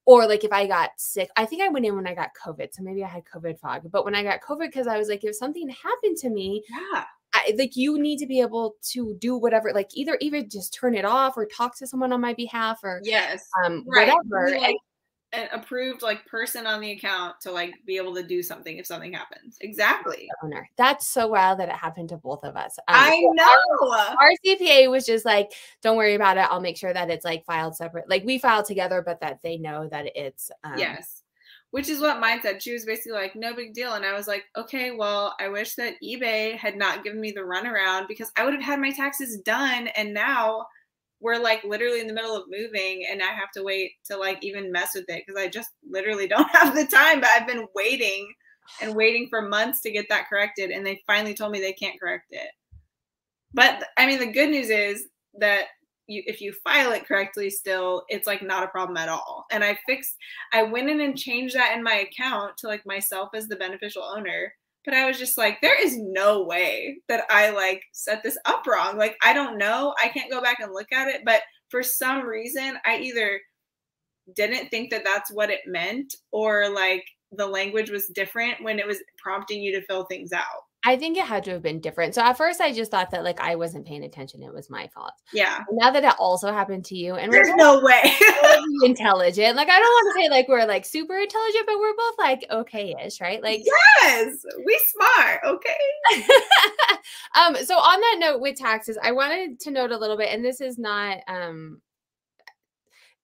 or 0.05 0.27
like 0.27 0.43
if 0.43 0.53
I 0.53 0.67
got 0.67 0.91
sick, 0.97 1.29
I 1.35 1.45
think 1.45 1.63
I 1.63 1.67
went 1.67 1.85
in 1.85 1.95
when 1.95 2.07
I 2.07 2.13
got 2.13 2.29
COVID. 2.33 2.73
So 2.73 2.83
maybe 2.83 3.03
I 3.03 3.07
had 3.07 3.23
COVID 3.25 3.59
fog. 3.59 3.91
But 3.91 4.05
when 4.05 4.15
I 4.15 4.23
got 4.23 4.41
COVID, 4.41 4.67
because 4.67 4.87
I 4.87 4.97
was 4.97 5.09
like, 5.09 5.23
if 5.23 5.35
something 5.35 5.67
happened 5.67 6.17
to 6.17 6.29
me, 6.29 6.63
yeah. 6.69 7.03
I, 7.33 7.53
like 7.57 7.75
you 7.75 7.99
need 7.99 8.19
to 8.19 8.27
be 8.27 8.39
able 8.39 8.75
to 8.91 9.15
do 9.19 9.35
whatever, 9.35 9.73
like 9.73 9.89
either 9.95 10.17
even 10.21 10.49
just 10.49 10.73
turn 10.73 10.95
it 10.95 11.03
off 11.03 11.35
or 11.35 11.45
talk 11.45 11.75
to 11.79 11.87
someone 11.87 12.13
on 12.13 12.21
my 12.21 12.33
behalf 12.35 12.79
or 12.83 13.01
yes, 13.03 13.49
um, 13.65 13.83
right. 13.87 14.07
whatever. 14.07 14.57
Like, 14.57 14.77
an 15.37 15.49
approved 15.51 16.01
like 16.01 16.25
person 16.25 16.65
on 16.65 16.81
the 16.81 16.91
account 16.91 17.39
to 17.41 17.51
like 17.51 17.73
be 17.85 17.97
able 17.97 18.13
to 18.15 18.23
do 18.23 18.41
something 18.41 18.77
if 18.77 18.85
something 18.85 19.13
happens. 19.13 19.57
Exactly. 19.61 20.27
Owner. 20.43 20.69
That's 20.77 21.07
so 21.07 21.27
wild 21.27 21.59
that 21.59 21.69
it 21.69 21.75
happened 21.75 22.09
to 22.09 22.17
both 22.17 22.43
of 22.43 22.55
us. 22.55 22.77
Um, 22.87 22.95
I 22.95 23.21
know. 23.33 23.87
Our, 23.91 24.15
our, 24.19 24.31
CPA 24.45 24.89
was 24.89 25.05
just 25.05 25.25
like, 25.25 25.51
"Don't 25.81 25.97
worry 25.97 26.15
about 26.15 26.37
it. 26.37 26.47
I'll 26.49 26.61
make 26.61 26.77
sure 26.77 26.93
that 26.93 27.09
it's 27.09 27.25
like 27.25 27.45
filed 27.45 27.75
separate. 27.75 28.09
Like 28.09 28.23
we 28.23 28.37
filed 28.37 28.65
together, 28.65 29.03
but 29.05 29.21
that 29.21 29.39
they 29.43 29.57
know 29.57 29.87
that 29.89 30.07
it's 30.15 30.51
um, 30.63 30.77
yes." 30.77 31.21
Which 31.71 31.89
is 31.89 31.99
what 31.99 32.19
mine 32.21 32.39
said. 32.41 32.63
She 32.63 32.73
was 32.73 32.85
basically 32.85 33.13
like, 33.13 33.35
"No 33.35 33.55
big 33.55 33.73
deal," 33.73 33.93
and 33.93 34.05
I 34.05 34.13
was 34.13 34.27
like, 34.27 34.45
"Okay, 34.55 34.91
well, 34.91 35.35
I 35.39 35.49
wish 35.49 35.75
that 35.75 35.95
eBay 36.03 36.55
had 36.55 36.77
not 36.77 37.03
given 37.03 37.19
me 37.19 37.31
the 37.31 37.41
runaround 37.41 38.07
because 38.07 38.31
I 38.37 38.45
would 38.45 38.53
have 38.53 38.63
had 38.63 38.79
my 38.79 38.91
taxes 38.91 39.37
done, 39.37 39.87
and 39.95 40.13
now." 40.13 40.67
We're 41.21 41.39
like 41.39 41.63
literally 41.63 42.01
in 42.01 42.07
the 42.07 42.13
middle 42.13 42.35
of 42.35 42.43
moving 42.49 43.05
and 43.09 43.21
I 43.21 43.27
have 43.27 43.51
to 43.55 43.63
wait 43.63 43.93
to 44.05 44.17
like 44.17 44.43
even 44.43 44.71
mess 44.71 44.91
with 44.95 45.05
it 45.07 45.23
because 45.25 45.41
I 45.41 45.47
just 45.47 45.69
literally 45.89 46.27
don't 46.29 46.49
have 46.51 46.75
the 46.75 46.85
time. 46.85 47.21
But 47.21 47.29
I've 47.35 47.47
been 47.47 47.67
waiting 47.75 48.31
and 48.81 48.95
waiting 48.95 49.27
for 49.29 49.41
months 49.41 49.81
to 49.81 49.91
get 49.91 50.07
that 50.09 50.27
corrected. 50.27 50.71
And 50.71 50.85
they 50.85 51.01
finally 51.07 51.33
told 51.33 51.51
me 51.51 51.59
they 51.59 51.73
can't 51.73 51.99
correct 51.99 52.27
it. 52.31 52.49
But 53.53 53.83
I 53.97 54.05
mean, 54.05 54.19
the 54.19 54.31
good 54.31 54.49
news 54.49 54.69
is 54.69 55.07
that 55.39 55.65
you, 56.07 56.21
if 56.25 56.41
you 56.41 56.53
file 56.63 56.91
it 56.91 57.07
correctly, 57.07 57.49
still, 57.49 58.03
it's 58.09 58.27
like 58.27 58.41
not 58.41 58.63
a 58.63 58.67
problem 58.67 58.97
at 58.97 59.09
all. 59.09 59.45
And 59.51 59.63
I 59.63 59.79
fixed, 59.87 60.15
I 60.53 60.63
went 60.63 60.89
in 60.89 61.01
and 61.01 61.17
changed 61.17 61.55
that 61.55 61.75
in 61.75 61.83
my 61.83 62.05
account 62.07 62.57
to 62.57 62.67
like 62.67 62.85
myself 62.85 63.29
as 63.33 63.47
the 63.47 63.55
beneficial 63.55 64.03
owner 64.03 64.53
but 64.85 64.93
I 64.93 65.05
was 65.05 65.17
just 65.17 65.37
like, 65.37 65.59
there 65.61 65.79
is 65.83 65.97
no 65.97 66.43
way 66.43 66.99
that 67.09 67.25
I 67.29 67.49
like 67.49 67.83
set 67.91 68.23
this 68.23 68.37
up 68.45 68.65
wrong. 68.67 68.97
Like, 68.97 69.17
I 69.23 69.33
don't 69.33 69.57
know. 69.57 69.93
I 70.01 70.09
can't 70.09 70.31
go 70.31 70.41
back 70.41 70.59
and 70.59 70.71
look 70.73 70.91
at 70.91 71.07
it. 71.07 71.21
But 71.25 71.41
for 71.69 71.83
some 71.83 72.21
reason, 72.21 72.77
I 72.85 72.99
either 72.99 73.41
didn't 74.35 74.69
think 74.69 74.91
that 74.91 75.03
that's 75.03 75.31
what 75.31 75.49
it 75.49 75.61
meant 75.65 76.15
or 76.31 76.69
like 76.69 77.03
the 77.31 77.45
language 77.45 77.89
was 77.89 78.07
different 78.07 78.63
when 78.63 78.79
it 78.79 78.87
was 78.87 78.97
prompting 79.17 79.61
you 79.61 79.71
to 79.79 79.85
fill 79.85 80.05
things 80.05 80.31
out. 80.31 80.63
I 80.85 80.97
think 80.97 81.17
it 81.17 81.25
had 81.25 81.43
to 81.45 81.51
have 81.51 81.63
been 81.63 81.79
different. 81.79 82.13
So 82.13 82.21
at 82.21 82.37
first, 82.37 82.61
I 82.61 82.71
just 82.71 82.91
thought 82.91 83.09
that 83.11 83.23
like 83.23 83.39
I 83.41 83.55
wasn't 83.55 83.87
paying 83.87 84.03
attention; 84.03 84.43
it 84.43 84.53
was 84.53 84.69
my 84.69 84.87
fault. 84.87 85.13
Yeah. 85.33 85.63
Now 85.71 85.89
that 85.89 86.03
it 86.03 86.13
also 86.19 86.51
happened 86.51 86.85
to 86.85 86.95
you, 86.95 87.15
and 87.15 87.33
there's 87.33 87.49
no 87.55 87.81
way 87.81 88.13
intelligent. 88.83 89.55
Like 89.55 89.69
I 89.69 89.79
don't 89.79 89.81
want 89.81 90.15
to 90.15 90.21
say 90.21 90.29
like 90.29 90.47
we're 90.47 90.65
like 90.65 90.85
super 90.85 91.17
intelligent, 91.17 91.65
but 91.65 91.79
we're 91.79 91.95
both 91.95 92.15
like 92.19 92.45
okay-ish, 92.51 93.19
right? 93.19 93.41
Like 93.41 93.63
yes, 93.65 94.35
we 94.63 94.79
smart. 94.85 95.39
Okay. 95.45 96.23
um. 97.35 97.55
So 97.55 97.75
on 97.77 97.99
that 97.99 98.17
note, 98.19 98.41
with 98.41 98.57
taxes, 98.57 98.97
I 99.01 99.11
wanted 99.11 99.59
to 99.61 99.71
note 99.71 99.91
a 99.91 99.97
little 99.97 100.17
bit, 100.17 100.29
and 100.31 100.45
this 100.45 100.61
is 100.61 100.77
not 100.77 101.17
um 101.27 101.81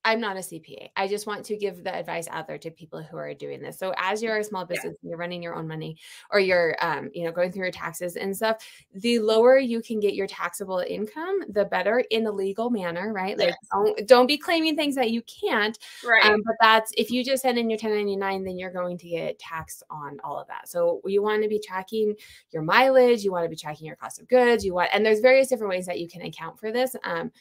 I'm 0.03 0.19
not 0.19 0.35
a 0.35 0.39
CPA. 0.39 0.89
I 0.95 1.07
just 1.07 1.27
want 1.27 1.45
to 1.45 1.57
give 1.57 1.83
the 1.83 1.93
advice 1.93 2.27
out 2.31 2.47
there 2.47 2.57
to 2.57 2.71
people 2.71 3.03
who 3.03 3.17
are 3.17 3.33
doing 3.33 3.61
this. 3.61 3.77
So 3.77 3.93
as 3.97 4.21
you're 4.23 4.37
a 4.37 4.43
small 4.43 4.65
business, 4.65 4.95
yeah. 5.01 5.09
you're 5.09 5.17
running 5.17 5.43
your 5.43 5.55
own 5.55 5.67
money 5.67 5.97
or 6.31 6.39
you're 6.39 6.75
um, 6.81 7.09
you 7.13 7.23
know, 7.23 7.31
going 7.31 7.51
through 7.51 7.63
your 7.63 7.71
taxes 7.71 8.15
and 8.15 8.35
stuff, 8.35 8.65
the 8.95 9.19
lower 9.19 9.59
you 9.59 9.81
can 9.81 9.99
get 9.99 10.15
your 10.15 10.25
taxable 10.25 10.79
income, 10.79 11.41
the 11.49 11.65
better 11.65 11.99
in 12.09 12.25
a 12.25 12.31
legal 12.31 12.71
manner, 12.71 13.13
right? 13.13 13.37
Like 13.37 13.53
don't 13.71 14.07
don't 14.07 14.27
be 14.27 14.37
claiming 14.37 14.75
things 14.75 14.95
that 14.95 15.11
you 15.11 15.21
can't. 15.23 15.77
Right. 16.03 16.25
Um, 16.25 16.41
but 16.45 16.55
that's 16.59 16.91
if 16.97 17.11
you 17.11 17.23
just 17.23 17.43
send 17.43 17.59
in 17.59 17.69
your 17.69 17.77
1099, 17.77 18.43
then 18.43 18.57
you're 18.57 18.71
going 18.71 18.97
to 18.97 19.07
get 19.07 19.37
taxed 19.37 19.83
on 19.91 20.19
all 20.23 20.39
of 20.39 20.47
that. 20.47 20.67
So 20.67 21.01
you 21.05 21.21
want 21.21 21.43
to 21.43 21.49
be 21.49 21.59
tracking 21.59 22.15
your 22.49 22.63
mileage, 22.63 23.23
you 23.23 23.31
want 23.31 23.45
to 23.45 23.49
be 23.49 23.55
tracking 23.55 23.85
your 23.85 23.95
cost 23.95 24.19
of 24.19 24.27
goods, 24.27 24.65
you 24.65 24.73
want 24.73 24.89
and 24.93 25.05
there's 25.05 25.19
various 25.19 25.47
different 25.47 25.69
ways 25.69 25.85
that 25.85 25.99
you 25.99 26.07
can 26.07 26.23
account 26.23 26.59
for 26.59 26.71
this. 26.71 26.95
Um, 27.03 27.31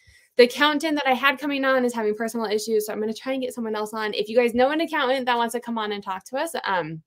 the 0.41 0.47
accountant 0.47 0.95
that 0.95 1.07
I 1.07 1.13
had 1.13 1.39
coming 1.39 1.67
on 1.67 1.85
is 1.85 1.93
having 1.93 2.15
personal 2.15 2.47
issues. 2.47 2.87
So 2.87 2.95
I'm 2.95 2.99
going 2.99 3.13
to 3.13 3.21
try 3.21 3.35
and 3.35 3.43
get 3.43 3.53
someone 3.53 3.77
else 3.77 3.93
on. 3.93 4.15
If 4.15 4.27
you 4.27 4.35
guys 4.35 4.55
know 4.55 4.71
an 4.71 4.81
accountant 4.81 5.27
that 5.27 5.37
wants 5.37 5.53
to 5.53 5.61
come 5.61 5.77
on 5.77 5.93
and 5.93 6.03
talk 6.03 6.25
to 6.31 6.39
us, 6.39 6.55
um, 6.65 7.03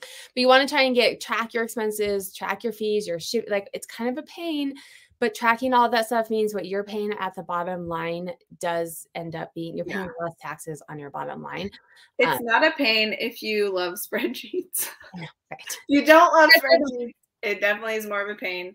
but 0.00 0.08
you 0.40 0.48
want 0.48 0.66
to 0.66 0.74
try 0.74 0.84
and 0.84 0.94
get 0.94 1.20
track 1.20 1.52
your 1.52 1.62
expenses, 1.62 2.34
track 2.34 2.64
your 2.64 2.72
fees, 2.72 3.06
your 3.06 3.20
ship, 3.20 3.44
like 3.50 3.68
it's 3.74 3.86
kind 3.86 4.08
of 4.08 4.24
a 4.24 4.26
pain, 4.26 4.72
but 5.18 5.34
tracking 5.34 5.74
all 5.74 5.90
that 5.90 6.06
stuff 6.06 6.30
means 6.30 6.54
what 6.54 6.64
you're 6.64 6.82
paying 6.82 7.12
at 7.20 7.34
the 7.34 7.42
bottom 7.42 7.86
line 7.86 8.30
does 8.60 9.06
end 9.14 9.36
up 9.36 9.52
being 9.52 9.76
you're 9.76 9.84
paying 9.84 10.06
yeah. 10.06 10.24
less 10.24 10.32
taxes 10.40 10.82
on 10.88 10.98
your 10.98 11.10
bottom 11.10 11.42
line. 11.42 11.70
It's 12.18 12.40
um, 12.40 12.46
not 12.46 12.66
a 12.66 12.70
pain 12.70 13.14
if 13.20 13.42
you 13.42 13.70
love 13.74 13.98
spreadsheets. 14.10 14.88
Right. 15.14 15.78
you 15.86 16.02
don't 16.06 16.32
love 16.32 16.48
spreadsheets. 16.56 17.10
It 17.42 17.60
definitely 17.60 17.96
is 17.96 18.06
more 18.06 18.22
of 18.22 18.34
a 18.34 18.38
pain. 18.38 18.74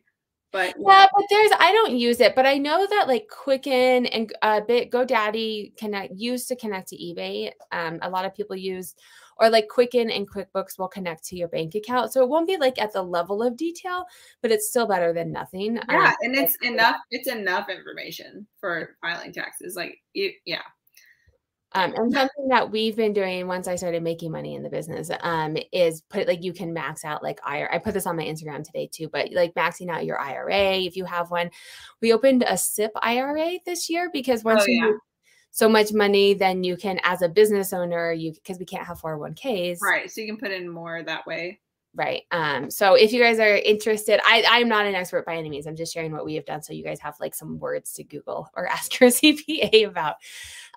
But 0.55 0.75
yeah. 0.79 1.01
yeah, 1.01 1.07
but 1.13 1.25
there's 1.29 1.51
I 1.59 1.73
don't 1.73 1.97
use 1.97 2.21
it, 2.21 2.33
but 2.33 2.45
I 2.45 2.57
know 2.57 2.87
that 2.87 3.09
like 3.09 3.27
Quicken 3.27 4.05
and 4.05 4.31
a 4.41 4.45
uh, 4.45 4.61
bit 4.61 4.89
GoDaddy 4.89 5.75
connect 5.75 6.13
use 6.15 6.45
to 6.45 6.55
connect 6.55 6.87
to 6.89 6.95
eBay. 6.95 7.51
Um, 7.73 7.99
a 8.01 8.09
lot 8.09 8.23
of 8.23 8.33
people 8.33 8.55
use 8.55 8.95
or 9.37 9.49
like 9.49 9.67
Quicken 9.67 10.09
and 10.09 10.29
QuickBooks 10.29 10.79
will 10.79 10.87
connect 10.87 11.25
to 11.25 11.35
your 11.35 11.49
bank 11.49 11.75
account. 11.75 12.13
So 12.13 12.23
it 12.23 12.29
won't 12.29 12.47
be 12.47 12.55
like 12.55 12.79
at 12.79 12.93
the 12.93 13.03
level 13.03 13.43
of 13.43 13.57
detail, 13.57 14.05
but 14.41 14.49
it's 14.49 14.69
still 14.69 14.87
better 14.87 15.11
than 15.11 15.33
nothing. 15.33 15.77
Yeah, 15.89 16.07
um, 16.07 16.15
and 16.21 16.35
it's 16.37 16.55
enough. 16.61 16.95
It's 17.11 17.27
enough 17.27 17.67
information 17.67 18.47
for 18.57 18.95
filing 19.01 19.33
taxes. 19.33 19.75
Like, 19.75 19.97
you, 20.13 20.31
yeah. 20.45 20.61
Um, 21.73 21.93
and 21.93 22.13
something 22.13 22.47
that 22.49 22.71
we've 22.71 22.95
been 22.95 23.11
doing 23.11 23.47
once 23.47 23.67
I 23.67 23.75
started 23.75 24.01
making 24.01 24.31
money 24.31 24.55
in 24.55 24.63
the 24.63 24.69
business 24.69 25.11
um, 25.21 25.57
is 25.73 26.01
put 26.09 26.27
like 26.27 26.41
you 26.41 26.53
can 26.53 26.73
max 26.73 27.03
out 27.03 27.21
like 27.21 27.39
IRA. 27.43 27.73
I 27.73 27.79
put 27.79 27.93
this 27.93 28.05
on 28.05 28.15
my 28.15 28.23
Instagram 28.23 28.63
today 28.63 28.89
too, 28.89 29.09
but 29.09 29.33
like 29.33 29.53
maxing 29.55 29.89
out 29.89 30.05
your 30.05 30.17
IRA 30.17 30.77
if 30.77 30.95
you 30.95 31.03
have 31.03 31.31
one. 31.31 31.51
We 32.01 32.13
opened 32.13 32.45
a 32.47 32.57
SEP 32.57 32.91
IRA 33.01 33.59
this 33.65 33.89
year 33.89 34.09
because 34.13 34.43
once 34.43 34.63
oh, 34.63 34.65
yeah. 34.67 34.85
you 34.85 34.99
so 35.51 35.69
much 35.69 35.93
money, 35.93 36.33
then 36.33 36.63
you 36.65 36.75
can, 36.75 36.99
as 37.03 37.21
a 37.21 37.29
business 37.29 37.71
owner, 37.71 38.11
you 38.11 38.33
because 38.33 38.59
we 38.59 38.65
can't 38.65 38.85
have 38.85 38.99
401ks. 38.99 39.79
Right. 39.81 40.11
So 40.11 40.21
you 40.21 40.27
can 40.27 40.37
put 40.37 40.51
in 40.51 40.69
more 40.69 41.01
that 41.03 41.25
way. 41.25 41.59
Right. 41.95 42.23
Um, 42.31 42.69
so 42.69 42.95
if 42.95 43.13
you 43.13 43.21
guys 43.21 43.39
are 43.39 43.55
interested, 43.55 44.19
I, 44.25 44.43
I'm 44.49 44.67
not 44.67 44.85
an 44.85 44.95
expert 44.95 45.25
by 45.25 45.37
any 45.37 45.49
means. 45.49 45.65
I'm 45.65 45.77
just 45.77 45.93
sharing 45.93 46.11
what 46.11 46.25
we 46.25 46.35
have 46.35 46.45
done. 46.45 46.61
So 46.61 46.73
you 46.73 46.83
guys 46.83 46.99
have 46.99 47.15
like 47.21 47.33
some 47.33 47.57
words 47.57 47.93
to 47.93 48.03
Google 48.03 48.49
or 48.53 48.67
ask 48.71 48.99
your 48.99 49.09
CPA 49.09 49.87
about. 49.87 50.15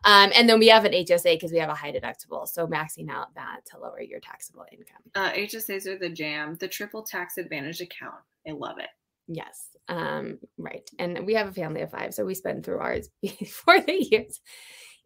Um, 0.05 0.31
and 0.33 0.49
then 0.49 0.61
we 0.61 0.69
have 0.69 0.85
an 0.85 0.93
HSA 0.93 1.35
because 1.35 1.51
we 1.51 1.59
have 1.59 1.71
a 1.71 1.75
high 1.75 1.91
deductible. 1.91 2.47
So 2.47 2.69
maxing 2.69 3.11
out 3.11 3.35
that 3.35 3.67
to 3.67 3.79
lower 3.79 4.01
your 4.01 4.21
taxable 4.21 4.65
income. 4.71 5.03
Uh, 5.17 5.33
HSAs 5.33 5.89
are 5.89 5.99
the 5.99 6.09
jam, 6.09 6.57
the 6.61 6.69
triple 6.69 7.03
tax 7.03 7.37
advantage 7.37 7.81
account. 7.81 8.15
I 8.47 8.53
love 8.53 8.79
it. 8.79 8.91
Yes. 9.27 9.71
Um, 9.89 10.39
right. 10.57 10.89
And 11.01 11.27
we 11.27 11.35
have 11.35 11.49
a 11.49 11.53
family 11.53 11.83
of 11.83 11.91
five. 11.91 12.15
So 12.15 12.25
we 12.25 12.35
spend 12.35 12.65
through 12.65 12.79
ours 12.79 13.09
before 13.23 13.81
the 13.81 14.07
years 14.09 14.41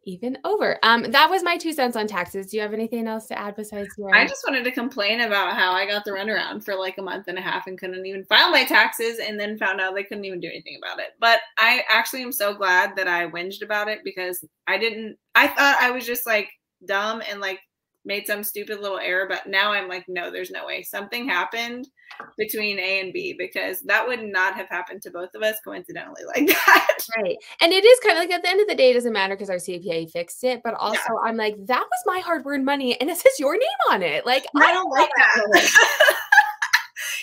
even 0.04 0.38
over. 0.44 0.78
Um, 0.82 1.10
that 1.10 1.30
was 1.30 1.42
my 1.42 1.56
two 1.56 1.72
cents 1.72 1.96
on 1.96 2.06
taxes. 2.06 2.46
Do 2.46 2.56
you 2.56 2.62
have 2.62 2.72
anything 2.72 3.06
else 3.06 3.27
to 3.27 3.38
add 3.38 3.56
besides 3.56 3.88
your? 3.96 4.14
I 4.14 4.27
just 4.27 4.44
wanted 4.46 4.64
to 4.64 4.70
complain 4.70 5.20
about 5.20 5.54
how 5.54 5.72
I 5.72 5.87
got 5.87 6.04
the 6.04 6.10
runaround 6.10 6.64
for 6.64 6.74
like 6.74 6.98
a 6.98 7.02
month 7.02 7.29
and 7.29 7.38
a 7.38 7.42
half 7.42 7.66
and 7.66 7.79
couldn't 7.79 8.06
even 8.06 8.24
file 8.24 8.50
my 8.50 8.64
taxes, 8.64 9.18
and 9.18 9.38
then 9.38 9.58
found 9.58 9.81
out 9.81 9.94
they 9.94 10.04
couldn't 10.04 10.24
even 10.24 10.40
do 10.40 10.48
anything 10.48 10.79
about 10.83 10.98
it. 10.98 11.10
But 11.20 11.40
I 11.58 11.85
actually 11.88 12.22
am 12.22 12.33
so 12.33 12.54
glad 12.54 12.96
that 12.96 13.08
I 13.08 13.29
whinged 13.29 13.62
about 13.62 13.88
it 13.88 14.00
because 14.04 14.44
I 14.66 14.79
didn't. 14.79 15.16
I 15.35 15.48
thought 15.48 15.79
I 15.81 15.90
was 15.90 16.06
just 16.06 16.27
like 16.27 16.48
dumb 16.87 17.22
and 17.29 17.40
like 17.40 17.60
made 18.05 18.27
some 18.27 18.42
stupid 18.42 18.81
little 18.81 18.98
error. 18.98 19.27
But 19.29 19.46
now 19.46 19.73
I'm 19.73 19.88
like, 19.88 20.05
no, 20.09 20.31
there's 20.31 20.50
no 20.50 20.67
way. 20.67 20.83
Something 20.83 21.29
happened 21.29 21.88
between 22.37 22.79
A 22.79 23.00
and 23.00 23.13
B 23.13 23.35
because 23.38 23.81
that 23.83 24.07
would 24.07 24.23
not 24.23 24.55
have 24.55 24.69
happened 24.69 25.03
to 25.03 25.11
both 25.11 25.35
of 25.35 25.42
us 25.42 25.57
coincidentally 25.65 26.23
like 26.37 26.46
that. 26.46 26.98
Right. 27.17 27.37
And 27.61 27.73
it 27.73 27.85
is 27.85 28.00
kind 28.00 28.17
of 28.17 28.23
like 28.23 28.31
at 28.31 28.42
the 28.42 28.48
end 28.48 28.61
of 28.61 28.69
the 28.69 28.75
day, 28.75 28.90
it 28.90 28.94
doesn't 28.94 29.13
matter 29.13 29.35
because 29.35 29.50
our 29.50 29.57
CPA 29.57 30.11
fixed 30.11 30.44
it. 30.44 30.61
But 30.65 30.75
also, 30.75 30.98
yeah. 30.98 31.29
I'm 31.29 31.37
like, 31.37 31.57
that 31.67 31.83
was 31.83 32.03
my 32.07 32.21
hard 32.21 32.46
earned 32.46 32.65
money 32.65 33.00
and 33.00 33.11
it 33.11 33.17
says 33.17 33.33
your 33.38 33.55
name 33.55 33.69
on 33.90 34.03
it. 34.03 34.27
Like, 34.27 34.46
I, 34.57 34.67
I 34.67 34.73
don't 34.73 34.90
like 34.90 35.11
that. 35.17 35.71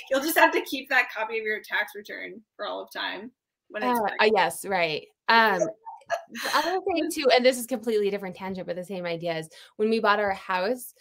You'll 0.09 0.21
just 0.21 0.37
have 0.37 0.51
to 0.53 0.61
keep 0.61 0.89
that 0.89 1.11
copy 1.15 1.37
of 1.37 1.45
your 1.45 1.59
tax 1.63 1.93
return 1.95 2.41
for 2.55 2.65
all 2.65 2.81
of 2.81 2.91
time. 2.91 3.31
When 3.69 3.83
it's 3.83 3.99
uh, 3.99 4.03
uh, 4.19 4.29
yes, 4.33 4.65
right. 4.65 5.05
Um, 5.27 5.61
the 6.31 6.49
other 6.55 6.79
thing 6.81 7.09
too, 7.11 7.27
and 7.33 7.45
this 7.45 7.57
is 7.57 7.65
completely 7.65 8.09
different 8.09 8.35
tangent, 8.35 8.67
but 8.67 8.75
the 8.75 8.83
same 8.85 9.05
idea 9.05 9.37
is 9.37 9.49
when 9.77 9.89
we 9.89 9.99
bought 9.99 10.19
our 10.19 10.33
house, 10.33 10.93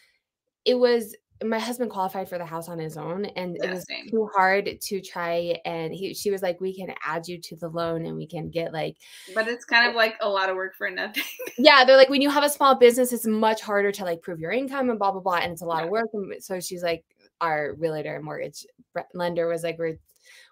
it 0.65 0.75
was 0.75 1.15
my 1.45 1.59
husband 1.59 1.91
qualified 1.91 2.29
for 2.29 2.37
the 2.37 2.45
house 2.45 2.69
on 2.69 2.79
his 2.79 2.97
own 2.97 3.25
and 3.25 3.57
yeah, 3.61 3.69
it 3.69 3.75
was 3.75 3.85
same. 3.87 4.09
too 4.11 4.29
hard 4.35 4.77
to 4.81 5.01
try 5.01 5.57
and 5.65 5.95
he 5.95 6.13
she 6.13 6.31
was 6.31 6.43
like 6.43 6.61
we 6.61 6.75
can 6.75 6.93
add 7.05 7.29
you 7.29 7.41
to 7.41 7.55
the 7.57 7.69
loan 7.69 8.07
and 8.07 8.17
we 8.17 8.27
can 8.27 8.51
get 8.51 8.73
like 8.73 8.97
but 9.35 9.47
it's 9.47 9.65
kind 9.65 9.89
of 9.89 9.95
like 9.95 10.17
a 10.21 10.29
lot 10.29 10.51
of 10.51 10.57
work 10.57 10.75
for 10.75 10.91
nothing 10.91 11.23
yeah 11.59 11.85
they're 11.85 11.97
like 11.97 12.09
when 12.09 12.23
you 12.23 12.29
have 12.29 12.43
a 12.43 12.49
small 12.49 12.75
business 12.75 13.13
it's 13.13 13.27
much 13.27 13.61
harder 13.61 13.93
to 13.93 14.05
like 14.05 14.21
prove 14.21 14.41
your 14.41 14.51
income 14.51 14.91
and 14.91 14.99
blah 14.99 15.13
blah 15.13 15.21
blah 15.21 15.37
and 15.37 15.53
it's 15.53 15.63
a 15.63 15.67
lot 15.67 15.79
yeah. 15.79 15.85
of 15.85 15.91
work 15.91 16.09
and 16.13 16.43
so 16.43 16.59
she's 16.59 16.83
like 16.83 17.05
our 17.41 17.75
realtor 17.79 18.17
and 18.17 18.25
mortgage 18.25 18.67
lender 19.15 19.47
was 19.47 19.63
like 19.63 19.79
we're 19.79 19.97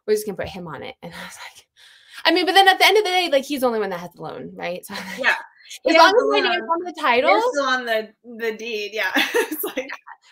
we're 0.07 0.14
just 0.14 0.24
gonna 0.24 0.36
put 0.36 0.48
him 0.48 0.68
on 0.68 0.84
it 0.84 0.94
and 1.02 1.12
i 1.12 1.24
was 1.24 1.38
like 1.52 1.66
I 2.24 2.32
mean, 2.32 2.46
but 2.46 2.52
then 2.52 2.68
at 2.68 2.78
the 2.78 2.86
end 2.86 2.98
of 2.98 3.04
the 3.04 3.10
day, 3.10 3.28
like 3.30 3.44
he's 3.44 3.60
the 3.60 3.66
only 3.66 3.80
one 3.80 3.90
that 3.90 4.00
has 4.00 4.12
the 4.14 4.22
loan, 4.22 4.52
right? 4.54 4.84
So 4.84 4.94
yeah. 5.18 5.34
As 5.84 5.96
long 5.96 6.08
as 6.08 6.42
my 6.42 6.48
name's 6.48 6.62
on 6.62 6.84
the 6.84 6.94
title, 6.98 7.42
still 7.52 7.64
on 7.64 7.84
the 7.84 8.12
the 8.38 8.52
deed, 8.56 8.92
yeah. 8.94 9.10
it's 9.16 9.64
like, 9.64 9.88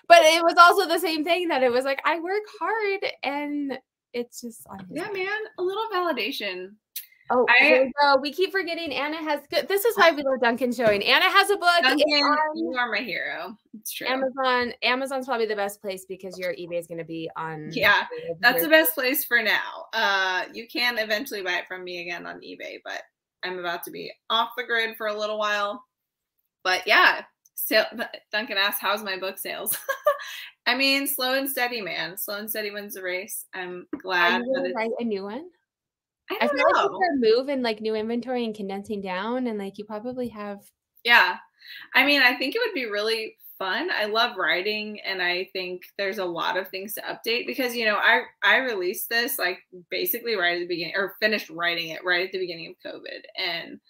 but 0.06 0.18
it 0.22 0.44
was 0.44 0.54
also 0.56 0.86
the 0.86 1.00
same 1.00 1.24
thing 1.24 1.48
that 1.48 1.64
it 1.64 1.72
was 1.72 1.84
like 1.84 2.00
I 2.04 2.20
work 2.20 2.42
hard 2.60 3.00
and 3.24 3.76
it's 4.12 4.42
just 4.42 4.64
yeah, 4.90 5.08
man, 5.10 5.26
a 5.58 5.62
little 5.62 5.86
validation 5.92 6.74
Oh, 7.30 7.46
I, 7.48 7.90
we, 8.14 8.20
we 8.20 8.32
keep 8.32 8.52
forgetting 8.52 8.92
Anna 8.92 9.16
has 9.16 9.40
good. 9.50 9.66
This 9.66 9.84
is 9.86 9.96
why 9.96 10.10
we 10.10 10.22
love 10.22 10.40
Duncan 10.42 10.72
showing. 10.72 11.02
Anna 11.02 11.24
has 11.24 11.48
a 11.48 11.56
book. 11.56 11.82
Duncan, 11.82 12.04
you 12.06 12.74
are 12.78 12.90
my 12.90 12.98
hero. 12.98 13.56
It's 13.72 13.92
true. 13.92 14.06
Amazon. 14.06 14.74
Amazon's 14.82 15.26
probably 15.26 15.46
the 15.46 15.56
best 15.56 15.80
place 15.80 16.04
because 16.06 16.38
your 16.38 16.52
eBay 16.52 16.78
is 16.78 16.86
going 16.86 16.98
to 16.98 17.04
be 17.04 17.30
on. 17.36 17.70
Yeah, 17.72 18.04
that's 18.40 18.62
the 18.62 18.68
best 18.68 18.94
place 18.94 19.24
for 19.24 19.42
now. 19.42 19.86
Uh, 19.94 20.44
you 20.52 20.68
can 20.68 20.98
eventually 20.98 21.42
buy 21.42 21.54
it 21.54 21.64
from 21.66 21.82
me 21.82 22.02
again 22.02 22.26
on 22.26 22.40
eBay, 22.40 22.78
but 22.84 23.02
I'm 23.42 23.58
about 23.58 23.84
to 23.84 23.90
be 23.90 24.12
off 24.28 24.50
the 24.56 24.64
grid 24.64 24.96
for 24.96 25.06
a 25.06 25.18
little 25.18 25.38
while. 25.38 25.82
But 26.62 26.86
yeah, 26.86 27.22
so 27.54 27.84
Duncan 28.32 28.58
asked, 28.58 28.80
"How's 28.80 29.02
my 29.02 29.18
book 29.18 29.38
sales?" 29.38 29.76
I 30.66 30.74
mean, 30.74 31.06
slow 31.06 31.34
and 31.34 31.48
steady, 31.48 31.80
man. 31.80 32.18
Slow 32.18 32.38
and 32.38 32.50
steady 32.50 32.70
wins 32.70 32.94
the 32.94 33.02
race. 33.02 33.46
I'm 33.54 33.86
glad. 34.02 34.42
Are 34.42 34.44
you 34.44 34.62
that 34.62 34.72
write 34.74 34.90
a 34.98 35.04
new 35.04 35.24
one? 35.24 35.46
I, 36.30 36.38
I 36.40 36.48
feel 36.48 36.56
know. 36.56 36.82
like 36.82 36.90
with 36.90 37.32
move 37.32 37.48
and 37.48 37.62
like 37.62 37.80
new 37.80 37.94
inventory 37.94 38.44
and 38.44 38.54
condensing 38.54 39.00
down, 39.00 39.46
and 39.46 39.58
like 39.58 39.78
you 39.78 39.84
probably 39.84 40.28
have. 40.28 40.60
Yeah, 41.04 41.36
I 41.94 42.04
mean, 42.04 42.22
I 42.22 42.34
think 42.34 42.54
it 42.54 42.62
would 42.64 42.74
be 42.74 42.86
really 42.86 43.36
fun. 43.58 43.90
I 43.90 44.06
love 44.06 44.36
writing, 44.36 45.00
and 45.00 45.22
I 45.22 45.48
think 45.52 45.82
there's 45.98 46.18
a 46.18 46.24
lot 46.24 46.56
of 46.56 46.68
things 46.68 46.94
to 46.94 47.02
update 47.02 47.46
because 47.46 47.76
you 47.76 47.84
know 47.84 47.96
I 47.96 48.22
I 48.42 48.58
released 48.58 49.08
this 49.08 49.38
like 49.38 49.58
basically 49.90 50.34
right 50.34 50.56
at 50.56 50.60
the 50.60 50.66
beginning 50.66 50.94
or 50.96 51.16
finished 51.20 51.50
writing 51.50 51.90
it 51.90 52.04
right 52.04 52.26
at 52.26 52.32
the 52.32 52.38
beginning 52.38 52.74
of 52.74 52.92
COVID, 52.92 53.20
and 53.38 53.80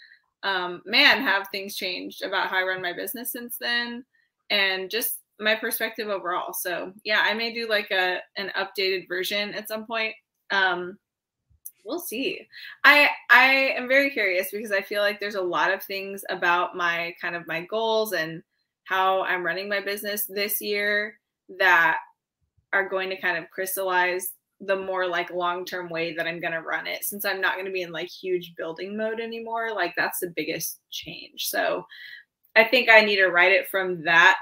um, 0.43 0.83
man, 0.85 1.23
have 1.23 1.47
things 1.51 1.75
changed 1.75 2.23
about 2.23 2.49
how 2.49 2.59
I 2.59 2.65
run 2.65 2.83
my 2.83 2.93
business 2.93 3.33
since 3.33 3.57
then, 3.61 4.05
and 4.51 4.91
just 4.91 5.21
my 5.41 5.55
perspective 5.55 6.09
overall. 6.09 6.53
So 6.53 6.93
yeah, 7.05 7.23
I 7.25 7.35
may 7.35 7.53
do 7.53 7.69
like 7.69 7.91
a 7.91 8.19
an 8.37 8.53
updated 8.57 9.09
version 9.09 9.55
at 9.55 9.69
some 9.69 9.87
point. 9.87 10.15
Um, 10.51 10.99
we'll 11.85 12.01
see. 12.01 12.47
I 12.85 13.09
I 13.31 13.75
am 13.77 13.89
very 13.89 14.11
curious 14.11 14.51
because 14.51 14.73
I 14.73 14.83
feel 14.83 15.03
like 15.03 15.21
there's 15.21 15.35
a 15.35 15.43
lot 15.43 15.73
of 15.73 15.83
things 15.83 16.25
about 16.31 16.77
my 16.77 17.15
kind 17.21 17.37
of 17.37 17.47
my 17.47 17.63
goals 17.63 18.13
and 18.13 18.43
how 18.85 19.23
I'm 19.23 19.45
running 19.45 19.69
my 19.69 19.81
business 19.81 20.27
this 20.27 20.61
year 20.61 21.19
that 21.59 21.99
are 22.73 22.89
going 22.89 23.11
to 23.11 23.21
kind 23.21 23.39
of 23.39 23.51
crystallize 23.51 24.33
the 24.61 24.77
more 24.77 25.07
like 25.07 25.31
long-term 25.31 25.91
way 25.91 26.15
that 26.15 26.27
I'm 26.27 26.41
going 26.41 26.53
to 26.53 26.61
run 26.61 26.87
it 26.87 27.05
since 27.05 27.25
I'm 27.25 27.41
not 27.41 27.55
going 27.55 27.67
to 27.67 27.73
be 27.73 27.83
in 27.83 27.93
like 27.93 28.09
huge 28.09 28.55
building 28.57 28.97
mode 28.97 29.21
anymore 29.21 29.75
like 29.75 29.95
that's 29.97 30.21
the 30.21 30.33
biggest 30.35 30.81
change. 30.91 31.49
So 31.49 31.87
I 32.57 32.65
think 32.65 32.89
I 32.89 33.01
need 33.01 33.17
to 33.17 33.29
write 33.29 33.53
it 33.53 33.69
from 33.69 34.05
that 34.05 34.39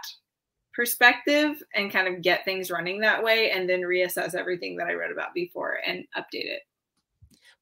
perspective 0.74 1.62
and 1.74 1.93
kind 1.93 2.09
of 2.09 2.22
get 2.22 2.45
things 2.45 2.70
running 2.70 3.01
that 3.01 3.22
way 3.22 3.51
and 3.51 3.68
then 3.68 3.80
reassess 3.80 4.34
everything 4.34 4.76
that 4.76 4.86
I 4.86 4.95
wrote 4.95 5.12
about 5.12 5.34
before 5.34 5.78
and 5.86 6.05
update 6.16 6.47
it. 6.47 6.62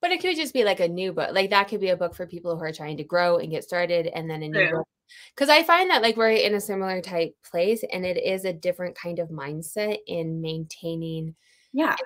But 0.00 0.12
it 0.12 0.20
could 0.20 0.36
just 0.36 0.54
be 0.54 0.64
like 0.64 0.80
a 0.80 0.88
new 0.88 1.12
book. 1.12 1.30
Like 1.32 1.50
that 1.50 1.68
could 1.68 1.80
be 1.80 1.90
a 1.90 1.96
book 1.96 2.14
for 2.14 2.26
people 2.26 2.56
who 2.56 2.64
are 2.64 2.72
trying 2.72 2.96
to 2.98 3.04
grow 3.04 3.36
and 3.38 3.50
get 3.50 3.64
started, 3.64 4.06
and 4.06 4.30
then 4.30 4.42
a 4.42 4.48
new 4.48 4.60
yeah. 4.60 4.70
book. 4.72 4.88
Because 5.34 5.48
I 5.48 5.62
find 5.62 5.90
that 5.90 6.02
like 6.02 6.16
we're 6.16 6.30
in 6.30 6.54
a 6.54 6.60
similar 6.60 7.00
type 7.02 7.34
place, 7.48 7.84
and 7.92 8.06
it 8.06 8.16
is 8.16 8.44
a 8.44 8.52
different 8.52 8.96
kind 8.96 9.18
of 9.18 9.28
mindset 9.28 9.98
in 10.06 10.40
maintaining. 10.40 11.34
Yeah. 11.72 11.96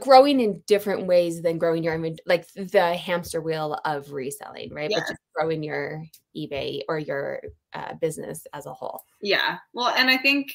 growing 0.00 0.40
in 0.40 0.62
different 0.66 1.06
ways 1.06 1.42
than 1.42 1.58
growing 1.58 1.82
your 1.82 1.98
like 2.26 2.46
the 2.54 2.94
hamster 2.94 3.40
wheel 3.40 3.78
of 3.84 4.12
reselling, 4.12 4.72
right? 4.72 4.90
Yeah. 4.90 4.98
But 5.00 5.08
just 5.08 5.20
growing 5.34 5.62
your 5.62 6.02
eBay 6.36 6.80
or 6.88 6.98
your 6.98 7.40
uh, 7.72 7.94
business 8.00 8.46
as 8.52 8.66
a 8.66 8.72
whole. 8.72 9.02
Yeah. 9.20 9.58
Well, 9.74 9.94
and 9.96 10.10
I 10.10 10.16
think 10.16 10.54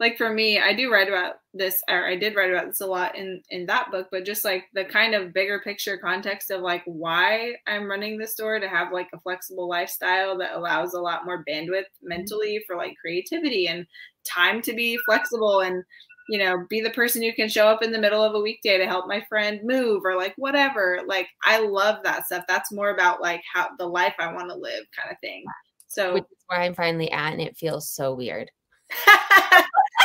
like 0.00 0.16
for 0.16 0.32
me, 0.32 0.60
I 0.60 0.74
do 0.74 0.92
write 0.92 1.08
about 1.08 1.34
this, 1.52 1.82
or 1.90 2.06
I 2.06 2.14
did 2.14 2.36
write 2.36 2.52
about 2.52 2.66
this 2.66 2.80
a 2.80 2.86
lot 2.86 3.16
in 3.16 3.42
in 3.50 3.66
that 3.66 3.90
book, 3.90 4.08
but 4.12 4.24
just 4.24 4.44
like 4.44 4.64
the 4.72 4.84
kind 4.84 5.14
of 5.14 5.34
bigger 5.34 5.60
picture 5.60 5.98
context 5.98 6.50
of 6.50 6.60
like 6.60 6.82
why 6.86 7.54
I'm 7.66 7.90
running 7.90 8.16
the 8.16 8.26
store 8.26 8.60
to 8.60 8.68
have 8.68 8.92
like 8.92 9.08
a 9.12 9.20
flexible 9.20 9.68
lifestyle 9.68 10.38
that 10.38 10.54
allows 10.54 10.94
a 10.94 11.00
lot 11.00 11.24
more 11.24 11.44
bandwidth 11.48 11.80
mm-hmm. 11.80 12.08
mentally 12.08 12.62
for 12.66 12.76
like 12.76 12.94
creativity 13.00 13.66
and 13.66 13.86
time 14.24 14.62
to 14.62 14.72
be 14.72 14.98
flexible 15.04 15.60
and 15.60 15.82
you 16.28 16.38
know 16.38 16.64
be 16.68 16.80
the 16.80 16.90
person 16.90 17.22
who 17.22 17.32
can 17.32 17.48
show 17.48 17.66
up 17.66 17.82
in 17.82 17.90
the 17.90 17.98
middle 17.98 18.22
of 18.22 18.34
a 18.36 18.40
weekday 18.40 18.78
to 18.78 18.86
help 18.86 19.08
my 19.08 19.24
friend 19.28 19.60
move 19.64 20.02
or 20.04 20.16
like 20.16 20.34
whatever. 20.36 21.00
Like 21.08 21.26
i 21.44 21.58
love 21.58 22.04
that 22.04 22.26
stuff. 22.26 22.44
That's 22.46 22.70
more 22.70 22.90
about 22.90 23.20
like 23.20 23.42
how 23.52 23.70
the 23.78 23.86
life 23.86 24.14
i 24.20 24.32
want 24.32 24.48
to 24.50 24.54
live 24.54 24.84
kind 24.96 25.10
of 25.10 25.18
thing. 25.20 25.44
So 25.88 26.14
which 26.14 26.24
is 26.24 26.44
where 26.46 26.60
i'm 26.60 26.74
finally 26.74 27.10
at 27.10 27.32
and 27.32 27.40
it 27.40 27.56
feels 27.56 27.90
so 27.90 28.14
weird 28.14 28.48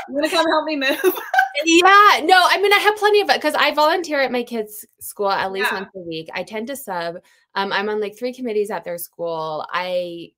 you 0.09 0.13
want 0.15 0.25
to 0.25 0.35
come 0.35 0.45
help 0.45 0.65
me 0.65 0.75
move? 0.75 0.99
yeah, 1.65 2.21
no, 2.23 2.45
I 2.45 2.59
mean, 2.61 2.73
I 2.73 2.79
have 2.79 2.97
plenty 2.97 3.21
of 3.21 3.29
it 3.29 3.35
because 3.35 3.55
I 3.55 3.73
volunteer 3.73 4.21
at 4.21 4.31
my 4.31 4.43
kids' 4.43 4.85
school 4.99 5.29
at 5.29 5.51
least 5.51 5.71
yeah. 5.71 5.79
once 5.79 5.89
a 5.95 5.99
week. 5.99 6.29
I 6.33 6.43
tend 6.43 6.67
to 6.67 6.75
sub. 6.75 7.17
Um, 7.55 7.71
I'm 7.71 7.89
on 7.89 8.01
like 8.01 8.17
three 8.17 8.33
committees 8.33 8.71
at 8.71 8.83
their 8.83 8.97
school. 8.97 9.65
I 9.71 10.31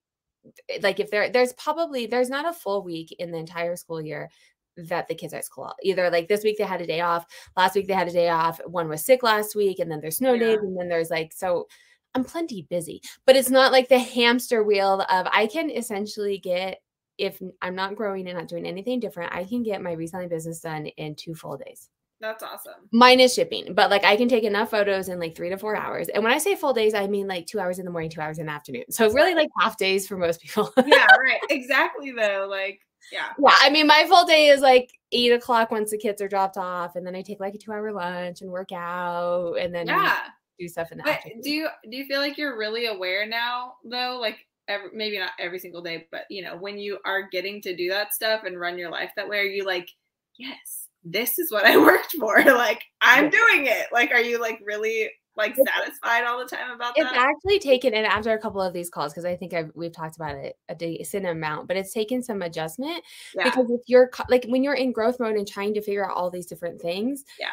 like 0.81 0.99
if 0.99 1.09
there 1.09 1.29
there's 1.29 1.53
probably 1.53 2.05
there's 2.05 2.29
not 2.29 2.47
a 2.47 2.53
full 2.53 2.83
week 2.83 3.15
in 3.17 3.31
the 3.31 3.37
entire 3.37 3.75
school 3.75 4.01
year 4.01 4.29
that 4.77 5.07
the 5.07 5.15
kids 5.15 5.33
are 5.33 5.37
at 5.37 5.45
school. 5.45 5.73
Either 5.83 6.09
like 6.09 6.27
this 6.27 6.43
week 6.43 6.57
they 6.57 6.65
had 6.65 6.81
a 6.81 6.87
day 6.87 7.01
off, 7.01 7.25
last 7.55 7.75
week 7.75 7.87
they 7.87 7.93
had 7.93 8.07
a 8.07 8.13
day 8.13 8.29
off, 8.29 8.59
one 8.65 8.89
was 8.89 9.05
sick 9.05 9.23
last 9.23 9.55
week, 9.55 9.79
and 9.79 9.89
then 9.89 10.01
there's 10.01 10.17
snow 10.17 10.33
yeah. 10.33 10.47
days, 10.47 10.59
and 10.59 10.77
then 10.77 10.89
there's 10.89 11.09
like 11.09 11.31
so 11.33 11.67
I'm 12.13 12.23
plenty 12.23 12.65
busy, 12.69 13.01
but 13.25 13.35
it's 13.35 13.49
not 13.49 13.71
like 13.71 13.89
the 13.89 13.99
hamster 13.99 14.63
wheel 14.63 15.01
of 15.09 15.27
I 15.31 15.47
can 15.47 15.69
essentially 15.69 16.37
get 16.37 16.79
if 17.17 17.41
I'm 17.61 17.75
not 17.75 17.95
growing 17.95 18.27
and 18.27 18.37
not 18.37 18.47
doing 18.47 18.65
anything 18.65 18.99
different, 18.99 19.33
I 19.33 19.43
can 19.43 19.63
get 19.63 19.81
my 19.81 19.93
reselling 19.93 20.29
business 20.29 20.59
done 20.59 20.87
in 20.87 21.15
two 21.15 21.35
full 21.35 21.57
days. 21.57 21.89
That's 22.21 22.43
awesome. 22.43 22.89
Minus 22.91 23.33
shipping, 23.33 23.73
but 23.73 23.89
like 23.89 24.05
I 24.05 24.15
can 24.15 24.29
take 24.29 24.45
enough 24.45 24.71
photos 24.71 25.09
in 25.09 25.19
like 25.19 25.35
three 25.35 25.49
to 25.49 25.57
four 25.57 25.75
hours. 25.75 26.07
And 26.07 26.23
when 26.23 26.31
I 26.31 26.37
say 26.37 26.55
full 26.55 26.73
days, 26.73 26.93
I 26.93 27.07
mean 27.07 27.27
like 27.27 27.45
two 27.45 27.59
hours 27.59 27.77
in 27.77 27.85
the 27.85 27.91
morning, 27.91 28.09
two 28.09 28.21
hours 28.21 28.39
in 28.39 28.45
the 28.45 28.51
afternoon. 28.51 28.85
So 28.89 29.11
really 29.11 29.35
like 29.35 29.49
half 29.59 29.77
days 29.77 30.07
for 30.07 30.17
most 30.17 30.41
people. 30.41 30.71
yeah, 30.85 31.05
right. 31.19 31.41
Exactly 31.49 32.11
though. 32.11 32.47
Like, 32.49 32.79
yeah. 33.11 33.27
Yeah. 33.37 33.55
I 33.59 33.69
mean, 33.69 33.85
my 33.85 34.05
full 34.07 34.25
day 34.25 34.47
is 34.47 34.61
like 34.61 34.89
eight 35.11 35.33
o'clock 35.33 35.71
once 35.71 35.91
the 35.91 35.97
kids 35.97 36.21
are 36.21 36.29
dropped 36.29 36.57
off. 36.57 36.95
And 36.95 37.05
then 37.05 37.15
I 37.15 37.21
take 37.21 37.41
like 37.41 37.53
a 37.53 37.57
two 37.57 37.71
hour 37.71 37.91
lunch 37.91 38.41
and 38.41 38.49
work 38.49 38.71
out 38.71 39.55
and 39.59 39.75
then 39.75 39.87
yeah. 39.87 40.15
do 40.57 40.67
stuff 40.69 40.91
in 40.91 40.99
the 40.99 41.03
but 41.03 41.17
afternoon. 41.17 41.41
Do 41.41 41.51
you 41.51 41.67
do 41.89 41.97
you 41.97 42.05
feel 42.05 42.21
like 42.21 42.37
you're 42.37 42.57
really 42.57 42.85
aware 42.87 43.27
now 43.27 43.73
though? 43.83 44.17
Like 44.21 44.37
every, 44.67 44.89
maybe 44.93 45.19
not 45.19 45.31
every 45.39 45.59
single 45.59 45.81
day, 45.81 46.07
but 46.11 46.23
you 46.29 46.43
know, 46.43 46.57
when 46.57 46.77
you 46.77 46.99
are 47.05 47.27
getting 47.29 47.61
to 47.61 47.75
do 47.75 47.89
that 47.89 48.13
stuff 48.13 48.43
and 48.43 48.59
run 48.59 48.77
your 48.77 48.89
life 48.89 49.11
that 49.15 49.27
way, 49.27 49.39
are 49.39 49.43
you 49.43 49.65
like, 49.65 49.89
yes, 50.37 50.87
this 51.03 51.37
is 51.39 51.51
what 51.51 51.65
I 51.65 51.77
worked 51.83 52.15
for? 52.19 52.41
like, 52.45 52.83
I'm 53.01 53.29
doing 53.29 53.65
it. 53.65 53.87
Like, 53.91 54.11
are 54.11 54.21
you 54.21 54.39
like 54.39 54.59
really 54.63 55.09
like 55.37 55.55
satisfied 55.55 56.23
all 56.23 56.39
the 56.39 56.45
time 56.45 56.71
about 56.71 56.93
it's 56.95 57.09
that? 57.09 57.13
It's 57.13 57.23
actually 57.23 57.59
taken, 57.59 57.93
and 57.93 58.05
after 58.05 58.33
a 58.33 58.39
couple 58.39 58.61
of 58.61 58.73
these 58.73 58.89
calls, 58.89 59.13
because 59.13 59.25
I 59.25 59.35
think 59.35 59.53
I've, 59.53 59.71
we've 59.75 59.91
talked 59.91 60.15
about 60.15 60.35
it 60.35 60.57
a 60.69 60.75
decent 60.75 61.25
amount, 61.25 61.67
but 61.67 61.77
it's 61.77 61.93
taken 61.93 62.23
some 62.23 62.41
adjustment 62.41 63.03
yeah. 63.35 63.43
because 63.43 63.69
if 63.69 63.81
you're 63.87 64.09
like 64.29 64.45
when 64.47 64.63
you're 64.63 64.75
in 64.75 64.91
growth 64.91 65.19
mode 65.19 65.35
and 65.35 65.47
trying 65.47 65.73
to 65.73 65.81
figure 65.81 66.09
out 66.09 66.15
all 66.15 66.29
these 66.29 66.45
different 66.45 66.81
things, 66.81 67.25
yeah, 67.39 67.49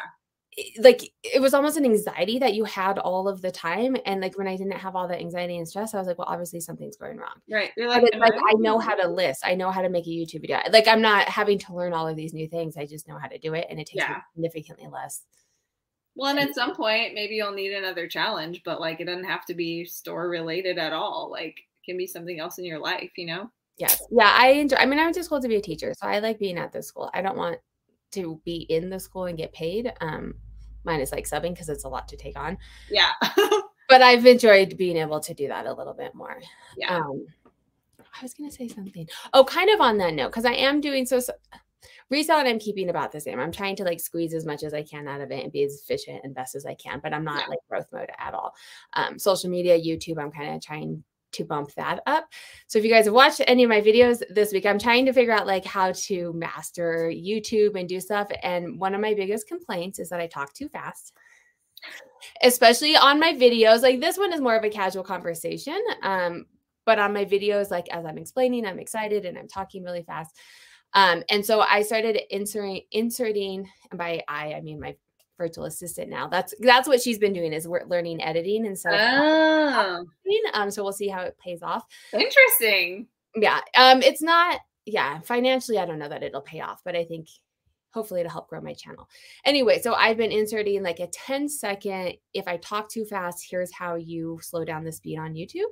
like 0.79 1.11
it 1.23 1.41
was 1.41 1.53
almost 1.53 1.77
an 1.77 1.85
anxiety 1.85 2.37
that 2.39 2.53
you 2.53 2.63
had 2.63 2.99
all 2.99 3.27
of 3.27 3.41
the 3.41 3.51
time 3.51 3.95
and 4.05 4.21
like 4.21 4.37
when 4.37 4.47
i 4.47 4.55
didn't 4.55 4.73
have 4.73 4.95
all 4.95 5.07
that 5.07 5.19
anxiety 5.19 5.57
and 5.57 5.67
stress 5.67 5.93
i 5.93 5.97
was 5.97 6.07
like 6.07 6.17
well 6.17 6.27
obviously 6.29 6.59
something's 6.59 6.97
going 6.97 7.17
wrong. 7.17 7.35
Right 7.49 7.71
You're 7.75 7.89
like, 7.89 8.03
like 8.17 8.33
i 8.33 8.53
know 8.57 8.77
how 8.77 8.95
to 8.95 9.07
list 9.07 9.41
i 9.45 9.55
know 9.55 9.71
how 9.71 9.81
to 9.81 9.89
make 9.89 10.05
a 10.05 10.09
youtube 10.09 10.41
video 10.41 10.59
like 10.71 10.87
i'm 10.87 11.01
not 11.01 11.27
having 11.27 11.57
to 11.59 11.73
learn 11.73 11.93
all 11.93 12.07
of 12.07 12.15
these 12.15 12.33
new 12.33 12.47
things 12.47 12.77
i 12.77 12.85
just 12.85 13.07
know 13.07 13.17
how 13.17 13.27
to 13.27 13.37
do 13.39 13.53
it 13.53 13.67
and 13.69 13.79
it 13.79 13.87
takes 13.87 14.03
yeah. 14.03 14.21
significantly 14.33 14.87
less 14.91 15.23
well 16.15 16.29
and 16.29 16.39
at 16.39 16.53
some 16.53 16.75
point 16.75 17.13
maybe 17.13 17.35
you'll 17.35 17.51
need 17.51 17.73
another 17.73 18.07
challenge 18.07 18.61
but 18.63 18.79
like 18.79 18.99
it 18.99 19.05
doesn't 19.05 19.23
have 19.23 19.45
to 19.45 19.55
be 19.55 19.85
store 19.85 20.29
related 20.29 20.77
at 20.77 20.93
all 20.93 21.29
like 21.31 21.57
it 21.57 21.85
can 21.85 21.97
be 21.97 22.07
something 22.07 22.39
else 22.39 22.59
in 22.59 22.65
your 22.65 22.79
life 22.79 23.11
you 23.17 23.25
know? 23.25 23.49
Yes 23.77 24.03
yeah 24.11 24.35
i 24.37 24.49
enjoy 24.49 24.77
i 24.77 24.85
mean 24.85 24.99
i 24.99 25.03
went 25.03 25.15
to 25.15 25.23
school 25.23 25.41
to 25.41 25.47
be 25.47 25.55
a 25.55 25.61
teacher 25.61 25.93
so 25.97 26.05
i 26.05 26.19
like 26.19 26.37
being 26.37 26.59
at 26.59 26.71
the 26.71 26.83
school 26.83 27.09
i 27.13 27.23
don't 27.23 27.37
want 27.37 27.57
to 28.13 28.41
be 28.45 28.65
in 28.69 28.89
the 28.89 28.99
school 28.99 29.25
and 29.25 29.37
get 29.37 29.53
paid. 29.53 29.91
Um, 30.01 30.35
mine 30.83 31.01
is 31.01 31.11
like 31.11 31.27
subbing 31.27 31.53
because 31.53 31.69
it's 31.69 31.83
a 31.83 31.89
lot 31.89 32.07
to 32.09 32.17
take 32.17 32.37
on. 32.37 32.57
Yeah. 32.89 33.11
but 33.89 34.01
I've 34.01 34.25
enjoyed 34.25 34.77
being 34.77 34.97
able 34.97 35.19
to 35.21 35.33
do 35.33 35.47
that 35.47 35.65
a 35.65 35.73
little 35.73 35.93
bit 35.93 36.15
more. 36.15 36.39
Yeah. 36.77 36.97
Um, 36.97 37.25
I 37.99 38.21
was 38.21 38.33
going 38.33 38.49
to 38.49 38.55
say 38.55 38.67
something. 38.67 39.07
Oh, 39.33 39.43
kind 39.43 39.69
of 39.69 39.81
on 39.81 39.97
that 39.97 40.13
note, 40.13 40.29
because 40.29 40.45
I 40.45 40.53
am 40.53 40.81
doing 40.81 41.05
so, 41.05 41.19
so 41.19 41.33
resale 42.09 42.37
and 42.37 42.47
I'm 42.47 42.59
keeping 42.59 42.89
about 42.89 43.11
the 43.11 43.19
same. 43.19 43.39
I'm 43.39 43.51
trying 43.51 43.75
to 43.77 43.83
like 43.83 43.99
squeeze 43.99 44.33
as 44.33 44.45
much 44.45 44.63
as 44.63 44.73
I 44.73 44.83
can 44.83 45.07
out 45.07 45.21
of 45.21 45.31
it 45.31 45.43
and 45.43 45.51
be 45.51 45.63
as 45.63 45.81
efficient 45.81 46.21
and 46.23 46.35
best 46.35 46.55
as 46.55 46.65
I 46.65 46.75
can, 46.75 46.99
but 47.01 47.13
I'm 47.13 47.23
not 47.23 47.41
yeah. 47.41 47.47
like 47.47 47.59
growth 47.67 47.87
mode 47.91 48.09
at 48.19 48.33
all. 48.33 48.53
Um, 48.93 49.17
social 49.17 49.49
media, 49.49 49.79
YouTube, 49.79 50.21
I'm 50.21 50.31
kind 50.31 50.55
of 50.55 50.61
trying 50.61 51.03
to 51.33 51.45
bump 51.45 51.73
that 51.75 52.01
up. 52.05 52.27
So 52.67 52.79
if 52.79 52.85
you 52.85 52.91
guys 52.91 53.05
have 53.05 53.13
watched 53.13 53.41
any 53.47 53.63
of 53.63 53.69
my 53.69 53.81
videos 53.81 54.21
this 54.29 54.51
week, 54.53 54.65
I'm 54.65 54.79
trying 54.79 55.05
to 55.05 55.13
figure 55.13 55.33
out 55.33 55.47
like 55.47 55.65
how 55.65 55.91
to 55.91 56.33
master 56.33 57.11
YouTube 57.13 57.79
and 57.79 57.87
do 57.87 57.99
stuff. 57.99 58.29
And 58.41 58.79
one 58.79 58.95
of 58.95 59.01
my 59.01 59.13
biggest 59.13 59.47
complaints 59.47 59.99
is 59.99 60.09
that 60.09 60.19
I 60.19 60.27
talk 60.27 60.53
too 60.53 60.69
fast. 60.69 61.13
Especially 62.41 62.95
on 62.95 63.19
my 63.19 63.33
videos. 63.33 63.81
Like 63.81 63.99
this 63.99 64.17
one 64.17 64.31
is 64.33 64.39
more 64.39 64.55
of 64.55 64.63
a 64.63 64.69
casual 64.69 65.03
conversation. 65.03 65.81
Um, 66.01 66.45
but 66.85 66.99
on 66.99 67.13
my 67.13 67.25
videos, 67.25 67.71
like 67.71 67.89
as 67.89 68.05
I'm 68.05 68.17
explaining, 68.17 68.65
I'm 68.65 68.79
excited 68.79 69.25
and 69.25 69.37
I'm 69.37 69.47
talking 69.47 69.83
really 69.83 70.03
fast. 70.03 70.35
Um, 70.93 71.23
and 71.29 71.45
so 71.45 71.61
I 71.61 71.81
started 71.81 72.21
inserting 72.29 72.81
inserting, 72.91 73.67
and 73.89 73.97
by 73.97 74.23
I 74.27 74.53
I 74.53 74.61
mean 74.61 74.79
my 74.79 74.95
virtual 75.37 75.65
assistant 75.65 76.09
now. 76.09 76.27
That's 76.27 76.53
that's 76.59 76.87
what 76.87 77.01
she's 77.01 77.17
been 77.17 77.33
doing 77.33 77.53
is 77.53 77.67
we're 77.67 77.85
learning 77.85 78.21
editing 78.21 78.65
and 78.65 78.77
so 78.77 78.89
oh. 78.91 80.05
um 80.53 80.71
so 80.71 80.83
we'll 80.83 80.93
see 80.93 81.07
how 81.07 81.21
it 81.21 81.37
pays 81.43 81.61
off. 81.63 81.85
Interesting. 82.13 83.07
Yeah. 83.35 83.59
Um 83.75 84.01
it's 84.01 84.21
not 84.21 84.59
yeah, 84.85 85.19
financially 85.21 85.77
I 85.77 85.85
don't 85.85 85.99
know 85.99 86.09
that 86.09 86.23
it'll 86.23 86.41
pay 86.41 86.61
off, 86.61 86.81
but 86.83 86.95
I 86.95 87.03
think 87.03 87.27
hopefully 87.91 88.21
it'll 88.21 88.31
help 88.31 88.49
grow 88.49 88.61
my 88.61 88.73
channel. 88.73 89.07
Anyway, 89.45 89.79
so 89.79 89.93
I've 89.93 90.17
been 90.17 90.31
inserting 90.31 90.81
like 90.83 90.99
a 90.99 91.07
10 91.07 91.47
second 91.49 92.15
if 92.33 92.47
I 92.47 92.57
talk 92.57 92.89
too 92.89 93.05
fast, 93.05 93.45
here's 93.49 93.73
how 93.73 93.95
you 93.95 94.39
slow 94.41 94.65
down 94.65 94.83
the 94.83 94.91
speed 94.91 95.17
on 95.17 95.33
YouTube. 95.33 95.71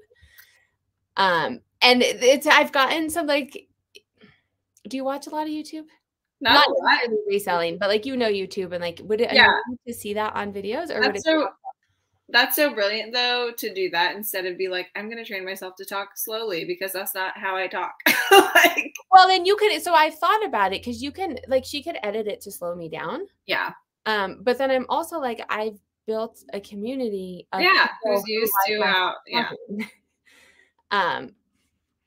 Um 1.17 1.61
and 1.81 2.01
it's 2.01 2.47
I've 2.47 2.71
gotten 2.71 3.09
some 3.09 3.27
like 3.27 3.67
do 4.87 4.97
you 4.97 5.03
watch 5.03 5.27
a 5.27 5.29
lot 5.29 5.47
of 5.47 5.53
YouTube? 5.53 5.85
No, 6.41 6.61
not 6.79 6.99
reselling, 7.27 7.77
but 7.77 7.87
like 7.87 8.05
you 8.05 8.17
know 8.17 8.29
YouTube 8.29 8.71
and 8.71 8.81
like 8.81 8.99
would 9.03 9.21
it 9.21 9.31
yeah 9.31 9.51
to 9.87 9.93
see 9.93 10.13
that 10.15 10.35
on 10.35 10.51
videos 10.51 10.89
or 10.89 10.99
that's 10.99 11.23
so 11.23 11.49
that's 12.29 12.55
so 12.55 12.73
brilliant 12.73 13.13
though 13.13 13.51
to 13.57 13.73
do 13.73 13.89
that 13.91 14.15
instead 14.15 14.45
of 14.45 14.57
be 14.57 14.67
like 14.67 14.87
I'm 14.95 15.09
gonna 15.09 15.25
train 15.25 15.45
myself 15.45 15.75
to 15.75 15.85
talk 15.85 16.17
slowly 16.17 16.65
because 16.65 16.91
that's 16.91 17.13
not 17.13 17.37
how 17.37 17.55
I 17.55 17.67
talk. 17.67 17.93
like, 18.55 18.93
well 19.11 19.27
then 19.27 19.45
you 19.45 19.55
could 19.55 19.81
so 19.81 19.93
I 19.93 20.09
thought 20.09 20.45
about 20.45 20.73
it 20.73 20.81
because 20.81 21.01
you 21.01 21.11
can 21.11 21.37
like 21.47 21.65
she 21.65 21.83
could 21.83 21.97
edit 22.01 22.27
it 22.27 22.41
to 22.41 22.51
slow 22.51 22.75
me 22.75 22.89
down. 22.89 23.27
Yeah. 23.45 23.71
Um, 24.05 24.39
but 24.41 24.57
then 24.57 24.71
I'm 24.71 24.85
also 24.89 25.19
like 25.19 25.41
I've 25.49 25.77
built 26.07 26.43
a 26.53 26.59
community 26.59 27.47
yeah 27.59 27.87
who's 28.03 28.23
used 28.25 28.51
to 28.65 28.81
how 28.81 29.13
yeah. 29.27 29.51
um 30.91 31.35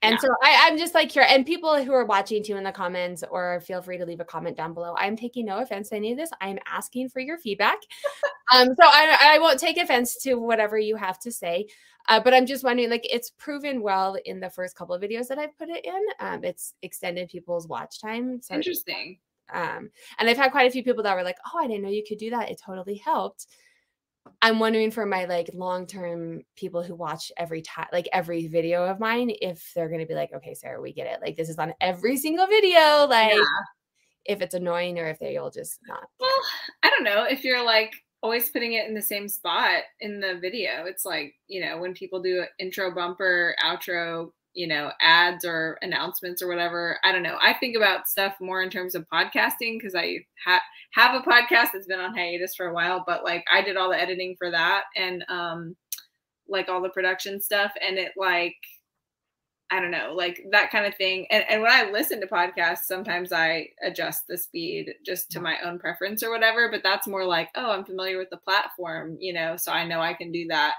and 0.04 0.12
yeah. 0.12 0.18
so 0.18 0.28
I, 0.42 0.68
am 0.68 0.76
just 0.76 0.94
like 0.94 1.10
here, 1.10 1.26
and 1.28 1.46
people 1.46 1.82
who 1.82 1.92
are 1.92 2.04
watching 2.04 2.44
too 2.44 2.56
in 2.56 2.64
the 2.64 2.72
comments, 2.72 3.24
or 3.30 3.60
feel 3.60 3.80
free 3.80 3.98
to 3.98 4.04
leave 4.04 4.20
a 4.20 4.24
comment 4.24 4.56
down 4.56 4.74
below. 4.74 4.94
I'm 4.98 5.16
taking 5.16 5.46
no 5.46 5.58
offense 5.58 5.88
to 5.88 5.96
any 5.96 6.12
of 6.12 6.18
this. 6.18 6.30
I'm 6.40 6.58
asking 6.66 7.08
for 7.08 7.20
your 7.20 7.38
feedback. 7.38 7.78
um, 8.54 8.68
so 8.68 8.86
I, 8.86 9.16
I 9.20 9.38
won't 9.38 9.58
take 9.58 9.78
offense 9.78 10.16
to 10.22 10.34
whatever 10.34 10.78
you 10.78 10.96
have 10.96 11.18
to 11.20 11.32
say. 11.32 11.66
Uh, 12.08 12.20
but 12.20 12.34
I'm 12.34 12.44
just 12.44 12.64
wondering, 12.64 12.90
like, 12.90 13.06
it's 13.10 13.30
proven 13.30 13.80
well 13.80 14.18
in 14.26 14.38
the 14.38 14.50
first 14.50 14.76
couple 14.76 14.94
of 14.94 15.00
videos 15.00 15.28
that 15.28 15.38
I've 15.38 15.56
put 15.56 15.70
it 15.70 15.86
in. 15.86 16.00
Um, 16.20 16.44
it's 16.44 16.74
extended 16.82 17.30
people's 17.30 17.66
watch 17.66 17.98
time. 18.00 18.42
So 18.42 18.54
Interesting. 18.54 19.18
Um, 19.52 19.90
and 20.18 20.28
I've 20.28 20.36
had 20.36 20.52
quite 20.52 20.66
a 20.66 20.70
few 20.70 20.84
people 20.84 21.02
that 21.02 21.14
were 21.14 21.22
like, 21.22 21.38
"Oh, 21.46 21.58
I 21.58 21.66
didn't 21.66 21.82
know 21.82 21.90
you 21.90 22.04
could 22.06 22.18
do 22.18 22.30
that. 22.30 22.50
It 22.50 22.60
totally 22.64 22.96
helped." 22.96 23.46
I'm 24.42 24.58
wondering 24.58 24.90
for 24.90 25.06
my 25.06 25.24
like 25.24 25.50
long 25.54 25.86
term 25.86 26.42
people 26.56 26.82
who 26.82 26.94
watch 26.94 27.32
every 27.36 27.62
time, 27.62 27.86
like 27.92 28.08
every 28.12 28.46
video 28.46 28.84
of 28.84 29.00
mine, 29.00 29.32
if 29.40 29.72
they're 29.74 29.88
going 29.88 30.00
to 30.00 30.06
be 30.06 30.14
like, 30.14 30.32
okay, 30.34 30.54
Sarah, 30.54 30.80
we 30.80 30.92
get 30.92 31.06
it. 31.06 31.20
Like 31.22 31.36
this 31.36 31.48
is 31.48 31.58
on 31.58 31.74
every 31.80 32.16
single 32.16 32.46
video. 32.46 33.06
Like 33.06 33.34
yeah. 33.34 33.42
if 34.24 34.40
it's 34.40 34.54
annoying 34.54 34.98
or 34.98 35.06
if 35.06 35.18
they'll 35.18 35.50
just 35.50 35.78
not. 35.86 36.08
Well, 36.20 36.30
I 36.82 36.90
don't 36.90 37.04
know. 37.04 37.24
If 37.24 37.44
you're 37.44 37.64
like 37.64 37.92
always 38.22 38.50
putting 38.50 38.74
it 38.74 38.86
in 38.86 38.94
the 38.94 39.02
same 39.02 39.28
spot 39.28 39.82
in 40.00 40.20
the 40.20 40.38
video, 40.40 40.84
it's 40.86 41.04
like, 41.04 41.34
you 41.46 41.64
know, 41.64 41.78
when 41.78 41.94
people 41.94 42.22
do 42.22 42.44
intro 42.58 42.94
bumper, 42.94 43.54
outro, 43.62 44.30
you 44.54 44.66
know, 44.66 44.90
ads 45.00 45.44
or 45.44 45.78
announcements 45.82 46.40
or 46.42 46.48
whatever. 46.48 46.98
I 47.04 47.12
don't 47.12 47.22
know. 47.22 47.36
I 47.40 47.52
think 47.54 47.76
about 47.76 48.08
stuff 48.08 48.34
more 48.40 48.62
in 48.62 48.70
terms 48.70 48.94
of 48.94 49.06
podcasting 49.12 49.78
because 49.78 49.94
I 49.94 50.20
ha- 50.44 50.62
have 50.92 51.14
a 51.14 51.28
podcast 51.28 51.68
that's 51.72 51.86
been 51.86 52.00
on 52.00 52.16
hiatus 52.16 52.54
for 52.54 52.66
a 52.66 52.74
while, 52.74 53.04
but 53.06 53.24
like 53.24 53.44
I 53.52 53.62
did 53.62 53.76
all 53.76 53.90
the 53.90 54.00
editing 54.00 54.36
for 54.38 54.50
that 54.50 54.84
and 54.96 55.24
um 55.28 55.76
like 56.48 56.68
all 56.68 56.82
the 56.82 56.90
production 56.90 57.40
stuff 57.40 57.72
and 57.86 57.98
it 57.98 58.12
like 58.16 58.54
I 59.70 59.80
don't 59.80 59.90
know, 59.90 60.12
like 60.14 60.40
that 60.52 60.70
kind 60.70 60.86
of 60.86 60.94
thing. 60.94 61.26
And 61.30 61.44
and 61.48 61.62
when 61.62 61.72
I 61.72 61.90
listen 61.90 62.20
to 62.20 62.26
podcasts, 62.26 62.84
sometimes 62.84 63.32
I 63.32 63.68
adjust 63.82 64.26
the 64.28 64.36
speed 64.38 64.94
just 65.04 65.30
to 65.32 65.40
my 65.40 65.56
own 65.64 65.78
preference 65.78 66.22
or 66.22 66.30
whatever, 66.30 66.70
but 66.70 66.82
that's 66.84 67.08
more 67.08 67.24
like, 67.24 67.48
oh, 67.56 67.72
I'm 67.72 67.84
familiar 67.84 68.18
with 68.18 68.30
the 68.30 68.36
platform, 68.36 69.16
you 69.18 69.32
know, 69.32 69.56
so 69.56 69.72
I 69.72 69.86
know 69.86 70.00
I 70.00 70.14
can 70.14 70.30
do 70.30 70.46
that. 70.48 70.74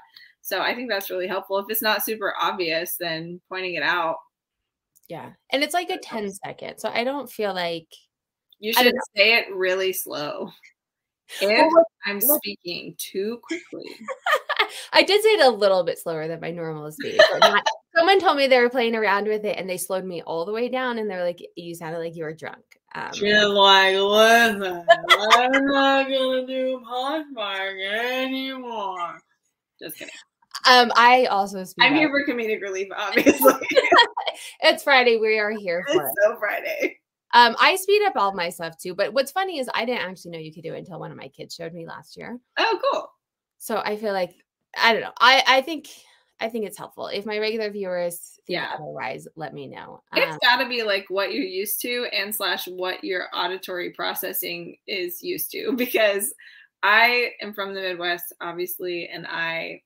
So 0.45 0.61
I 0.61 0.75
think 0.75 0.91
that's 0.91 1.09
really 1.09 1.25
helpful. 1.25 1.57
If 1.57 1.65
it's 1.69 1.81
not 1.81 2.05
super 2.05 2.31
obvious, 2.39 2.97
then 2.99 3.41
pointing 3.49 3.73
it 3.73 3.81
out. 3.81 4.17
Yeah. 5.09 5.31
And 5.51 5.63
it's 5.63 5.73
like 5.73 5.89
a 5.89 5.97
10 5.97 6.31
second. 6.33 6.77
So 6.77 6.87
I 6.87 7.03
don't 7.03 7.27
feel 7.31 7.51
like 7.51 7.87
you 8.59 8.71
should 8.71 8.93
say 9.15 9.37
it 9.39 9.47
really 9.53 9.91
slow. 9.91 10.51
If 11.41 11.73
I'm 12.05 12.21
speaking 12.21 12.93
too 12.99 13.39
quickly. 13.41 13.89
I 14.93 15.01
did 15.01 15.23
say 15.23 15.29
it 15.29 15.47
a 15.47 15.49
little 15.49 15.83
bit 15.83 15.97
slower 15.97 16.27
than 16.27 16.39
my 16.39 16.51
normal 16.51 16.91
speed. 16.91 17.19
Not, 17.39 17.65
someone 17.97 18.19
told 18.19 18.37
me 18.37 18.45
they 18.45 18.61
were 18.61 18.69
playing 18.69 18.95
around 18.95 19.27
with 19.27 19.43
it 19.43 19.57
and 19.57 19.67
they 19.67 19.77
slowed 19.77 20.05
me 20.05 20.21
all 20.21 20.45
the 20.45 20.51
way 20.51 20.69
down 20.69 20.99
and 20.99 21.09
they're 21.09 21.25
like, 21.25 21.41
you 21.55 21.73
sounded 21.73 21.97
like 21.97 22.15
you 22.15 22.25
were 22.25 22.35
drunk. 22.35 22.63
Um, 22.93 23.11
She's 23.11 23.43
like, 23.43 23.95
listen, 23.95 24.85
I'm 25.31 25.65
not 25.65 26.03
gonna 26.03 26.45
do 26.45 26.79
Poshmark 26.87 28.21
anymore. 28.21 29.19
Just 29.81 29.97
kidding. 29.97 30.13
Um, 30.67 30.91
I 30.95 31.25
also 31.25 31.63
I'm 31.79 31.95
here 31.95 32.09
for 32.09 32.25
comedic 32.25 32.61
relief, 32.61 32.87
obviously. 32.95 33.53
it's 34.61 34.83
Friday. 34.83 35.17
We 35.17 35.37
are 35.39 35.51
here 35.51 35.83
for 35.87 36.01
it's 36.01 36.11
so 36.23 36.37
Friday. 36.39 36.97
Um, 37.33 37.55
I 37.59 37.75
speed 37.75 38.01
up 38.05 38.13
all 38.15 38.33
my 38.33 38.49
stuff 38.49 38.77
too. 38.77 38.95
But 38.95 39.13
what's 39.13 39.31
funny 39.31 39.59
is 39.59 39.69
I 39.73 39.85
didn't 39.85 40.01
actually 40.01 40.31
know 40.31 40.39
you 40.39 40.53
could 40.53 40.63
do 40.63 40.73
it 40.73 40.79
until 40.79 40.99
one 40.99 41.11
of 41.11 41.17
my 41.17 41.27
kids 41.27 41.53
showed 41.53 41.73
me 41.73 41.85
last 41.85 42.17
year. 42.17 42.39
Oh, 42.57 42.79
cool. 42.91 43.09
So 43.57 43.81
I 43.83 43.97
feel 43.97 44.13
like 44.13 44.33
I 44.77 44.93
don't 44.93 45.01
know. 45.01 45.13
I 45.19 45.43
I 45.45 45.61
think 45.61 45.87
I 46.39 46.49
think 46.49 46.65
it's 46.65 46.77
helpful. 46.77 47.07
If 47.07 47.25
my 47.25 47.37
regular 47.37 47.69
viewers 47.69 48.39
yeah. 48.47 48.71
otherwise, 48.73 49.27
let 49.35 49.53
me 49.53 49.67
know. 49.67 50.01
It's 50.13 50.33
um, 50.33 50.39
got 50.41 50.57
to 50.57 50.67
be 50.67 50.83
like 50.83 51.05
what 51.09 51.33
you're 51.33 51.43
used 51.43 51.81
to 51.81 52.07
and 52.11 52.33
slash 52.33 52.67
what 52.67 53.03
your 53.03 53.27
auditory 53.33 53.91
processing 53.91 54.77
is 54.87 55.21
used 55.21 55.51
to 55.51 55.73
because 55.77 56.33
I 56.83 57.31
am 57.41 57.53
from 57.53 57.73
the 57.73 57.81
Midwest, 57.81 58.33
obviously, 58.41 59.09
and 59.11 59.25
I 59.27 59.81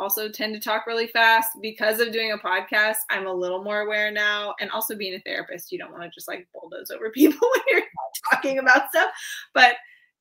also 0.00 0.28
tend 0.28 0.54
to 0.54 0.60
talk 0.60 0.86
really 0.86 1.06
fast 1.06 1.50
because 1.60 2.00
of 2.00 2.12
doing 2.12 2.32
a 2.32 2.38
podcast. 2.38 2.96
I'm 3.10 3.26
a 3.26 3.32
little 3.32 3.62
more 3.62 3.80
aware 3.80 4.10
now. 4.10 4.54
And 4.60 4.70
also 4.70 4.96
being 4.96 5.14
a 5.14 5.20
therapist, 5.20 5.70
you 5.70 5.78
don't 5.78 5.92
want 5.92 6.04
to 6.04 6.10
just 6.10 6.26
like 6.28 6.48
bulldoze 6.54 6.90
over 6.90 7.10
people 7.14 7.48
when 7.54 7.62
you're 7.68 7.86
talking 8.32 8.58
about 8.58 8.88
stuff. 8.90 9.10
But 9.54 9.74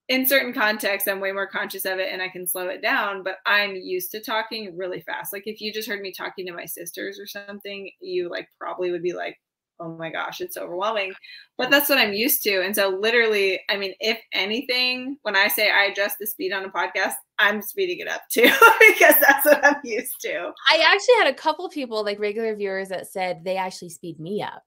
in 0.10 0.28
certain 0.28 0.54
contexts, 0.54 1.08
I'm 1.08 1.20
way 1.20 1.32
more 1.32 1.48
conscious 1.48 1.86
of 1.86 2.00
it 2.00 2.12
and 2.12 2.22
I 2.22 2.30
can 2.30 2.46
slow 2.46 2.68
it 2.68 2.82
down. 2.82 3.24
But 3.24 3.38
I'm 3.46 3.76
used 3.76 4.12
to 4.12 4.22
talking 4.22 4.76
really 4.76 5.02
fast. 5.02 5.32
Like 5.32 5.44
if 5.46 5.62
you 5.62 5.72
just 5.72 5.88
heard 5.88 6.02
me 6.02 6.12
talking 6.12 6.46
to 6.48 6.54
my 6.54 6.66
sisters 6.66 7.20
or 7.20 7.28
something, 7.28 7.92
you 8.02 8.30
like 8.30 8.48
probably 8.60 8.92
would 8.92 9.04
be 9.04 9.14
like, 9.14 9.38
oh 9.80 9.96
my 9.98 10.10
gosh, 10.10 10.42
it's 10.42 10.58
overwhelming. 10.58 11.14
But 11.58 11.70
that's 11.70 11.90
what 11.90 11.98
I'm 11.98 12.14
used 12.14 12.44
to. 12.44 12.62
And 12.64 12.76
so, 12.76 12.90
literally, 12.90 13.60
I 13.70 13.78
mean, 13.78 13.94
if 14.00 14.20
anything, 14.34 15.18
when 15.24 15.36
I 15.36 15.48
say 15.48 15.70
I 15.72 15.86
adjust 15.86 16.18
the 16.20 16.28
speed 16.28 16.52
on 16.54 16.66
a 16.66 16.70
podcast, 16.70 17.14
I'm 17.38 17.62
speeding 17.62 18.00
it 18.00 18.08
up 18.08 18.22
too 18.32 18.44
because 18.80 19.16
that's 19.20 19.46
what 19.46 19.64
I'm 19.66 19.76
used 19.84 20.20
to. 20.22 20.52
I 20.70 20.78
actually 20.86 21.16
had 21.20 21.28
a 21.28 21.34
couple 21.38 21.70
people, 21.70 22.04
like 22.04 22.20
regular 22.20 22.56
viewers, 22.56 22.90
that 22.90 23.08
said 23.08 23.44
they 23.44 23.58
actually 23.58 23.90
speed 23.90 24.20
me 24.20 24.42
up. 24.42 24.64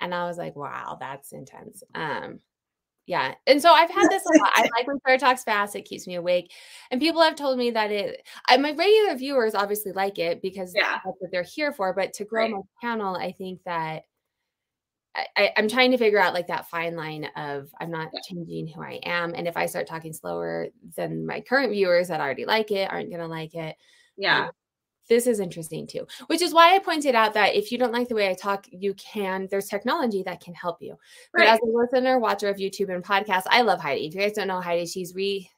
And 0.00 0.14
I 0.14 0.24
was 0.26 0.38
like, 0.38 0.56
wow, 0.56 0.96
that's 0.98 1.32
intense. 1.32 1.82
Um, 1.94 2.40
Yeah. 3.06 3.34
And 3.46 3.60
so 3.60 3.72
I've 3.72 3.90
had 3.90 4.08
this 4.08 4.24
a 4.24 4.38
lot. 4.38 4.50
I 4.54 4.62
like 4.78 4.86
when 4.86 4.98
Claire 5.04 5.18
talks 5.18 5.42
fast, 5.44 5.74
it 5.76 5.82
keeps 5.84 6.06
me 6.06 6.14
awake. 6.14 6.52
And 6.90 7.00
people 7.00 7.20
have 7.22 7.34
told 7.36 7.58
me 7.58 7.70
that 7.72 7.90
it 7.90 8.26
I, 8.48 8.56
my 8.56 8.72
regular 8.72 9.14
viewers 9.16 9.54
obviously 9.54 9.92
like 9.92 10.18
it 10.18 10.40
because 10.42 10.72
Yeah. 10.74 11.00
that's 11.04 11.16
what 11.18 11.30
they're 11.32 11.42
here 11.42 11.72
for. 11.72 11.92
But 11.92 12.12
to 12.14 12.24
grow 12.24 12.44
Right. 12.44 12.52
my 12.52 12.60
channel, 12.80 13.16
I 13.16 13.32
think 13.32 13.60
that 13.64 14.04
I, 15.14 15.50
I'm 15.56 15.68
trying 15.68 15.90
to 15.90 15.98
figure 15.98 16.20
out 16.20 16.34
like 16.34 16.46
that 16.46 16.68
fine 16.68 16.94
line 16.94 17.24
of 17.36 17.68
I'm 17.80 17.90
not 17.90 18.10
changing 18.28 18.68
who 18.68 18.82
I 18.82 19.00
am. 19.02 19.34
And 19.34 19.48
if 19.48 19.56
I 19.56 19.66
start 19.66 19.86
talking 19.88 20.12
slower, 20.12 20.68
then 20.96 21.26
my 21.26 21.40
current 21.40 21.72
viewers 21.72 22.08
that 22.08 22.20
already 22.20 22.44
like 22.46 22.70
it 22.70 22.90
aren't 22.90 23.10
gonna 23.10 23.26
like 23.26 23.54
it. 23.54 23.76
Yeah. 24.16 24.50
This 25.08 25.26
is 25.26 25.40
interesting 25.40 25.88
too, 25.88 26.06
which 26.28 26.40
is 26.40 26.54
why 26.54 26.76
I 26.76 26.78
pointed 26.78 27.16
out 27.16 27.34
that 27.34 27.56
if 27.56 27.72
you 27.72 27.78
don't 27.78 27.92
like 27.92 28.08
the 28.08 28.14
way 28.14 28.30
I 28.30 28.34
talk, 28.34 28.66
you 28.70 28.94
can, 28.94 29.48
there's 29.50 29.66
technology 29.66 30.22
that 30.22 30.40
can 30.40 30.54
help 30.54 30.80
you. 30.80 30.96
But 31.32 31.40
Right. 31.40 31.48
as 31.48 31.58
a 31.60 31.66
listener, 31.66 32.20
watcher 32.20 32.48
of 32.48 32.58
YouTube 32.58 32.94
and 32.94 33.02
podcasts, 33.02 33.46
I 33.50 33.62
love 33.62 33.80
Heidi. 33.80 34.06
If 34.06 34.14
you 34.14 34.20
guys 34.20 34.34
don't 34.34 34.46
know 34.46 34.60
Heidi, 34.60 34.86
she's 34.86 35.14
re 35.14 35.50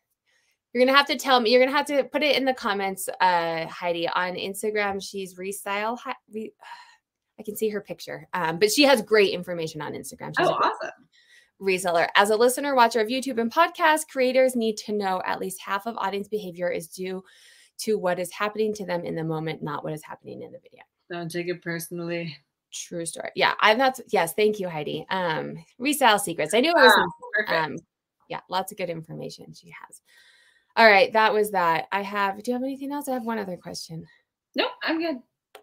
you're 0.73 0.87
gonna 0.87 0.97
have 0.97 1.07
to 1.09 1.17
tell 1.17 1.39
me, 1.39 1.51
you're 1.51 1.63
gonna 1.63 1.77
have 1.77 1.85
to 1.89 2.05
put 2.05 2.23
it 2.23 2.35
in 2.35 2.47
the 2.47 2.55
comments, 2.55 3.07
uh, 3.21 3.67
Heidi, 3.67 4.09
on 4.09 4.37
Instagram. 4.37 5.03
She's 5.07 5.35
restyle. 5.35 5.99
Hi- 5.99 6.17
Re, 6.33 6.55
I 7.39 7.43
can 7.43 7.57
see 7.57 7.69
her 7.71 7.81
picture. 7.81 8.29
Um, 8.35 8.59
but 8.59 8.71
she 8.71 8.83
has 8.85 9.03
great 9.03 9.33
information 9.33 9.81
on 9.81 9.93
Instagram. 9.93 10.33
She's 10.39 10.47
Oh, 10.49 10.53
awesome. 10.55 10.91
reseller. 11.61 12.09
As 12.15 12.31
a 12.31 12.37
listener, 12.37 12.75
watcher 12.75 13.01
of 13.01 13.09
YouTube 13.09 13.41
and 13.41 13.53
podcast, 13.53 14.09
creators 14.09 14.55
need 14.57 14.77
to 14.79 14.93
know 14.93 15.23
at 15.25 15.41
least 15.41 15.61
half 15.61 15.87
of 15.87 15.97
audience 15.97 16.29
behavior 16.29 16.71
is 16.71 16.89
due 16.89 17.23
to 17.79 17.99
what 17.99 18.19
is 18.19 18.31
happening 18.33 18.73
to 18.75 18.85
them 18.87 19.05
in 19.05 19.15
the 19.15 19.25
moment, 19.25 19.63
not 19.63 19.83
what 19.85 19.93
is 19.93 20.03
happening 20.05 20.43
in 20.43 20.53
the 20.53 20.59
video. 20.59 20.83
Don't 21.11 21.31
take 21.31 21.49
it 21.49 21.63
personally. 21.63 22.37
True 22.73 23.05
story. 23.05 23.31
Yeah, 23.35 23.55
I'm 23.61 23.77
not. 23.77 23.99
Yes, 24.11 24.35
thank 24.35 24.59
you, 24.59 24.69
Heidi. 24.69 25.05
Um, 25.11 25.57
resale 25.79 26.19
secrets. 26.19 26.55
I 26.55 26.61
knew 26.61 26.71
it 26.71 26.75
was. 26.77 27.11
Ah, 27.49 27.65
um, 27.65 27.77
yeah, 28.29 28.41
lots 28.49 28.73
of 28.73 28.79
good 28.79 28.89
information 28.89 29.53
she 29.53 29.69
has. 29.87 30.01
All 30.77 30.87
right, 30.89 31.13
that 31.13 31.35
was 31.35 31.51
that. 31.51 31.87
I 31.93 32.01
have. 32.03 32.43
Do 32.43 32.51
you 32.51 32.55
have 32.55 32.63
anything 32.63 32.93
else? 32.93 33.09
I 33.09 33.13
have 33.13 33.25
one 33.25 33.39
other 33.39 33.57
question. 33.59 34.07
nope, 34.57 34.71
I'm 34.83 35.01
good. 35.01 35.17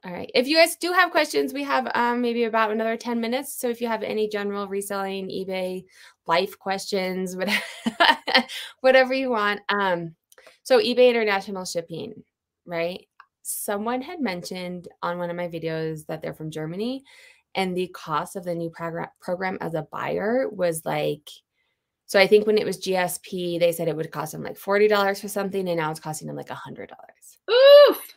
All 0.05 0.13
right. 0.13 0.31
If 0.33 0.47
you 0.47 0.55
guys 0.55 0.77
do 0.77 0.93
have 0.93 1.11
questions, 1.11 1.53
we 1.53 1.63
have 1.63 1.91
um, 1.93 2.21
maybe 2.21 2.45
about 2.45 2.71
another 2.71 2.95
10 2.95 3.19
minutes. 3.19 3.59
So 3.59 3.69
if 3.69 3.81
you 3.81 3.87
have 3.87 4.01
any 4.01 4.29
general 4.29 4.67
reselling, 4.67 5.27
eBay, 5.27 5.83
life 6.25 6.57
questions, 6.57 7.35
whatever, 7.35 7.61
whatever 8.81 9.13
you 9.13 9.29
want. 9.29 9.59
Um, 9.67 10.15
so 10.63 10.79
eBay 10.79 11.09
international 11.09 11.65
shipping, 11.65 12.13
right? 12.65 13.05
Someone 13.41 14.01
had 14.01 14.21
mentioned 14.21 14.87
on 15.01 15.17
one 15.17 15.29
of 15.29 15.35
my 15.35 15.49
videos 15.49 16.05
that 16.05 16.21
they're 16.21 16.33
from 16.33 16.51
Germany 16.51 17.03
and 17.55 17.75
the 17.75 17.87
cost 17.87 18.35
of 18.35 18.45
the 18.45 18.55
new 18.55 18.69
program 18.69 19.57
as 19.59 19.73
a 19.73 19.87
buyer 19.91 20.47
was 20.49 20.85
like 20.85 21.29
so 22.05 22.19
I 22.19 22.25
think 22.25 22.47
when 22.47 22.57
it 22.57 22.65
was 22.65 22.79
GSP, 22.79 23.59
they 23.59 23.71
said 23.71 23.87
it 23.87 23.95
would 23.95 24.11
cost 24.11 24.31
them 24.31 24.41
like 24.41 24.57
$40 24.57 25.21
for 25.21 25.27
something, 25.27 25.67
and 25.67 25.77
now 25.77 25.91
it's 25.91 25.99
costing 25.99 26.25
them 26.25 26.35
like 26.35 26.47
$100 26.47 26.87
Oof. 27.51 28.15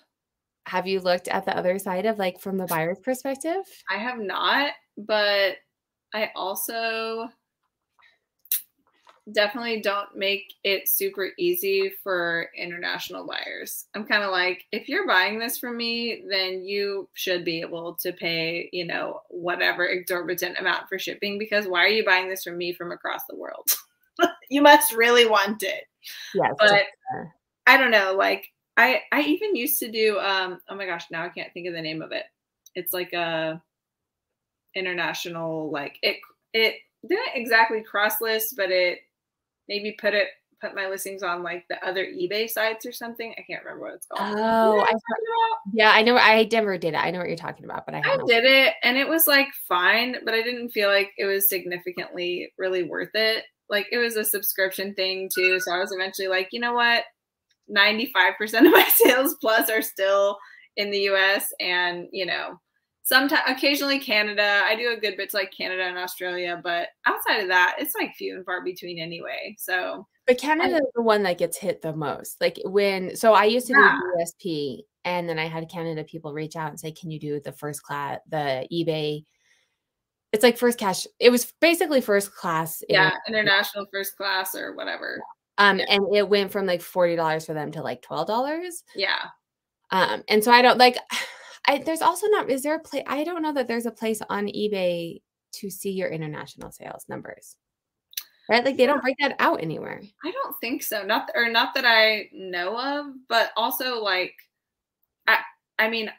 Have 0.73 0.87
you 0.87 1.01
looked 1.01 1.29
at 1.29 1.45
the 1.45 1.55
other 1.55 1.79
side 1.79 2.07
of 2.07 2.19
like 2.19 2.41
from 2.41 2.57
the 2.57 2.65
buyer's 2.65 2.99
perspective? 2.99 3.61
I 3.91 3.99
have 3.99 4.19
not, 4.19 4.73
but 4.97 5.57
I 6.15 6.31
also 6.35 7.29
definitely 9.31 9.83
don't 9.83 10.17
make 10.17 10.55
it 10.65 10.89
super 10.89 11.29
easy 11.39 11.93
for 12.03 12.49
international 12.57 13.27
buyers. 13.27 13.85
I'm 13.95 14.07
kind 14.07 14.23
of 14.23 14.31
like, 14.31 14.65
if 14.73 14.89
you're 14.89 15.07
buying 15.07 15.39
this 15.39 15.59
from 15.59 15.77
me, 15.77 16.25
then 16.27 16.65
you 16.65 17.07
should 17.13 17.45
be 17.45 17.61
able 17.61 17.95
to 17.97 18.15
pay, 18.15 18.71
you 18.73 18.87
know, 18.87 19.21
whatever 19.29 19.85
exorbitant 19.85 20.57
amount 20.59 20.89
for 20.89 20.99
shipping 20.99 21.39
because 21.39 21.67
why 21.67 21.81
are 21.81 21.89
you 21.89 22.03
buying 22.03 22.31
this 22.31 22.45
from 22.45 22.57
me 22.57 22.73
from 22.73 22.93
across 22.93 23.21
the 23.29 23.37
world? 23.37 23.69
you 24.49 24.63
must 24.63 24.95
really 24.95 25.27
want 25.27 25.63
it. 25.63 25.85
Yes. 26.35 26.55
But 26.59 26.85
I 27.67 27.77
don't 27.77 27.91
know, 27.91 28.15
like 28.17 28.47
I 28.77 29.03
I 29.13 29.23
even 29.23 29.57
used 29.57 29.79
to 29.81 29.91
do 29.91 30.19
um 30.19 30.61
oh 30.69 30.75
my 30.75 30.87
gosh, 30.87 31.05
now 31.11 31.25
I 31.25 31.29
can't 31.29 31.53
think 31.53 31.69
of 31.69 31.75
the 31.75 31.83
name 31.83 32.03
of 32.03 32.13
it. 32.13 32.25
It's 32.75 32.93
like 32.93 33.13
a 33.13 33.63
international 34.75 35.71
like 35.71 35.99
it 36.03 36.17
it 36.53 36.77
didn't 37.07 37.35
exactly 37.35 37.83
cross 37.83 38.21
list, 38.21 38.55
but 38.57 38.71
it 38.71 39.01
maybe 39.69 39.97
put 40.01 40.15
it 40.15 40.29
put 40.63 40.75
my 40.75 40.89
listings 40.89 41.23
on 41.23 41.43
like 41.43 41.65
the 41.69 41.85
other 41.87 42.07
eBay 42.07 42.49
sites 42.49 42.87
or 42.87 42.93
something. 42.93 43.35
I 43.37 43.43
can't 43.43 43.65
remember 43.65 43.85
what 43.85 43.95
it's 43.95 44.07
called. 44.07 44.37
Oh, 44.37 44.79
I, 44.79 44.83
I'm 44.83 44.87
talking 44.87 44.97
about? 44.97 45.59
yeah, 45.73 45.91
I 45.91 46.03
know. 46.03 46.17
I 46.17 46.49
never 46.51 46.79
did 46.79 46.95
it. 46.95 46.99
I 46.99 47.11
know 47.11 47.19
what 47.19 47.29
you're 47.29 47.37
talking 47.37 47.65
about, 47.65 47.85
but 47.85 47.97
I 47.97 47.99
I 47.99 48.17
did 48.27 48.45
it 48.45 48.75
and 48.83 48.97
it 48.97 49.09
was 49.09 49.27
like 49.27 49.49
fine, 49.69 50.17
but 50.25 50.35
I 50.35 50.43
didn't 50.43 50.71
feel 50.71 50.89
like 50.89 51.11
it 51.19 51.27
was 51.27 51.49
significantly 51.49 52.53
really 52.57 52.85
worth 52.85 53.15
it. 53.15 53.45
Like 53.69 53.89
it 53.91 53.99
was 53.99 54.17
a 54.17 54.25
subscription 54.25 54.95
thing 54.95 55.29
too. 55.35 55.59
So 55.61 55.73
I 55.73 55.79
was 55.79 55.93
eventually 55.93 56.29
like, 56.29 56.49
you 56.53 56.61
know 56.61 56.75
what? 56.75 57.05
95% 57.75 58.67
of 58.67 58.73
my 58.73 58.89
sales 58.97 59.37
plus 59.41 59.71
are 59.71 59.83
still 59.83 60.39
in 60.77 60.91
the 60.91 61.01
US 61.11 61.53
and, 61.61 62.09
you 62.13 62.27
know, 62.27 62.59
sometimes 63.03 63.43
occasionally 63.49 63.99
Canada. 63.99 64.63
I 64.65 64.77
do 64.77 64.93
a 64.93 65.01
good 65.01 65.17
bit 65.17 65.31
to 65.31 65.37
like 65.37 65.53
Canada 65.57 65.83
and 65.83 65.99
Australia, 65.99 66.61
but 66.63 66.89
outside 67.07 67.41
of 67.41 67.49
that, 67.49 67.77
it's 67.79 67.95
like 67.99 68.15
few 68.15 68.37
and 68.37 68.45
far 68.45 68.63
between 68.65 68.99
anyway. 68.99 69.55
So 69.59 70.07
But 70.27 70.39
Canada 70.39 70.77
is 70.77 70.93
the 70.95 71.03
one 71.03 71.23
that 71.25 71.39
gets 71.39 71.57
hit 71.57 71.83
the 71.83 71.95
most. 71.95 72.41
Like 72.41 72.59
when, 72.65 73.17
so 73.17 73.35
I 73.35 73.45
used 73.45 73.67
to 73.67 73.73
Yeah. 73.75 73.99
do 74.17 74.25
GSP, 74.47 74.83
and 75.05 75.29
then 75.29 75.39
I 75.39 75.47
had 75.47 75.69
Canada 75.69 76.05
people 76.05 76.33
reach 76.33 76.55
out 76.55 76.71
and 76.71 76.79
say, 76.79 76.93
"Can 76.93 77.11
you 77.11 77.19
do 77.19 77.41
the 77.41 77.51
first 77.53 77.83
class, 77.83 78.21
the 78.29 78.69
eBay?" 78.73 79.25
It's 80.33 80.45
like 80.45 80.57
first 80.57 80.79
cash. 80.79 81.07
It 81.19 81.31
was 81.31 81.53
basically 81.61 82.01
first 82.01 82.33
class. 82.35 82.83
yeah, 82.89 83.11
inter- 83.27 83.41
international 83.41 83.87
first 83.93 84.17
class 84.17 84.55
or 84.55 84.75
whatever. 84.77 85.21
Um, 85.59 85.79
yeah. 85.79 85.87
and 85.89 86.17
it 86.17 86.29
went 86.29 86.51
from 86.51 86.67
like 86.67 86.83
forty 86.83 87.17
dollars 87.17 87.47
for 87.47 87.55
them 87.55 87.73
to 87.73 87.83
like 87.83 88.03
twelve 88.03 88.27
dollars. 88.27 88.85
Yeah. 88.95 89.21
Um, 89.91 90.23
and 90.29 90.43
so 90.43 90.51
I 90.51 90.63
don't 90.63 90.79
like. 90.79 90.97
I 91.67 91.79
there's 91.79 92.03
also 92.03 92.27
not. 92.29 92.51
Is 92.51 92.63
there 92.63 92.75
a 92.75 92.81
place? 92.81 93.05
I 93.07 93.23
don't 93.23 93.43
know 93.43 93.53
that 93.53 93.69
there's 93.69 93.87
a 93.87 93.93
place 93.93 94.21
on 94.29 94.47
eBay 94.47 95.21
to 95.53 95.71
see 95.71 95.93
your 95.93 96.09
international 96.09 96.73
sales 96.73 97.05
numbers. 97.09 97.57
Right, 98.49 98.65
like 98.65 98.77
they 98.77 98.87
don't 98.87 99.01
break 99.03 99.17
that 99.21 99.37
out 99.39 99.63
anywhere. 99.63 100.03
I 100.25 100.31
don't 100.33 100.57
think 100.61 100.83
so. 100.83 101.05
Not 101.05 101.31
or 101.37 101.49
not 101.49 101.75
that 101.75 101.85
I 101.85 102.29
know 102.33 102.77
of, 102.77 103.15
but 103.29 103.53
also 103.57 104.03
like 104.03 104.35
I 105.29 105.39
I 105.79 105.89
mean 105.89 106.11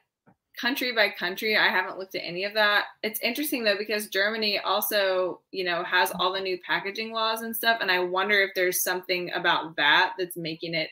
country 0.60 0.94
by 0.94 1.10
country, 1.10 1.58
I 1.58 1.70
haven't 1.70 1.98
looked 1.98 2.16
at 2.16 2.24
any 2.26 2.44
of 2.46 2.54
that. 2.54 2.86
It's 3.04 3.20
interesting 3.22 3.64
though 3.64 3.78
because 3.78 4.08
Germany 4.10 4.60
also, 4.60 5.42
you 5.52 5.64
know, 5.64 5.84
has 5.84 6.12
all 6.20 6.32
the 6.34 6.42
new 6.42 6.60
packaging 6.66 7.12
laws 7.12 7.42
and 7.42 7.56
stuff 7.56 7.80
and 7.82 7.92
I 7.92 8.00
wonder 8.00 8.42
if 8.42 8.52
there's 8.56 8.84
something 8.84 9.32
about 9.34 9.76
that 9.78 10.14
that's 10.18 10.38
making 10.38 10.76
it 10.76 10.90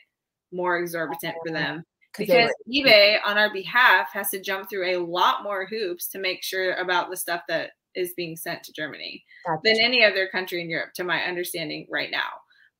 more 0.52 0.78
exorbitant 0.78 1.36
for 1.42 1.50
them. 1.52 1.84
'Cause 2.12 2.26
Because 2.26 2.54
eBay 2.72 3.18
on 3.24 3.38
our 3.38 3.50
behalf 3.52 4.10
has 4.12 4.30
to 4.30 4.40
jump 4.40 4.68
through 4.68 4.86
a 4.86 4.98
lot 4.98 5.42
more 5.42 5.66
hoops 5.66 6.08
to 6.08 6.18
make 6.18 6.42
sure 6.44 6.74
about 6.74 7.08
the 7.10 7.16
stuff 7.16 7.42
that 7.48 7.72
is 7.94 8.12
being 8.14 8.36
sent 8.36 8.62
to 8.64 8.72
Germany 8.72 9.24
than 9.64 9.80
any 9.80 10.04
other 10.04 10.28
country 10.28 10.60
in 10.60 10.68
Europe, 10.70 10.92
to 10.94 11.04
my 11.04 11.22
understanding 11.24 11.86
right 11.90 12.10
now. 12.10 12.28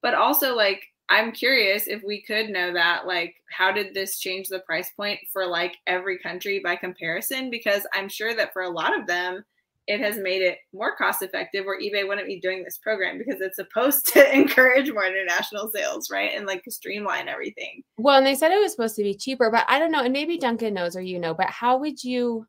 But 0.02 0.14
also, 0.14 0.54
like, 0.54 0.91
I'm 1.12 1.30
curious 1.30 1.88
if 1.88 2.02
we 2.02 2.22
could 2.22 2.48
know 2.48 2.72
that, 2.72 3.06
like, 3.06 3.34
how 3.50 3.70
did 3.70 3.92
this 3.92 4.18
change 4.18 4.48
the 4.48 4.60
price 4.60 4.90
point 4.96 5.20
for 5.30 5.46
like 5.46 5.76
every 5.86 6.18
country 6.18 6.58
by 6.64 6.74
comparison? 6.74 7.50
Because 7.50 7.86
I'm 7.92 8.08
sure 8.08 8.34
that 8.34 8.54
for 8.54 8.62
a 8.62 8.70
lot 8.70 8.98
of 8.98 9.06
them, 9.06 9.44
it 9.86 10.00
has 10.00 10.16
made 10.16 10.40
it 10.40 10.56
more 10.72 10.96
cost 10.96 11.20
effective, 11.20 11.66
or 11.66 11.78
eBay 11.78 12.08
wouldn't 12.08 12.26
be 12.26 12.40
doing 12.40 12.64
this 12.64 12.78
program 12.78 13.18
because 13.18 13.42
it's 13.42 13.56
supposed 13.56 14.06
to 14.14 14.34
encourage 14.34 14.90
more 14.90 15.04
international 15.04 15.70
sales, 15.70 16.08
right? 16.10 16.30
And 16.34 16.46
like 16.46 16.62
streamline 16.70 17.28
everything. 17.28 17.82
Well, 17.98 18.16
and 18.16 18.26
they 18.26 18.34
said 18.34 18.50
it 18.50 18.62
was 18.62 18.72
supposed 18.72 18.96
to 18.96 19.02
be 19.02 19.14
cheaper, 19.14 19.50
but 19.50 19.66
I 19.68 19.78
don't 19.78 19.92
know. 19.92 20.02
And 20.02 20.14
maybe 20.14 20.38
Duncan 20.38 20.72
knows 20.72 20.96
or 20.96 21.02
you 21.02 21.18
know, 21.18 21.34
but 21.34 21.50
how 21.50 21.76
would 21.76 22.02
you 22.02 22.46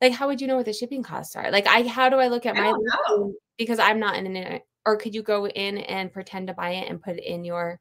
like 0.00 0.12
how 0.12 0.28
would 0.28 0.40
you 0.40 0.46
know 0.46 0.56
what 0.56 0.66
the 0.66 0.72
shipping 0.72 1.02
costs 1.02 1.34
are? 1.34 1.50
Like 1.50 1.66
I 1.66 1.82
how 1.82 2.10
do 2.10 2.16
I 2.18 2.28
look 2.28 2.46
at 2.46 2.56
I 2.56 2.60
my 2.60 2.66
don't 2.66 2.84
know. 2.84 3.16
listing 3.16 3.34
because 3.56 3.80
I'm 3.80 3.98
not 3.98 4.16
in 4.16 4.36
it 4.36 4.62
or 4.88 4.96
could 4.96 5.14
you 5.14 5.22
go 5.22 5.46
in 5.46 5.76
and 5.76 6.10
pretend 6.10 6.46
to 6.46 6.54
buy 6.54 6.70
it 6.70 6.88
and 6.88 7.02
put 7.02 7.18
it 7.18 7.24
in 7.24 7.44
your 7.44 7.78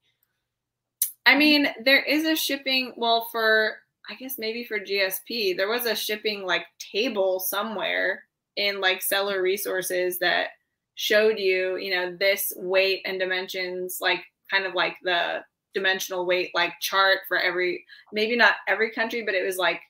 I 1.26 1.38
mean, 1.38 1.68
there 1.84 2.02
is 2.02 2.26
a 2.26 2.38
shipping, 2.38 2.94
well, 2.96 3.28
for 3.32 3.76
I 4.10 4.16
guess 4.16 4.38
maybe 4.38 4.64
for 4.64 4.80
GSP, 4.80 5.56
there 5.58 5.70
was 5.70 5.86
a 5.86 5.96
shipping 5.96 6.46
like 6.46 6.66
table 6.80 7.40
somewhere 7.40 8.24
in 8.56 8.82
like 8.82 9.02
seller 9.02 9.42
resources 9.42 10.20
that 10.20 10.50
showed 10.96 11.38
you, 11.38 11.78
you 11.78 11.92
know, 11.92 12.16
this 12.18 12.54
weight 12.58 13.02
and 13.06 13.20
dimensions, 13.20 14.00
like 14.02 14.22
kind 14.50 14.66
of 14.66 14.74
like 14.74 14.96
the 15.04 15.44
dimensional 15.74 16.26
weight 16.26 16.52
like 16.56 16.74
chart 16.82 17.20
for 17.28 17.38
every 17.38 17.86
maybe 18.12 18.36
not 18.36 18.56
every 18.68 18.92
country, 18.92 19.24
but 19.24 19.36
it 19.36 19.46
was 19.46 19.58
like 19.58 19.82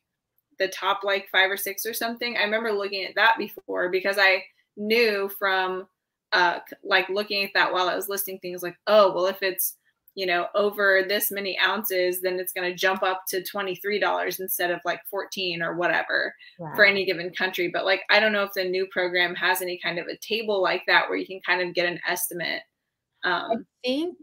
the 0.59 0.68
top 0.68 1.01
like 1.03 1.30
five 1.32 1.49
or 1.49 1.57
six 1.57 1.84
or 1.86 1.93
something. 1.93 2.38
I 2.38 2.43
remember 2.43 2.72
looking 2.72 3.05
at 3.05 3.15
that 3.15 3.38
before 3.39 3.89
because 3.89 4.18
I 4.20 4.43
knew 4.76 5.30
from 5.39 5.88
uh 6.34 6.60
like 6.84 7.08
looking 7.10 7.44
at 7.44 7.52
that 7.54 7.72
while 7.72 7.90
I 7.90 7.96
was 7.96 8.10
listing 8.10 8.40
things 8.40 8.64
like, 8.64 8.78
oh, 8.88 9.14
well, 9.14 9.28
if 9.28 9.42
it's 9.42 9.78
you 10.16 10.26
know 10.26 10.48
over 10.56 11.04
this 11.08 11.32
many 11.32 11.58
ounces, 11.60 12.22
then 12.22 12.40
it's 12.40 12.54
going 12.54 12.70
to 12.70 12.76
jump 12.76 13.04
up 13.04 13.24
to 13.30 13.44
twenty 13.44 13.76
three 13.76 14.00
dollars 14.00 14.40
instead 14.40 14.72
of 14.72 14.80
like 14.86 15.02
fourteen 15.10 15.62
or 15.62 15.76
whatever 15.76 16.34
for 16.76 16.86
any 16.86 17.06
given 17.06 17.32
country. 17.34 17.70
But 17.72 17.86
like, 17.86 18.02
I 18.10 18.20
don't 18.20 18.34
know 18.34 18.44
if 18.44 18.54
the 18.54 18.64
new 18.66 18.88
program 18.92 19.36
has 19.36 19.62
any 19.62 19.80
kind 19.84 20.00
of 20.00 20.08
a 20.08 20.18
table 20.18 20.62
like 20.62 20.84
that 20.88 21.08
where 21.08 21.18
you 21.18 21.28
can 21.28 21.40
kind 21.46 21.62
of 21.68 21.76
get 21.76 21.88
an 21.88 22.00
estimate 22.08 22.64
Um, 23.24 23.52
I 23.52 23.88
think 23.88 24.18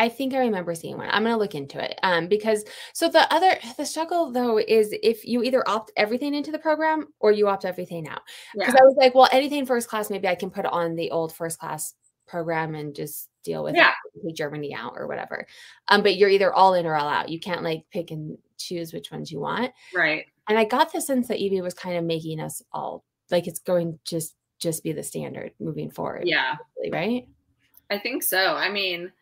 I 0.00 0.08
think 0.08 0.32
I 0.32 0.38
remember 0.38 0.74
seeing 0.74 0.96
one. 0.96 1.10
I'm 1.10 1.24
gonna 1.24 1.36
look 1.36 1.54
into 1.54 1.78
it. 1.78 2.00
Um, 2.02 2.26
because 2.26 2.64
so 2.94 3.10
the 3.10 3.32
other 3.32 3.58
the 3.76 3.84
struggle 3.84 4.32
though 4.32 4.58
is 4.58 4.94
if 5.02 5.26
you 5.26 5.42
either 5.42 5.62
opt 5.68 5.92
everything 5.94 6.34
into 6.34 6.50
the 6.50 6.58
program 6.58 7.08
or 7.20 7.32
you 7.32 7.48
opt 7.48 7.66
everything 7.66 8.08
out. 8.08 8.22
Because 8.54 8.72
yeah. 8.72 8.80
I 8.80 8.84
was 8.84 8.96
like, 8.96 9.14
well, 9.14 9.28
anything 9.30 9.66
first 9.66 9.88
class, 9.88 10.08
maybe 10.08 10.26
I 10.26 10.34
can 10.34 10.50
put 10.50 10.64
on 10.64 10.96
the 10.96 11.10
old 11.10 11.34
first 11.34 11.58
class 11.58 11.94
program 12.26 12.74
and 12.74 12.94
just 12.96 13.28
deal 13.44 13.62
with 13.62 13.74
Yeah. 13.76 13.92
it, 14.24 14.34
Germany 14.34 14.74
out 14.74 14.94
or 14.96 15.06
whatever. 15.06 15.46
Um, 15.88 16.02
but 16.02 16.16
you're 16.16 16.30
either 16.30 16.50
all 16.50 16.72
in 16.72 16.86
or 16.86 16.94
all 16.94 17.08
out. 17.08 17.28
You 17.28 17.38
can't 17.38 17.62
like 17.62 17.84
pick 17.92 18.10
and 18.10 18.38
choose 18.56 18.94
which 18.94 19.10
ones 19.10 19.30
you 19.30 19.38
want. 19.40 19.70
Right. 19.94 20.24
And 20.48 20.58
I 20.58 20.64
got 20.64 20.94
the 20.94 21.02
sense 21.02 21.28
that 21.28 21.40
eBay 21.40 21.62
was 21.62 21.74
kind 21.74 21.98
of 21.98 22.04
making 22.04 22.40
us 22.40 22.62
all 22.72 23.04
like 23.30 23.46
it's 23.46 23.60
going 23.60 23.98
just 24.04 24.34
just 24.58 24.82
be 24.82 24.92
the 24.92 25.02
standard 25.02 25.52
moving 25.60 25.90
forward. 25.90 26.26
Yeah. 26.26 26.56
Right. 26.90 27.28
I 27.90 27.98
think 27.98 28.22
so. 28.22 28.54
I 28.54 28.70
mean, 28.70 29.12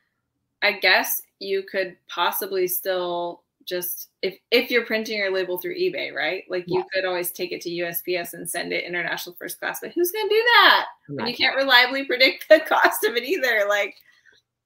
I 0.63 0.73
guess 0.73 1.23
you 1.39 1.63
could 1.63 1.97
possibly 2.09 2.67
still 2.67 3.43
just 3.67 4.09
if 4.23 4.37
if 4.51 4.71
you're 4.71 4.87
printing 4.87 5.19
your 5.19 5.33
label 5.33 5.59
through 5.59 5.77
eBay, 5.77 6.13
right? 6.13 6.45
Like 6.49 6.65
you 6.67 6.85
could 6.93 7.05
always 7.05 7.31
take 7.31 7.53
it 7.53 7.61
to 7.63 7.71
USPS 7.71 8.33
and 8.33 8.49
send 8.49 8.73
it 8.73 8.85
international 8.85 9.37
first 9.39 9.61
class, 9.61 9.81
but 9.83 9.93
who's 9.93 10.11
gonna 10.11 10.29
do 10.29 10.43
that? 10.57 10.87
When 11.09 11.27
you 11.27 11.35
can't 11.37 11.57
reliably 11.57 12.05
predict 12.05 12.49
the 12.49 12.61
cost 12.67 13.05
of 13.05 13.15
it 13.17 13.25
either. 13.25 13.67
Like, 13.69 13.95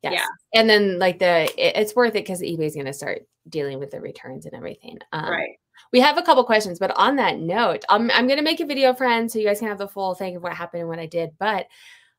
Yes. 0.02 0.14
Yeah. 0.14 0.60
And 0.60 0.68
then 0.68 0.98
like 0.98 1.18
the 1.18 1.44
it- 1.56 1.76
it's 1.76 1.94
worth 1.94 2.10
it 2.16 2.24
because 2.24 2.42
eBay's 2.42 2.74
going 2.74 2.86
to 2.86 2.92
start 2.92 3.22
dealing 3.48 3.78
with 3.78 3.90
the 3.92 4.00
returns 4.00 4.46
and 4.46 4.54
everything. 4.54 4.98
Um, 5.12 5.30
right. 5.30 5.56
We 5.92 6.00
have 6.00 6.18
a 6.18 6.22
couple 6.22 6.42
questions, 6.44 6.78
but 6.80 6.90
on 6.96 7.16
that 7.16 7.38
note, 7.38 7.84
I'm 7.88 8.10
I'm 8.10 8.26
going 8.26 8.38
to 8.38 8.44
make 8.44 8.60
a 8.60 8.66
video, 8.66 8.94
friends, 8.94 9.32
so 9.32 9.38
you 9.38 9.46
guys 9.46 9.60
can 9.60 9.68
have 9.68 9.78
the 9.78 9.86
full 9.88 10.14
thing 10.14 10.34
of 10.36 10.42
what 10.42 10.54
happened 10.54 10.80
and 10.80 10.88
what 10.88 10.98
I 10.98 11.06
did. 11.06 11.30
But 11.38 11.66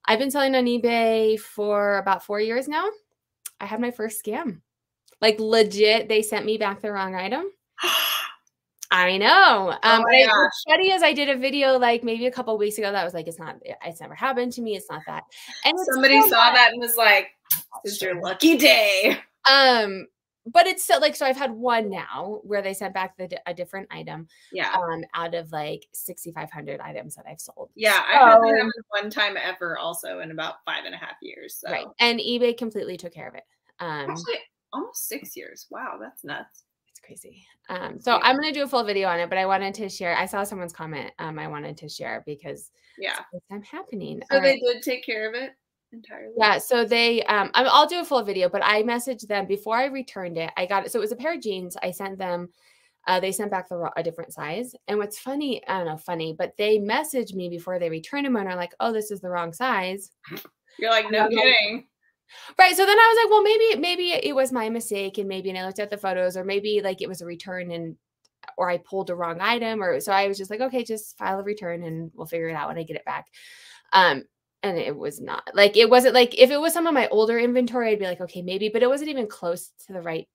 I've 0.05 0.19
been 0.19 0.31
selling 0.31 0.55
on 0.55 0.65
eBay 0.65 1.39
for 1.39 1.97
about 1.97 2.23
four 2.23 2.39
years 2.39 2.67
now. 2.69 2.85
I 3.63 3.65
had 3.65 3.79
my 3.79 3.91
first 3.91 4.23
scam. 4.23 4.59
Like 5.21 5.39
legit, 5.39 6.09
they 6.09 6.21
sent 6.21 6.45
me 6.45 6.57
back 6.57 6.81
the 6.81 6.91
wrong 6.91 7.15
item. 7.15 7.45
I 8.91 9.17
know. 9.17 9.71
Um, 9.81 10.01
Oh 10.01 10.03
but 10.03 10.13
I, 10.13 10.49
funny 10.69 10.91
is 10.91 11.01
I 11.01 11.13
did 11.13 11.29
a 11.29 11.37
video 11.37 11.79
like 11.79 12.03
maybe 12.03 12.27
a 12.27 12.31
couple 12.31 12.55
weeks 12.57 12.77
ago 12.77 12.91
that 12.91 13.03
was 13.03 13.13
like, 13.13 13.27
it's 13.27 13.39
not, 13.39 13.55
it's 13.85 14.01
never 14.01 14.13
happened 14.13 14.51
to 14.53 14.61
me. 14.61 14.75
It's 14.75 14.89
not 14.91 15.01
that. 15.07 15.23
And 15.65 15.73
Somebody 15.79 16.21
saw 16.23 16.27
not- 16.29 16.53
that 16.55 16.71
and 16.73 16.81
was 16.81 16.95
like, 16.97 17.29
"This 17.83 17.93
is 17.93 18.01
your 18.01 18.21
lucky 18.21 18.57
day." 18.57 19.17
Um, 19.49 20.07
but 20.45 20.67
it's 20.67 20.83
still 20.83 20.99
like 20.99 21.15
so. 21.15 21.25
I've 21.25 21.37
had 21.37 21.51
one 21.51 21.89
now 21.89 22.41
where 22.43 22.61
they 22.61 22.73
sent 22.73 22.93
back 22.93 23.15
the 23.17 23.29
a 23.47 23.53
different 23.53 23.87
item 23.91 24.27
Yeah. 24.51 24.71
um 24.73 25.03
out 25.15 25.33
of 25.35 25.51
like 25.53 25.87
sixty 25.93 26.31
five 26.33 26.51
hundred 26.51 26.81
items 26.81 27.15
that 27.15 27.25
I've 27.27 27.39
sold. 27.39 27.69
Yeah. 27.75 27.99
I 28.05 28.13
had 28.17 28.41
that 28.41 28.71
one 28.89 29.09
time 29.09 29.37
ever 29.41 29.77
also 29.77 30.19
in 30.19 30.31
about 30.31 30.55
five 30.65 30.83
and 30.85 30.93
a 30.93 30.97
half 30.97 31.15
years. 31.21 31.55
So 31.65 31.71
Right, 31.71 31.85
and 31.99 32.19
eBay 32.19 32.57
completely 32.57 32.97
took 32.97 33.13
care 33.13 33.27
of 33.29 33.35
it. 33.35 33.43
Um, 33.79 34.09
actually 34.11 34.39
almost 34.71 35.07
six 35.07 35.35
years. 35.35 35.67
Wow, 35.69 35.97
that's 35.99 36.23
nuts. 36.23 36.63
it's 36.89 36.99
crazy. 36.99 37.45
Um, 37.69 37.99
so 37.99 38.13
Yeah. 38.13 38.19
I'm 38.23 38.35
gonna 38.35 38.51
do 38.51 38.63
a 38.63 38.67
full 38.67 38.83
video 38.83 39.07
on 39.07 39.19
it, 39.19 39.29
but 39.29 39.37
I 39.37 39.45
wanted 39.45 39.73
to 39.75 39.89
share. 39.89 40.15
I 40.17 40.25
saw 40.25 40.43
someone's 40.43 40.73
comment. 40.73 41.11
Um, 41.19 41.37
I 41.39 41.47
wanted 41.47 41.77
to 41.77 41.89
share 41.89 42.23
because 42.25 42.71
Yeah. 42.97 43.19
it's 43.33 43.47
time 43.49 43.63
happening. 43.63 44.21
So 44.31 44.37
Um, 44.37 44.43
they 44.43 44.59
did 44.59 44.81
take 44.83 45.03
care 45.05 45.27
of 45.27 45.35
it 45.35 45.51
entirely. 45.91 46.33
Yeah, 46.37 46.57
so 46.57 46.85
they 46.85 47.23
um 47.23 47.51
I'll 47.53 47.87
do 47.87 47.99
a 47.99 48.05
full 48.05 48.23
video, 48.23 48.49
but 48.49 48.63
I 48.63 48.83
messaged 48.83 49.27
them 49.27 49.45
before 49.47 49.77
I 49.77 49.85
returned 49.85 50.37
it. 50.37 50.51
I 50.57 50.65
got 50.65 50.85
it. 50.85 50.91
So 50.91 50.99
it 50.99 51.01
was 51.01 51.11
a 51.11 51.15
pair 51.15 51.33
of 51.33 51.41
jeans. 51.41 51.75
I 51.83 51.91
sent 51.91 52.17
them 52.17 52.49
uh 53.07 53.19
they 53.19 53.31
sent 53.31 53.51
back 53.51 53.69
the 53.69 53.91
a 53.95 54.01
different 54.03 54.33
size. 54.33 54.73
And 54.87 54.97
what's 54.97 55.19
funny, 55.19 55.65
I 55.67 55.77
don't 55.79 55.87
know, 55.87 55.97
funny, 55.97 56.33
but 56.37 56.55
they 56.57 56.79
messaged 56.79 57.33
me 57.35 57.49
before 57.49 57.77
they 57.79 57.89
returned 57.89 58.25
them 58.25 58.35
and 58.37 58.47
are 58.47 58.55
like, 58.55 58.73
"Oh, 58.79 58.91
this 58.93 59.11
is 59.11 59.19
the 59.21 59.29
wrong 59.29 59.51
size." 59.53 60.09
You're 60.79 60.89
like, 60.89 61.11
no 61.11 61.25
I'm 61.25 61.31
like- 61.31 61.43
kidding. 61.43 61.87
Right. 62.57 62.75
So 62.75 62.85
then 62.85 62.97
I 62.99 63.07
was 63.15 63.23
like, 63.23 63.31
"Well, 63.31 63.43
maybe 63.43 63.79
maybe 63.79 64.11
it 64.27 64.35
was 64.35 64.51
my 64.51 64.69
mistake 64.69 65.17
and 65.17 65.27
maybe 65.27 65.49
and 65.49 65.57
I 65.57 65.65
looked 65.65 65.79
at 65.79 65.89
the 65.89 65.97
photos 65.97 66.37
or 66.37 66.43
maybe 66.43 66.81
like 66.83 67.01
it 67.01 67.09
was 67.09 67.21
a 67.21 67.25
return 67.25 67.71
and 67.71 67.97
or 68.57 68.69
I 68.69 68.77
pulled 68.79 69.09
a 69.09 69.15
wrong 69.15 69.39
item 69.41 69.83
or 69.83 69.99
so 70.01 70.11
I 70.13 70.27
was 70.27 70.37
just 70.37 70.51
like, 70.51 70.61
"Okay, 70.61 70.83
just 70.83 71.17
file 71.17 71.39
a 71.39 71.43
return 71.43 71.83
and 71.83 72.11
we'll 72.15 72.27
figure 72.27 72.49
it 72.49 72.55
out 72.55 72.69
when 72.69 72.77
I 72.79 72.83
get 72.83 72.97
it 72.97 73.05
back." 73.05 73.27
Um 73.93 74.23
and 74.63 74.77
it 74.77 74.97
was 74.97 75.21
not 75.21 75.49
like 75.55 75.77
it 75.77 75.89
wasn't 75.89 76.15
like 76.15 76.35
if 76.39 76.51
it 76.51 76.57
was 76.61 76.73
some 76.73 76.87
of 76.87 76.93
my 76.93 77.07
older 77.09 77.39
inventory, 77.39 77.91
I'd 77.91 77.99
be 77.99 78.05
like, 78.07 78.21
okay, 78.21 78.41
maybe, 78.43 78.69
but 78.69 78.83
it 78.83 78.89
wasn't 78.89 79.09
even 79.11 79.27
close 79.27 79.71
to 79.87 79.93
the 79.93 80.01
right. 80.01 80.27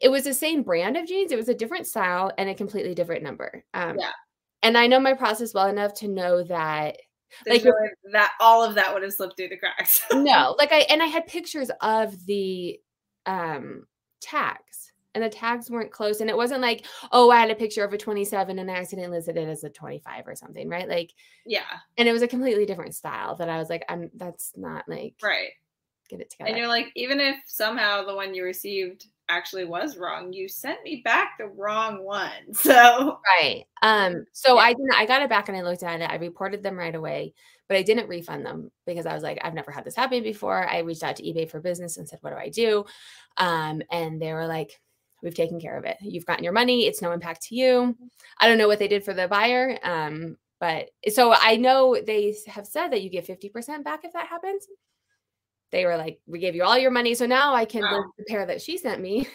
It 0.00 0.08
was 0.08 0.24
the 0.24 0.34
same 0.34 0.62
brand 0.62 0.96
of 0.96 1.06
jeans. 1.06 1.32
It 1.32 1.36
was 1.36 1.48
a 1.48 1.54
different 1.54 1.86
style 1.86 2.32
and 2.38 2.48
a 2.48 2.54
completely 2.54 2.94
different 2.94 3.22
number. 3.22 3.64
Um, 3.74 3.98
Yeah. 3.98 4.10
And 4.62 4.78
I 4.78 4.86
know 4.86 5.00
my 5.00 5.14
process 5.14 5.54
well 5.54 5.68
enough 5.68 5.94
to 5.96 6.08
know 6.08 6.42
that 6.44 6.98
There's 7.44 7.64
Like- 7.64 7.74
way 7.74 7.90
that 8.12 8.32
all 8.40 8.62
of 8.62 8.74
that 8.76 8.92
would 8.92 9.02
have 9.02 9.12
slipped 9.12 9.36
through 9.36 9.48
the 9.48 9.56
cracks. 9.56 10.00
no, 10.12 10.54
like 10.58 10.72
I 10.72 10.80
and 10.90 11.02
I 11.02 11.06
had 11.06 11.26
pictures 11.26 11.70
of 11.80 12.24
the 12.26 12.78
um 13.26 13.86
tags 14.20 14.92
and 15.14 15.22
the 15.22 15.28
tags 15.28 15.70
weren't 15.70 15.92
close 15.92 16.20
and 16.20 16.28
it 16.28 16.36
wasn't 16.36 16.60
like 16.60 16.86
oh 17.12 17.30
I 17.30 17.40
had 17.40 17.50
a 17.50 17.54
picture 17.54 17.84
of 17.84 17.92
a 17.92 17.98
27 17.98 18.58
and 18.58 18.70
I 18.70 18.74
accidentally 18.74 19.16
listed 19.18 19.36
it 19.36 19.48
as 19.48 19.62
a 19.64 19.70
25 19.70 20.26
or 20.26 20.34
something 20.34 20.68
right 20.68 20.88
like 20.88 21.12
yeah, 21.46 21.60
and 21.96 22.08
it 22.08 22.12
was 22.12 22.22
a 22.22 22.28
completely 22.28 22.66
different 22.66 22.94
style 22.94 23.36
that 23.36 23.48
I 23.48 23.58
was 23.58 23.68
like 23.70 23.84
I'm 23.88 24.10
that's 24.14 24.52
not 24.56 24.88
like 24.88 25.14
right. 25.22 25.50
get 26.08 26.20
it 26.20 26.30
together 26.30 26.48
And 26.50 26.58
you're 26.58 26.68
like, 26.68 26.90
even 26.96 27.20
if 27.20 27.36
somehow 27.46 28.04
the 28.04 28.14
one 28.14 28.34
you 28.34 28.44
received 28.44 29.06
actually 29.28 29.64
was 29.64 29.96
wrong, 29.96 30.32
you 30.32 30.48
sent 30.48 30.82
me 30.84 31.02
back 31.04 31.32
the 31.38 31.46
wrong 31.46 32.02
one. 32.04 32.30
So 32.54 33.18
Right. 33.40 33.64
Um, 33.82 34.24
so 34.32 34.56
Yeah. 34.56 34.62
I 34.62 34.72
didn't 34.72 34.94
I 34.94 35.06
got 35.06 35.22
it 35.22 35.28
back 35.28 35.48
and 35.48 35.56
I 35.56 35.62
looked 35.62 35.82
at 35.82 36.00
it. 36.00 36.10
I 36.10 36.16
reported 36.16 36.62
them 36.62 36.78
right 36.78 36.94
away, 36.94 37.34
but 37.68 37.76
I 37.76 37.82
didn't 37.82 38.08
refund 38.08 38.44
them 38.46 38.70
because 38.86 39.06
I 39.06 39.14
was 39.14 39.22
like, 39.22 39.38
I've 39.42 39.54
never 39.54 39.70
had 39.70 39.84
this 39.84 39.96
happen 39.96 40.22
before. 40.22 40.68
I 40.68 40.78
reached 40.80 41.02
out 41.02 41.16
to 41.16 41.22
eBay 41.22 41.48
for 41.50 41.60
business 41.60 41.96
and 41.96 42.08
said, 42.08 42.18
What 42.22 42.30
do 42.30 42.36
I 42.36 42.48
do? 42.48 42.84
Um, 43.38 43.82
and 43.90 44.20
they 44.20 44.32
were 44.32 44.46
like, 44.46 44.80
We've 45.22 45.34
taken 45.34 45.58
care 45.60 45.78
of 45.78 45.84
it. 45.84 45.96
You've 46.02 46.26
gotten 46.26 46.44
your 46.44 46.52
money, 46.52 46.86
it's 46.86 47.00
no 47.02 47.12
impact 47.12 47.42
to 47.48 47.54
you. 47.54 47.96
I 48.38 48.46
don't 48.48 48.58
know 48.58 48.68
what 48.68 48.78
they 48.78 48.88
did 48.88 49.04
for 49.04 49.14
the 49.14 49.28
buyer. 49.28 49.78
Um, 49.82 50.36
but 50.60 50.90
so 51.08 51.34
I 51.34 51.56
know 51.56 51.96
they 52.06 52.34
have 52.46 52.66
said 52.66 52.88
that 52.88 53.02
you 53.02 53.10
get 53.10 53.26
50% 53.26 53.84
back 53.84 54.04
if 54.04 54.12
that 54.12 54.28
happens. 54.28 54.66
They 55.74 55.86
were 55.86 55.96
like, 55.96 56.20
We 56.28 56.38
gave 56.38 56.54
you 56.54 56.62
all 56.62 56.78
your 56.78 56.92
money. 56.92 57.14
So 57.16 57.26
now 57.26 57.52
I 57.52 57.64
can 57.64 57.82
Wow. 57.82 57.96
list 57.98 58.08
the 58.16 58.24
pair 58.28 58.46
that 58.46 58.62
she 58.62 58.78
sent 58.78 59.00
me 59.02 59.26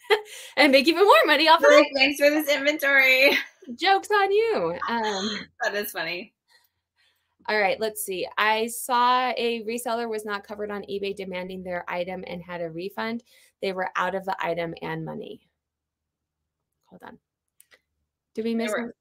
and 0.56 0.72
make 0.72 0.88
even 0.88 1.04
more 1.04 1.14
money 1.26 1.46
off 1.46 1.60
of 1.60 1.66
it. 1.68 1.86
thanks 1.94 2.18
for 2.18 2.30
this 2.30 2.48
inventory. 2.48 3.36
Jokes 3.78 4.08
on 4.10 4.32
you. 4.32 4.78
Um 4.88 5.40
That 5.62 5.74
is 5.74 5.90
funny. 5.90 6.32
All 7.50 7.60
right, 7.60 7.78
let's 7.78 8.02
see. 8.02 8.26
I 8.38 8.68
saw 8.68 9.30
a 9.36 9.62
reseller 9.68 10.08
was 10.08 10.24
not 10.24 10.46
covered 10.46 10.70
on 10.70 10.84
eBay 10.84 11.14
demanding 11.14 11.62
their 11.62 11.84
item 11.86 12.24
and 12.26 12.42
had 12.42 12.62
a 12.62 12.70
refund. 12.70 13.22
They 13.60 13.74
were 13.74 13.90
out 13.94 14.14
of 14.14 14.24
the 14.24 14.34
item 14.42 14.74
and 14.80 15.04
money. 15.04 15.46
Hold 16.86 17.02
on. 17.02 17.18
Did 18.34 18.46
we 18.46 18.54
miss? 18.54 18.70
were- 18.72 18.96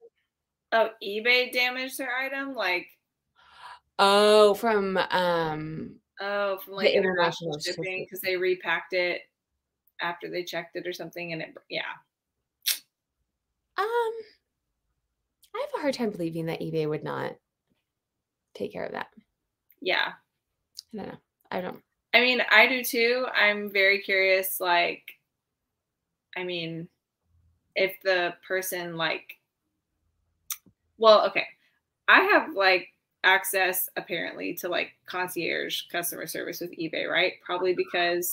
Oh, 0.73 0.89
eBay 1.01 1.53
damaged 1.53 1.97
their 1.97 2.13
item? 2.13 2.53
Like, 2.55 2.87
Oh, 3.97 4.53
from 4.55 4.97
um 4.97 5.95
oh, 6.23 6.57
from 6.63 6.75
like 6.75 6.91
international 6.91 7.53
international 7.53 7.59
shipping 7.59 7.83
shipping. 7.83 8.05
because 8.05 8.21
they 8.21 8.37
repacked 8.37 8.93
it 8.93 9.21
after 10.01 10.29
they 10.29 10.43
checked 10.43 10.75
it 10.75 10.87
or 10.87 10.93
something. 10.93 11.33
And 11.33 11.41
it, 11.41 11.55
yeah. 11.69 11.81
um 13.77 14.13
I 15.55 15.59
have 15.59 15.69
a 15.77 15.81
hard 15.81 15.93
time 15.93 16.09
believing 16.09 16.47
that 16.47 16.61
eBay 16.61 16.87
would 16.87 17.03
not 17.03 17.35
take 18.53 18.71
care 18.71 18.85
of 18.85 18.93
that. 18.93 19.07
Yeah. 19.81 20.13
I 20.93 20.97
don't 20.97 21.07
know. 21.07 21.17
I 21.51 21.61
don't 21.61 21.81
I 22.13 22.21
mean, 22.21 22.41
I 22.51 22.67
do 22.67 22.83
too. 22.83 23.25
I'm 23.35 23.71
very 23.71 23.99
curious. 23.99 24.59
Like, 24.59 25.01
I 26.37 26.43
mean, 26.43 26.87
if 27.75 27.93
the 28.03 28.35
person, 28.47 28.97
like, 28.97 29.39
well, 30.99 31.25
okay. 31.27 31.47
I 32.07 32.21
have 32.21 32.53
like 32.55 32.92
access 33.23 33.89
apparently 33.97 34.53
to 34.55 34.67
like 34.69 34.91
concierge 35.05 35.83
customer 35.91 36.27
service 36.27 36.59
with 36.61 36.71
eBay, 36.77 37.09
right? 37.09 37.33
Probably 37.45 37.73
because 37.73 38.31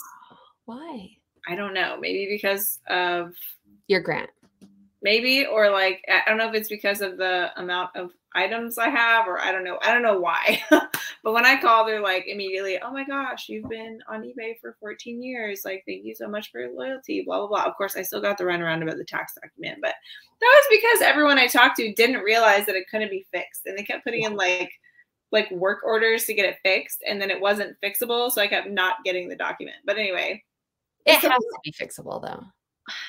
why? 0.64 1.10
I 1.48 1.54
don't 1.54 1.74
know, 1.74 1.96
maybe 1.98 2.26
because 2.28 2.78
of 2.88 3.34
Your 3.88 4.00
grant. 4.00 4.30
maybe 5.02 5.46
or 5.46 5.70
like 5.70 6.04
I 6.08 6.28
don't 6.28 6.38
know 6.38 6.48
if 6.48 6.54
it's 6.54 6.68
because 6.68 7.00
of 7.00 7.16
the 7.16 7.50
amount 7.56 7.90
of 7.96 8.10
items 8.34 8.78
I 8.78 8.88
have 8.88 9.26
or 9.26 9.40
I 9.40 9.52
don't 9.52 9.64
know. 9.64 9.78
I 9.82 9.92
don't 9.92 10.02
know 10.02 10.20
why. 10.20 10.62
but 10.70 11.32
when 11.32 11.44
I 11.46 11.60
call 11.60 11.84
they're 11.84 12.00
like 12.00 12.26
immediately, 12.26 12.78
"Oh 12.80 12.92
my 12.92 13.04
gosh, 13.04 13.48
you've 13.48 13.68
been 13.68 14.00
on 14.08 14.22
eBay 14.22 14.58
for 14.60 14.76
14 14.80 15.22
years. 15.22 15.62
Like 15.64 15.82
thank 15.86 16.04
you 16.04 16.14
so 16.14 16.28
much 16.28 16.50
for 16.50 16.60
your 16.60 16.72
loyalty, 16.72 17.22
blah 17.22 17.38
blah 17.38 17.48
blah." 17.48 17.64
Of 17.64 17.76
course, 17.76 17.96
I 17.96 18.02
still 18.02 18.20
got 18.20 18.38
the 18.38 18.44
run 18.44 18.62
around 18.62 18.82
about 18.82 18.96
the 18.96 19.04
tax 19.04 19.34
document, 19.34 19.78
but 19.82 19.94
that 20.40 20.62
was 20.70 20.80
because 20.80 21.02
everyone 21.02 21.38
I 21.38 21.46
talked 21.46 21.76
to 21.76 21.92
didn't 21.94 22.22
realize 22.22 22.66
that 22.66 22.76
it 22.76 22.88
couldn't 22.90 23.10
be 23.10 23.26
fixed 23.32 23.62
and 23.66 23.76
they 23.76 23.82
kept 23.82 24.04
putting 24.04 24.22
in 24.22 24.36
like 24.36 24.70
like 25.32 25.50
work 25.50 25.78
orders 25.84 26.24
to 26.24 26.34
get 26.34 26.46
it 26.46 26.58
fixed 26.64 27.02
and 27.06 27.20
then 27.20 27.30
it 27.30 27.40
wasn't 27.40 27.76
fixable, 27.82 28.30
so 28.30 28.40
I 28.42 28.48
kept 28.48 28.68
not 28.68 28.96
getting 29.04 29.28
the 29.28 29.36
document. 29.36 29.76
But 29.84 29.98
anyway, 29.98 30.42
It 31.06 31.12
It's 31.14 31.22
has 31.22 31.32
to 31.32 31.58
be 31.64 31.72
fixable 31.72 32.22
though. 32.22 32.44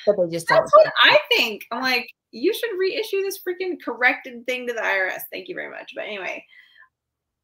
But 0.06 0.18
they 0.18 0.32
just 0.32 0.48
don't. 0.48 0.60
That's 0.60 0.72
what 0.76 0.92
I 1.02 1.18
think. 1.32 1.66
I'm 1.72 1.82
like, 1.82 2.08
you 2.32 2.54
should 2.54 2.78
reissue 2.78 3.22
this 3.22 3.40
freaking 3.40 3.76
corrected 3.84 4.46
thing 4.46 4.68
to 4.68 4.74
the 4.74 4.82
IRS. 4.82 5.22
Thank 5.32 5.48
you 5.48 5.56
very 5.56 5.70
much. 5.70 5.92
But 5.96 6.06
anyway, 6.06 6.46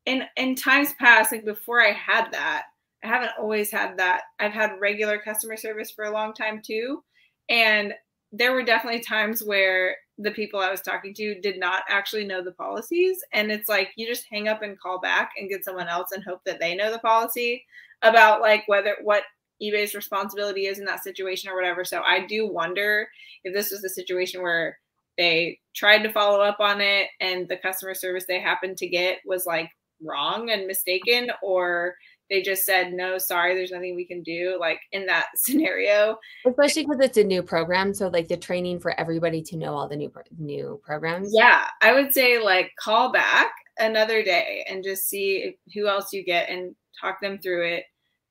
in 0.06 0.24
in 0.38 0.56
times 0.56 0.94
past, 0.94 1.32
like 1.32 1.46
before 1.46 1.82
I 1.82 1.92
had 1.92 2.32
that, 2.32 2.64
I 3.04 3.08
haven't 3.08 3.32
always 3.40 3.70
had 3.72 3.98
that. 3.98 4.24
I've 4.40 4.54
had 4.54 4.80
regular 4.80 5.20
customer 5.20 5.58
service 5.58 5.92
for 5.92 6.06
a 6.06 6.12
long 6.12 6.34
time 6.34 6.62
too. 6.64 7.04
And 7.50 7.94
there 8.32 8.54
were 8.54 8.64
definitely 8.64 9.02
times 9.02 9.44
where 9.44 9.96
the 10.18 10.32
people 10.32 10.60
I 10.60 10.72
was 10.72 10.82
talking 10.82 11.14
to 11.16 11.40
did 11.42 11.60
not 11.60 11.84
actually 11.90 12.26
know 12.26 12.44
the 12.44 12.52
policies. 12.52 13.20
And 13.34 13.52
it's 13.52 13.70
like 13.70 13.92
you 13.96 14.08
just 14.08 14.26
hang 14.30 14.48
up 14.48 14.64
and 14.64 14.80
call 14.80 15.00
back 15.00 15.32
and 15.38 15.50
get 15.50 15.64
someone 15.64 15.88
else 15.88 16.12
and 16.12 16.24
hope 16.24 16.42
that 16.46 16.60
they 16.60 16.76
know 16.76 16.92
the 16.92 17.00
policy 17.00 17.64
about 18.02 18.42
like 18.42 18.64
whether 18.68 18.96
what 19.04 19.24
eBay's 19.62 19.96
responsibility 19.96 20.68
is 20.68 20.80
in 20.80 20.86
that 20.86 21.04
situation 21.04 21.50
or 21.50 21.56
whatever. 21.56 21.84
So 21.84 22.02
I 22.02 22.26
do 22.26 22.48
wonder 22.48 23.08
if 23.44 23.54
this 23.54 23.72
was 23.72 23.82
the 23.82 23.90
situation 23.90 24.42
where 24.42 24.78
they 25.18 25.60
tried 25.76 26.04
to 26.04 26.12
follow 26.12 26.42
up 26.42 26.60
on 26.60 26.80
it 26.80 27.08
and 27.20 27.48
the 27.48 27.58
customer 27.58 27.94
service 27.94 28.26
they 28.28 28.40
happened 28.40 28.78
to 28.78 28.88
get 28.88 29.20
was 29.26 29.46
like 29.46 29.70
wrong 30.04 30.52
and 30.52 30.68
mistaken 30.68 31.32
or 31.42 31.96
they 32.30 32.42
just 32.42 32.66
said 32.66 32.94
no 32.94 33.18
sorry 33.18 33.56
there's 33.56 33.72
nothing 33.72 33.96
we 33.96 34.06
can 34.06 34.22
do 34.22 34.58
like 34.60 34.80
in 34.92 35.06
that 35.08 35.28
scenario. 35.36 36.18
Especially 36.46 36.86
because 36.86 37.00
it's 37.02 37.18
a 37.18 37.24
new 37.24 37.42
program 37.42 37.94
so 37.94 38.08
like 38.10 38.28
the 38.28 38.38
training 38.38 38.80
for 38.80 38.98
everybody 39.00 39.42
to 39.42 39.58
know 39.58 39.74
all 39.74 39.88
the 39.88 39.96
new 39.96 40.12
new 40.38 40.80
programs. 40.84 41.32
Yeah 41.34 41.66
i 41.82 41.94
would 41.94 42.14
say 42.14 42.40
like 42.40 42.72
call 42.80 43.12
back 43.12 43.52
another 43.80 44.24
day 44.24 44.66
and 44.70 44.84
just 44.84 45.08
see 45.08 45.58
who 45.74 45.88
else 45.88 46.14
you 46.14 46.24
get 46.24 46.50
and 46.50 46.76
talk 47.00 47.22
them 47.22 47.38
through 47.40 47.66
it 47.66 47.86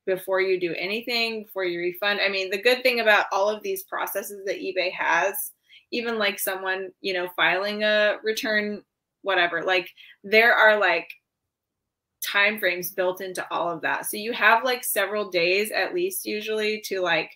before 0.07 0.40
you 0.40 0.59
do 0.59 0.74
anything 0.78 1.42
before 1.44 1.64
you 1.64 1.78
refund 1.78 2.20
i 2.20 2.28
mean 2.28 2.50
the 2.50 2.62
good 2.62 2.82
thing 2.82 3.00
about 3.00 3.26
all 3.32 3.48
of 3.48 3.62
these 3.62 3.82
processes 3.82 4.42
that 4.46 4.61
ebay 4.61 4.92
has 4.92 5.52
even 5.90 6.18
like 6.18 6.38
someone 6.38 6.90
you 7.00 7.12
know 7.12 7.28
filing 7.36 7.82
a 7.82 8.16
return 8.22 8.82
whatever 9.22 9.62
like 9.64 9.88
there 10.24 10.54
are 10.54 10.78
like 10.78 11.09
time 12.26 12.59
frames 12.59 12.90
built 12.90 13.20
into 13.20 13.46
all 13.50 13.70
of 13.70 13.80
that. 13.82 14.07
So 14.07 14.16
you 14.16 14.32
have 14.32 14.64
like 14.64 14.84
several 14.84 15.30
days 15.30 15.70
at 15.70 15.94
least 15.94 16.26
usually 16.26 16.82
to 16.86 17.00
like 17.00 17.30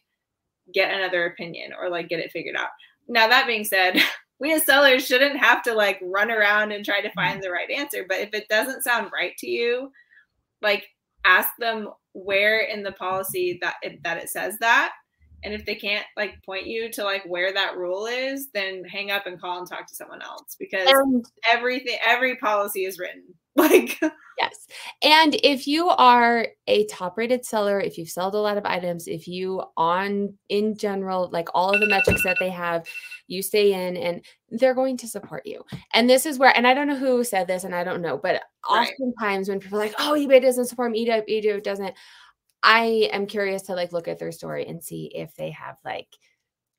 get 0.72 0.92
another 0.92 1.26
opinion 1.26 1.72
or 1.78 1.88
like 1.88 2.08
get 2.08 2.20
it 2.20 2.32
figured 2.32 2.56
out. 2.56 2.68
Now 3.08 3.28
that 3.28 3.46
being 3.46 3.64
said, 3.64 4.02
we 4.40 4.52
as 4.52 4.64
sellers 4.64 5.06
shouldn't 5.06 5.38
have 5.38 5.62
to 5.64 5.74
like 5.74 6.00
run 6.02 6.30
around 6.30 6.72
and 6.72 6.84
try 6.84 7.00
to 7.00 7.12
find 7.12 7.34
mm-hmm. 7.34 7.42
the 7.42 7.50
right 7.50 7.70
answer, 7.70 8.04
but 8.08 8.18
if 8.18 8.34
it 8.34 8.48
doesn't 8.48 8.82
sound 8.82 9.10
right 9.12 9.36
to 9.38 9.48
you, 9.48 9.92
like 10.62 10.88
ask 11.24 11.50
them 11.58 11.88
where 12.12 12.60
in 12.60 12.82
the 12.82 12.92
policy 12.92 13.58
that 13.62 13.74
it, 13.82 14.02
that 14.02 14.18
it 14.18 14.28
says 14.28 14.58
that. 14.58 14.92
And 15.42 15.54
if 15.54 15.64
they 15.64 15.74
can't 15.74 16.04
like 16.16 16.42
point 16.44 16.66
you 16.66 16.90
to 16.92 17.04
like 17.04 17.24
where 17.24 17.52
that 17.52 17.76
rule 17.76 18.06
is 18.06 18.48
then 18.52 18.84
hang 18.84 19.10
up 19.10 19.26
and 19.26 19.40
call 19.40 19.58
and 19.58 19.68
talk 19.68 19.86
to 19.86 19.94
someone 19.94 20.20
else 20.20 20.54
because 20.58 20.86
and, 20.86 21.24
everything 21.50 21.96
every 22.06 22.36
policy 22.36 22.84
is 22.84 22.98
written 22.98 23.24
like 23.56 23.98
yes 24.38 24.68
and 25.02 25.34
if 25.42 25.66
you 25.66 25.88
are 25.88 26.46
a 26.68 26.86
top 26.86 27.18
rated 27.18 27.44
seller 27.44 27.80
if 27.80 27.98
you've 27.98 28.08
sold 28.08 28.34
a 28.34 28.38
lot 28.38 28.56
of 28.56 28.64
items 28.64 29.08
if 29.08 29.26
you 29.26 29.62
on 29.76 30.32
in 30.48 30.76
general 30.76 31.28
like 31.32 31.48
all 31.52 31.74
of 31.74 31.80
the 31.80 31.88
metrics 31.88 32.22
that 32.22 32.36
they 32.38 32.48
have 32.48 32.86
you 33.26 33.42
stay 33.42 33.72
in 33.72 33.96
and 33.96 34.24
they're 34.50 34.74
going 34.74 34.96
to 34.96 35.08
support 35.08 35.44
you 35.44 35.64
and 35.94 36.08
this 36.08 36.26
is 36.26 36.38
where 36.38 36.56
and 36.56 36.66
i 36.66 36.72
don't 36.72 36.86
know 36.86 36.96
who 36.96 37.24
said 37.24 37.48
this 37.48 37.64
and 37.64 37.74
i 37.74 37.82
don't 37.82 38.02
know 38.02 38.16
but 38.16 38.40
right. 38.70 38.88
oftentimes 38.88 39.48
when 39.48 39.58
people 39.58 39.78
are 39.78 39.82
like 39.82 39.94
oh 39.98 40.14
ebay 40.16 40.40
doesn't 40.40 40.66
support 40.66 40.92
me 40.92 41.06
ebay 41.06 41.62
doesn't 41.62 41.94
I 42.62 43.08
am 43.12 43.26
curious 43.26 43.62
to 43.62 43.74
like 43.74 43.92
look 43.92 44.08
at 44.08 44.18
their 44.18 44.32
story 44.32 44.66
and 44.66 44.82
see 44.82 45.10
if 45.14 45.34
they 45.34 45.50
have 45.50 45.76
like 45.84 46.08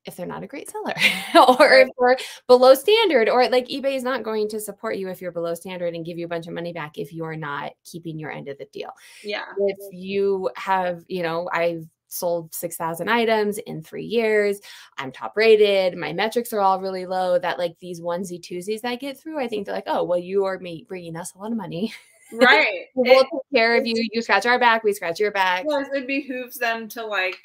if 0.04 0.16
they're 0.16 0.26
not 0.26 0.42
a 0.42 0.46
great 0.46 0.70
seller 0.70 0.94
or 1.58 1.72
if 1.72 1.88
they're 1.98 2.16
below 2.48 2.74
standard 2.74 3.28
or 3.28 3.48
like 3.48 3.68
eBay 3.68 3.94
is 3.94 4.02
not 4.02 4.22
going 4.22 4.48
to 4.48 4.60
support 4.60 4.96
you 4.96 5.08
if 5.08 5.20
you're 5.20 5.32
below 5.32 5.54
standard 5.54 5.94
and 5.94 6.04
give 6.04 6.18
you 6.18 6.24
a 6.24 6.28
bunch 6.28 6.46
of 6.46 6.54
money 6.54 6.72
back 6.72 6.98
if 6.98 7.12
you're 7.12 7.36
not 7.36 7.72
keeping 7.84 8.18
your 8.18 8.30
end 8.30 8.48
of 8.48 8.58
the 8.58 8.66
deal. 8.66 8.90
Yeah. 9.22 9.44
If 9.58 9.78
you 9.92 10.50
have, 10.56 11.04
you 11.08 11.22
know, 11.22 11.48
I've 11.52 11.86
sold 12.12 12.54
6,000 12.54 13.08
items 13.08 13.58
in 13.58 13.82
three 13.82 14.04
years. 14.04 14.60
I'm 14.98 15.12
top 15.12 15.36
rated. 15.36 15.96
My 15.96 16.12
metrics 16.12 16.52
are 16.52 16.60
all 16.60 16.80
really 16.80 17.06
low. 17.06 17.38
That 17.38 17.58
like 17.58 17.78
these 17.80 18.00
onesie 18.00 18.40
twosies 18.40 18.84
I 18.84 18.96
get 18.96 19.18
through, 19.18 19.40
I 19.40 19.48
think 19.48 19.66
they're 19.66 19.74
like, 19.74 19.84
oh, 19.86 20.04
well, 20.04 20.18
you 20.18 20.44
are 20.44 20.58
me 20.58 20.84
bringing 20.86 21.16
us 21.16 21.34
a 21.34 21.38
lot 21.38 21.52
of 21.52 21.56
money. 21.56 21.92
Right. 22.34 22.86
we'll 22.94 23.20
it, 23.20 23.26
take 23.30 23.54
care 23.54 23.76
of 23.76 23.86
you. 23.86 24.08
You 24.10 24.22
scratch 24.22 24.46
our 24.46 24.58
back, 24.58 24.84
we 24.84 24.94
scratch 24.94 25.20
your 25.20 25.32
back. 25.32 25.66
Yes, 25.68 25.88
it 25.92 26.06
behooves 26.06 26.56
them 26.56 26.88
to 26.88 27.04
like 27.04 27.38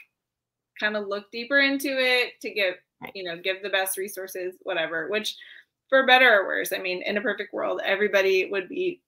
kind 0.79 0.95
of 0.95 1.07
look 1.07 1.31
deeper 1.31 1.59
into 1.59 1.89
it 1.89 2.39
to 2.41 2.51
give, 2.51 2.75
you 3.13 3.23
know, 3.23 3.37
give 3.37 3.61
the 3.61 3.69
best 3.69 3.97
resources, 3.97 4.55
whatever, 4.61 5.09
which 5.09 5.35
for 5.89 6.05
better 6.05 6.41
or 6.41 6.45
worse, 6.45 6.73
I 6.73 6.79
mean, 6.79 7.01
in 7.03 7.17
a 7.17 7.21
perfect 7.21 7.53
world, 7.53 7.81
everybody 7.83 8.49
would 8.51 8.67
be 8.67 9.01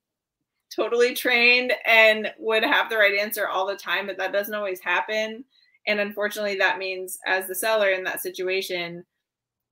totally 0.74 1.14
trained 1.14 1.72
and 1.84 2.32
would 2.38 2.62
have 2.62 2.88
the 2.88 2.96
right 2.96 3.18
answer 3.18 3.48
all 3.48 3.66
the 3.66 3.76
time, 3.76 4.06
but 4.06 4.16
that 4.18 4.32
doesn't 4.32 4.54
always 4.54 4.80
happen. 4.80 5.44
And 5.86 6.00
unfortunately, 6.00 6.56
that 6.56 6.78
means 6.78 7.18
as 7.26 7.46
the 7.46 7.54
seller 7.54 7.90
in 7.90 8.04
that 8.04 8.22
situation, 8.22 9.04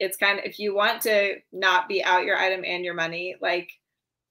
it's 0.01 0.17
kind 0.17 0.39
of 0.39 0.45
if 0.45 0.59
you 0.59 0.75
want 0.75 1.01
to 1.03 1.37
not 1.53 1.89
be 1.89 2.05
out 2.05 2.25
your 2.25 2.37
item 2.37 2.63
and 2.65 2.85
your 2.85 2.95
money, 2.95 3.37
like 3.41 3.71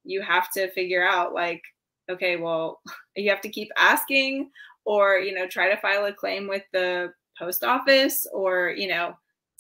you 0.08 0.22
have 0.22 0.50
to 0.52 0.72
figure 0.72 1.06
out 1.06 1.34
like 1.34 1.62
okay 2.10 2.38
well 2.38 2.82
you 3.16 3.30
have 3.30 3.42
to 3.42 3.50
keep 3.50 3.70
asking 3.78 4.50
or 4.86 5.18
you 5.18 5.34
know 5.34 5.48
try 5.48 5.70
to 5.70 5.82
file 5.82 6.06
a 6.06 6.14
claim 6.14 6.48
with 6.48 6.64
the 6.74 7.12
post 7.38 7.64
office 7.64 8.28
or 8.34 8.74
you 8.76 8.88
know 8.88 9.14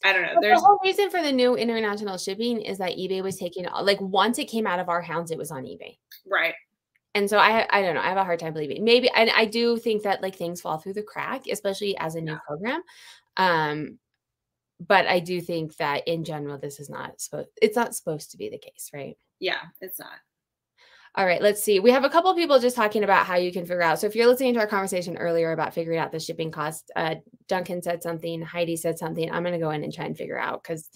I 0.03 0.13
don't 0.13 0.21
know. 0.21 0.35
But 0.35 0.41
There's 0.41 0.61
the 0.61 0.67
whole 0.67 0.79
reason 0.83 1.09
for 1.09 1.21
the 1.21 1.31
new 1.31 1.55
international 1.55 2.17
shipping 2.17 2.61
is 2.61 2.77
that 2.77 2.97
eBay 2.97 3.23
was 3.23 3.37
taking 3.37 3.65
like 3.81 3.99
once 3.99 4.37
it 4.37 4.45
came 4.45 4.67
out 4.67 4.79
of 4.79 4.89
our 4.89 5.01
hounds, 5.01 5.31
it 5.31 5.37
was 5.37 5.51
on 5.51 5.63
eBay. 5.63 5.97
Right. 6.29 6.53
And 7.15 7.27
so 7.29 7.37
I 7.37 7.67
I 7.71 7.81
don't 7.81 7.95
know. 7.95 8.01
I 8.01 8.09
have 8.09 8.17
a 8.17 8.23
hard 8.23 8.39
time 8.39 8.53
believing. 8.53 8.83
Maybe 8.83 9.09
and 9.09 9.31
I 9.31 9.45
do 9.45 9.77
think 9.77 10.03
that 10.03 10.21
like 10.21 10.35
things 10.35 10.61
fall 10.61 10.77
through 10.77 10.93
the 10.93 11.03
crack, 11.03 11.47
especially 11.51 11.97
as 11.97 12.15
a 12.15 12.21
new 12.21 12.33
yeah. 12.33 12.39
program. 12.47 12.81
Um, 13.37 13.99
but 14.79 15.07
I 15.07 15.19
do 15.19 15.41
think 15.41 15.75
that 15.77 16.07
in 16.07 16.23
general, 16.23 16.59
this 16.59 16.79
is 16.79 16.89
not 16.89 17.19
supposed 17.19 17.49
it's 17.59 17.75
not 17.75 17.95
supposed 17.95 18.31
to 18.31 18.37
be 18.37 18.49
the 18.49 18.59
case, 18.59 18.91
right? 18.93 19.17
Yeah, 19.39 19.61
it's 19.81 19.99
not. 19.99 20.19
All 21.17 21.25
right, 21.25 21.41
let's 21.41 21.63
see. 21.63 21.79
We 21.79 21.89
have 21.89 22.03
a 22.03 22.09
couple 22.11 22.29
of 22.29 22.37
people 22.37 22.59
just 22.59 22.75
talking 22.75 23.03
about 23.03 23.25
how 23.25 23.37
you 23.37 23.51
can 23.51 23.63
figure 23.63 23.81
out. 23.81 23.99
So 23.99 24.05
if 24.05 24.15
you're 24.15 24.27
listening 24.27 24.53
to 24.53 24.59
our 24.59 24.67
conversation 24.67 25.17
earlier 25.17 25.51
about 25.51 25.73
figuring 25.73 25.97
out 25.97 26.11
the 26.11 26.19
shipping 26.19 26.51
cost, 26.51 26.91
uh, 26.95 27.15
Duncan 27.47 27.81
said 27.81 28.03
something, 28.03 28.43
Heidi 28.43 28.75
said 28.75 28.99
something. 28.99 29.31
I'm 29.31 29.41
going 29.41 29.53
to 29.53 29.59
go 29.59 29.71
in 29.71 29.83
and 29.83 29.91
try 29.91 30.05
and 30.05 30.15
figure 30.15 30.37
out 30.37 30.61
because 30.61 30.91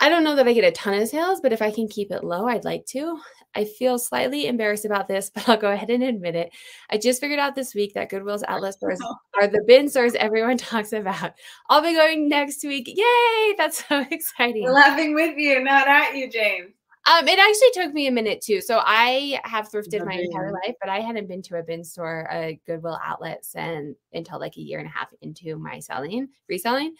I 0.00 0.08
don't 0.08 0.24
know 0.24 0.36
that 0.36 0.48
I 0.48 0.54
get 0.54 0.64
a 0.64 0.70
ton 0.70 0.94
of 0.94 1.08
sales, 1.08 1.40
but 1.42 1.52
if 1.52 1.60
I 1.60 1.70
can 1.70 1.88
keep 1.88 2.10
it 2.10 2.24
low, 2.24 2.46
I'd 2.46 2.64
like 2.64 2.86
to. 2.86 3.18
I 3.54 3.64
feel 3.64 3.98
slightly 3.98 4.46
embarrassed 4.46 4.86
about 4.86 5.08
this, 5.08 5.30
but 5.34 5.46
I'll 5.46 5.58
go 5.58 5.72
ahead 5.72 5.90
and 5.90 6.02
admit 6.02 6.34
it. 6.34 6.50
I 6.88 6.96
just 6.96 7.20
figured 7.20 7.38
out 7.38 7.54
this 7.54 7.74
week 7.74 7.92
that 7.94 8.08
Goodwill's 8.08 8.44
outlet 8.48 8.74
stores 8.74 9.00
are 9.38 9.46
the 9.46 9.62
bin 9.66 9.90
stores 9.90 10.14
everyone 10.14 10.56
talks 10.56 10.94
about. 10.94 11.32
I'll 11.68 11.82
be 11.82 11.92
going 11.92 12.30
next 12.30 12.64
week. 12.64 12.88
Yay! 12.88 13.54
That's 13.58 13.86
so 13.86 14.06
exciting. 14.10 14.64
We're 14.64 14.72
laughing 14.72 15.14
with 15.14 15.36
you, 15.36 15.62
not 15.62 15.86
at 15.86 16.16
you, 16.16 16.30
James. 16.30 16.77
Um, 17.08 17.26
it 17.26 17.38
actually 17.38 17.70
took 17.82 17.94
me 17.94 18.06
a 18.06 18.12
minute 18.12 18.42
too. 18.42 18.60
So 18.60 18.82
I 18.84 19.40
have 19.44 19.70
thrifted 19.70 20.04
my 20.04 20.12
entire 20.12 20.52
life, 20.52 20.74
but 20.78 20.90
I 20.90 21.00
hadn't 21.00 21.26
been 21.26 21.40
to 21.42 21.58
a 21.58 21.62
bin 21.62 21.82
store, 21.82 22.28
a 22.30 22.60
Goodwill 22.66 22.98
outlet, 23.02 23.46
since 23.46 23.96
until 24.12 24.38
like 24.38 24.58
a 24.58 24.60
year 24.60 24.78
and 24.78 24.86
a 24.86 24.90
half 24.90 25.08
into 25.22 25.56
my 25.56 25.78
selling, 25.78 26.28
reselling. 26.48 26.94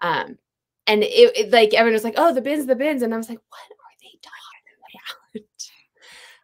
Um, 0.00 0.36
and 0.88 1.04
it, 1.04 1.36
it, 1.36 1.50
like 1.52 1.74
everyone 1.74 1.92
was 1.92 2.02
like, 2.02 2.14
"Oh, 2.16 2.34
the 2.34 2.40
bins, 2.40 2.66
the 2.66 2.74
bins," 2.74 3.02
and 3.02 3.14
I 3.14 3.16
was 3.16 3.28
like, 3.28 3.38
"What 3.48 3.60
are 3.60 3.96
they 4.00 4.18
talking 4.20 5.44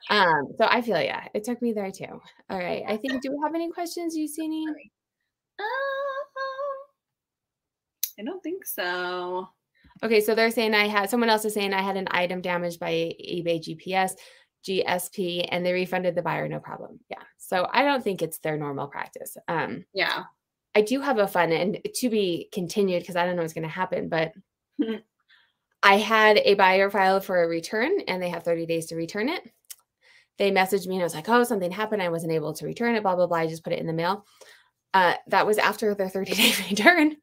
about?" 0.09 0.39
um, 0.41 0.55
so 0.57 0.67
I 0.71 0.81
feel 0.81 1.03
yeah, 1.03 1.27
it 1.35 1.43
took 1.43 1.61
me 1.61 1.73
there 1.73 1.91
too. 1.91 2.21
All 2.51 2.59
right, 2.59 2.85
I 2.87 2.97
think. 2.99 3.21
Do 3.21 3.33
we 3.33 3.39
have 3.43 3.55
any 3.57 3.69
questions, 3.73 4.17
you 4.17 4.29
see 4.29 4.45
any? 4.45 4.65
Um, 5.59 5.65
I 8.21 8.23
don't 8.25 8.43
think 8.45 8.65
so. 8.65 9.49
Okay, 10.03 10.21
so 10.21 10.35
they're 10.35 10.51
saying 10.51 10.75
I 10.75 10.87
had 10.87 11.11
someone 11.11 11.31
else 11.31 11.45
is 11.45 11.55
saying 11.55 11.75
I 11.75 11.83
had 11.83 11.97
an 11.97 12.09
item 12.11 12.41
damaged 12.41 12.79
by 12.79 12.93
eBay 12.93 13.61
GPS, 13.61 14.13
GSP, 14.67 15.49
and 15.51 15.65
they 15.65 15.73
refunded 15.73 16.15
the 16.15 16.23
buyer, 16.23 16.49
no 16.49 16.61
problem. 16.61 17.01
Yeah. 17.11 17.23
So 17.39 17.67
I 17.71 17.83
don't 17.83 18.03
think 18.03 18.23
it's 18.23 18.39
their 18.39 18.57
normal 18.57 18.87
practice. 18.87 19.37
Um, 19.49 19.85
yeah. 19.93 20.25
I 20.75 20.83
do 20.83 21.01
have 21.01 21.19
a 21.19 21.27
fun 21.27 21.51
and 21.51 21.81
to 21.97 22.11
be 22.11 22.49
continued 22.53 23.03
because 23.03 23.17
I 23.17 23.27
don't 23.27 23.37
know 23.37 23.43
what's 23.43 23.55
going 23.55 23.63
to 23.63 23.69
happen, 23.69 24.09
but 24.09 24.33
I 25.83 25.97
had 25.97 26.39
a 26.45 26.55
buyer 26.55 26.91
file 26.91 27.21
for 27.21 27.43
a 27.43 27.49
return 27.49 28.01
and 28.07 28.23
they 28.23 28.29
have 28.29 28.45
30 28.45 28.67
days 28.67 28.87
to 28.87 28.97
return 28.97 29.29
it. 29.29 29.43
They 30.39 30.53
messaged 30.53 30.87
me 30.87 30.95
and 30.95 31.03
I 31.03 31.05
was 31.05 31.15
like, 31.15 31.29
oh, 31.29 31.43
something 31.43 31.73
happened. 31.73 32.03
I 32.03 32.11
wasn't 32.11 32.33
able 32.33 32.53
to 32.55 32.67
return 32.67 32.95
it, 32.95 33.03
blah, 33.03 33.17
blah, 33.17 33.27
blah. 33.27 33.39
I 33.39 33.47
just 33.49 33.65
put 33.65 33.73
it 33.73 33.81
in 33.81 33.87
the 33.87 33.93
mail. 33.93 34.25
Uh, 34.95 35.15
that 35.29 35.47
was 35.47 35.59
after 35.59 35.95
their 35.95 36.09
30 36.09 36.35
day 36.35 36.53
return. 36.71 37.17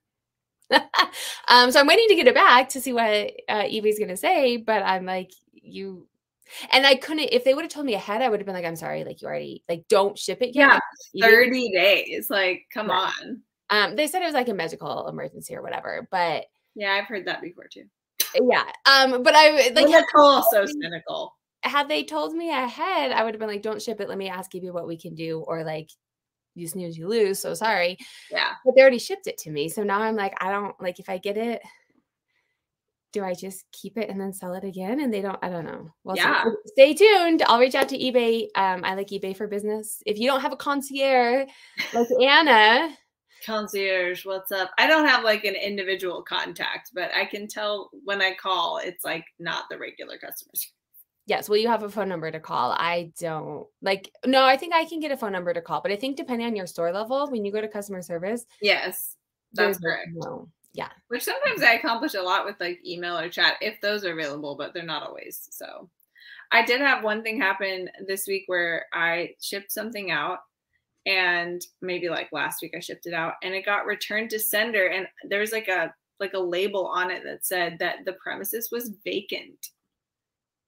um, 1.47 1.71
so 1.71 1.79
I'm 1.79 1.87
waiting 1.87 2.07
to 2.09 2.15
get 2.15 2.27
it 2.27 2.35
back 2.35 2.69
to 2.69 2.81
see 2.81 2.93
what 2.93 3.03
uh, 3.03 3.63
Ebay's 3.63 3.99
going 3.99 4.09
to 4.09 4.17
say. 4.17 4.57
But 4.57 4.83
I'm 4.83 5.05
like, 5.05 5.31
you, 5.53 6.07
and 6.71 6.85
I 6.85 6.95
couldn't. 6.95 7.29
If 7.31 7.43
they 7.43 7.53
would 7.53 7.63
have 7.63 7.71
told 7.71 7.85
me 7.85 7.95
ahead, 7.95 8.21
I 8.21 8.29
would 8.29 8.39
have 8.39 8.45
been 8.45 8.55
like, 8.55 8.65
I'm 8.65 8.75
sorry, 8.75 9.03
like 9.03 9.21
you 9.21 9.27
already 9.27 9.63
like 9.69 9.85
don't 9.89 10.17
ship 10.17 10.41
it 10.41 10.55
yet. 10.55 10.79
Yeah, 11.13 11.27
thirty 11.27 11.71
days. 11.71 12.29
Like, 12.29 12.65
come 12.73 12.87
right. 12.87 13.11
on. 13.21 13.41
Um, 13.69 13.95
they 13.95 14.07
said 14.07 14.21
it 14.21 14.25
was 14.25 14.33
like 14.33 14.49
a 14.49 14.53
medical 14.53 15.07
emergency 15.07 15.55
or 15.55 15.61
whatever, 15.61 16.07
but 16.11 16.45
yeah, 16.75 16.93
I've 16.93 17.07
heard 17.07 17.25
that 17.25 17.41
before 17.41 17.67
too. 17.67 17.85
Yeah. 18.35 18.65
Um, 18.85 19.23
but 19.23 19.33
I 19.35 19.69
like 19.69 19.87
cynical, 19.87 20.43
so 20.51 20.65
cynical. 20.65 21.35
Had 21.63 21.87
they 21.89 22.03
told 22.03 22.35
me 22.35 22.51
ahead, 22.51 23.11
I 23.11 23.23
would 23.23 23.33
have 23.33 23.39
been 23.39 23.49
like, 23.49 23.63
"Don't 23.63 23.81
ship 23.81 23.99
it. 23.99 24.09
Let 24.09 24.17
me 24.17 24.29
ask 24.29 24.53
you 24.53 24.73
what 24.73 24.87
we 24.87 24.97
can 24.97 25.15
do," 25.15 25.39
or 25.39 25.63
like, 25.63 25.89
you 26.55 26.67
snooze, 26.67 26.97
you 26.97 27.07
lose. 27.07 27.39
So 27.39 27.53
sorry. 27.53 27.97
Yeah. 28.31 28.51
But 28.65 28.75
they 28.75 28.81
already 28.81 28.99
shipped 28.99 29.27
it 29.27 29.37
to 29.39 29.51
me. 29.51 29.69
So 29.69 29.83
now 29.83 30.01
I'm 30.01 30.15
like, 30.15 30.33
I 30.41 30.49
don't 30.51 30.79
like 30.81 30.99
if 30.99 31.09
I 31.09 31.17
get 31.17 31.37
it, 31.37 31.61
do 33.11 33.23
I 33.23 33.33
just 33.33 33.65
keep 33.71 33.97
it 33.97 34.09
and 34.09 34.19
then 34.19 34.33
sell 34.33 34.53
it 34.55 34.63
again? 34.63 34.99
And 34.99 35.13
they 35.13 35.21
don't, 35.21 35.39
I 35.41 35.49
don't 35.49 35.65
know. 35.65 35.89
Well, 36.03 36.17
Yeah. 36.17 36.43
so 36.43 36.55
stay 36.67 36.93
tuned. 36.93 37.43
I'll 37.43 37.59
reach 37.59 37.75
out 37.75 37.87
to 37.89 37.97
eBay. 37.97 38.47
Um, 38.55 38.83
I 38.83 38.95
like 38.95 39.07
eBay 39.07 39.35
for 39.35 39.47
business. 39.47 40.01
If 40.05 40.17
you 40.17 40.27
don't 40.29 40.41
have 40.41 40.51
a 40.53 40.57
concierge 40.57 41.47
like 41.93 42.07
Anna, 42.21 42.95
Concierge, 43.45 44.25
what's 44.25 44.51
up? 44.51 44.71
I 44.79 44.87
don't 44.87 45.07
have 45.07 45.23
like 45.23 45.45
an 45.45 45.55
individual 45.55 46.23
contact, 46.23 46.91
but 46.93 47.11
I 47.15 47.25
can 47.25 47.47
tell 47.47 47.91
when 48.03 48.21
I 48.21 48.33
call, 48.33 48.79
it's 48.83 49.05
like 49.05 49.25
not 49.39 49.65
the 49.69 49.77
regular 49.77 50.17
customers. 50.17 50.71
Yes, 51.25 51.49
well, 51.49 51.57
you 51.57 51.67
have 51.67 51.83
a 51.83 51.89
phone 51.89 52.09
number 52.09 52.31
to 52.31 52.39
call. 52.39 52.71
I 52.71 53.11
don't 53.19 53.67
like, 53.81 54.11
no, 54.25 54.43
I 54.43 54.57
think 54.57 54.73
I 54.73 54.85
can 54.85 54.99
get 54.99 55.11
a 55.11 55.17
phone 55.17 55.31
number 55.31 55.53
to 55.53 55.61
call, 55.61 55.81
but 55.81 55.91
I 55.91 55.95
think 55.95 56.17
depending 56.17 56.47
on 56.47 56.55
your 56.55 56.67
store 56.67 56.91
level, 56.91 57.29
when 57.29 57.45
you 57.45 57.51
go 57.51 57.61
to 57.61 57.67
customer 57.67 58.01
service, 58.01 58.45
Yes, 58.61 59.15
that's 59.53 59.79
correct. 59.79 60.09
No, 60.13 60.49
yeah. 60.73 60.89
Which 61.07 61.23
sometimes 61.23 61.63
I 61.63 61.73
accomplish 61.73 62.13
a 62.13 62.21
lot 62.21 62.45
with 62.45 62.55
like 62.59 62.85
email 62.85 63.17
or 63.17 63.29
chat 63.29 63.55
if 63.61 63.79
those 63.81 64.03
are 64.05 64.13
available, 64.13 64.55
but 64.55 64.73
they're 64.73 64.83
not 64.83 65.03
always. 65.03 65.47
So 65.51 65.89
I 66.51 66.63
did 66.63 66.81
have 66.81 67.03
one 67.03 67.23
thing 67.23 67.39
happen 67.39 67.89
this 68.07 68.27
week 68.27 68.43
where 68.47 68.85
I 68.93 69.31
shipped 69.41 69.71
something 69.71 70.11
out 70.11 70.39
and 71.05 71.61
maybe 71.81 72.09
like 72.09 72.29
last 72.31 72.61
week 72.61 72.73
I 72.75 72.79
shipped 72.79 73.05
it 73.05 73.13
out 73.13 73.33
and 73.43 73.53
it 73.53 73.65
got 73.65 73.85
returned 73.85 74.29
to 74.31 74.39
sender 74.39 74.87
and 74.87 75.07
there's 75.29 75.51
like 75.51 75.67
a 75.67 75.93
like 76.19 76.33
a 76.33 76.39
label 76.39 76.87
on 76.87 77.11
it 77.11 77.23
that 77.25 77.45
said 77.45 77.77
that 77.79 78.05
the 78.05 78.13
premises 78.13 78.69
was 78.71 78.93
vacant. 79.03 79.69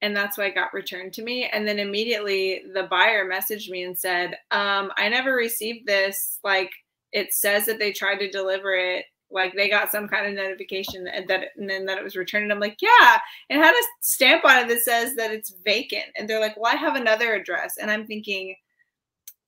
And 0.01 0.15
that's 0.15 0.37
why 0.37 0.45
it 0.45 0.55
got 0.55 0.73
returned 0.73 1.13
to 1.13 1.23
me. 1.23 1.49
And 1.51 1.67
then 1.67 1.79
immediately 1.79 2.63
the 2.73 2.83
buyer 2.83 3.27
messaged 3.29 3.69
me 3.69 3.83
and 3.83 3.97
said, 3.97 4.37
um, 4.51 4.91
I 4.97 5.09
never 5.09 5.33
received 5.33 5.87
this. 5.87 6.39
Like 6.43 6.71
it 7.11 7.33
says 7.33 7.65
that 7.65 7.79
they 7.79 7.91
tried 7.91 8.17
to 8.17 8.29
deliver 8.29 8.73
it 8.75 9.05
like 9.29 9.53
they 9.55 9.69
got 9.69 9.91
some 9.91 10.07
kind 10.07 10.25
of 10.25 10.33
notification 10.33 11.07
and 11.07 11.27
that 11.27 11.49
and 11.57 11.69
then 11.69 11.85
that 11.85 11.97
it 11.97 12.03
was 12.03 12.15
returned 12.15 12.43
and 12.43 12.53
i'm 12.53 12.59
like 12.59 12.77
yeah 12.81 13.17
it 13.49 13.57
had 13.57 13.73
a 13.73 13.83
stamp 14.01 14.45
on 14.45 14.57
it 14.57 14.67
that 14.69 14.79
says 14.79 15.15
that 15.15 15.31
it's 15.31 15.53
vacant 15.65 16.05
and 16.15 16.29
they're 16.29 16.39
like 16.39 16.55
well 16.57 16.71
i 16.73 16.77
have 16.77 16.95
another 16.95 17.33
address 17.33 17.75
and 17.77 17.91
i'm 17.91 18.05
thinking 18.05 18.55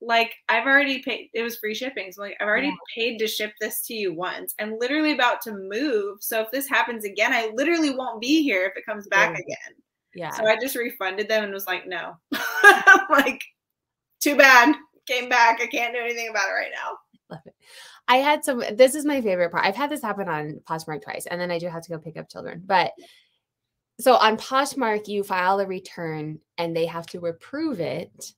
like 0.01 0.33
i've 0.49 0.65
already 0.65 1.01
paid 1.01 1.29
it 1.33 1.43
was 1.43 1.57
free 1.57 1.73
shipping 1.73 2.11
so 2.11 2.21
like 2.21 2.35
i've 2.41 2.47
already 2.47 2.67
Yeah. 2.67 2.73
paid 2.93 3.17
to 3.19 3.27
ship 3.27 3.53
this 3.61 3.81
to 3.87 3.93
you 3.93 4.13
once 4.13 4.53
i'm 4.59 4.77
literally 4.77 5.13
about 5.13 5.41
to 5.43 5.53
move 5.53 6.21
so 6.21 6.41
if 6.41 6.51
this 6.51 6.67
happens 6.67 7.05
again 7.05 7.31
i 7.33 7.49
literally 7.53 7.91
won't 7.91 8.21
be 8.21 8.43
here 8.43 8.65
if 8.65 8.77
it 8.77 8.85
comes 8.85 9.07
back 9.07 9.31
Yeah. 9.37 9.43
again 9.43 9.81
Yeah. 10.15 10.31
so 10.31 10.45
i 10.45 10.57
just 10.59 10.75
refunded 10.75 11.27
them 11.27 11.43
and 11.43 11.53
was 11.53 11.67
like 11.67 11.87
no 11.87 12.15
I'm 12.33 13.05
like 13.11 13.41
too 14.19 14.35
bad 14.35 14.75
came 15.07 15.29
back 15.29 15.59
i 15.61 15.67
can't 15.67 15.93
do 15.93 15.99
anything 15.99 16.29
about 16.29 16.49
it 16.49 16.53
right 16.53 16.71
now 16.73 16.97
Love 17.29 17.41
it. 17.45 17.53
I 18.07 18.17
had 18.17 18.43
some. 18.43 18.63
This 18.73 18.95
is 18.95 19.05
my 19.05 19.21
favorite 19.21 19.51
part. 19.51 19.65
I've 19.65 19.75
had 19.75 19.91
this 19.91 20.01
happen 20.01 20.27
on 20.27 20.61
Poshmark 20.67 21.03
twice, 21.03 21.27
and 21.27 21.39
then 21.39 21.51
I 21.51 21.59
do 21.59 21.67
have 21.67 21.83
to 21.83 21.91
go 21.91 21.99
pick 21.99 22.17
up 22.17 22.29
children. 22.29 22.63
But 22.65 22.91
so 23.99 24.15
on 24.15 24.37
Poshmark, 24.37 25.07
you 25.07 25.23
file 25.23 25.59
a 25.59 25.67
return, 25.67 26.39
and 26.57 26.75
they 26.75 26.87
have 26.87 27.05
to 27.07 27.27
approve 27.27 27.79
it. 27.79 28.33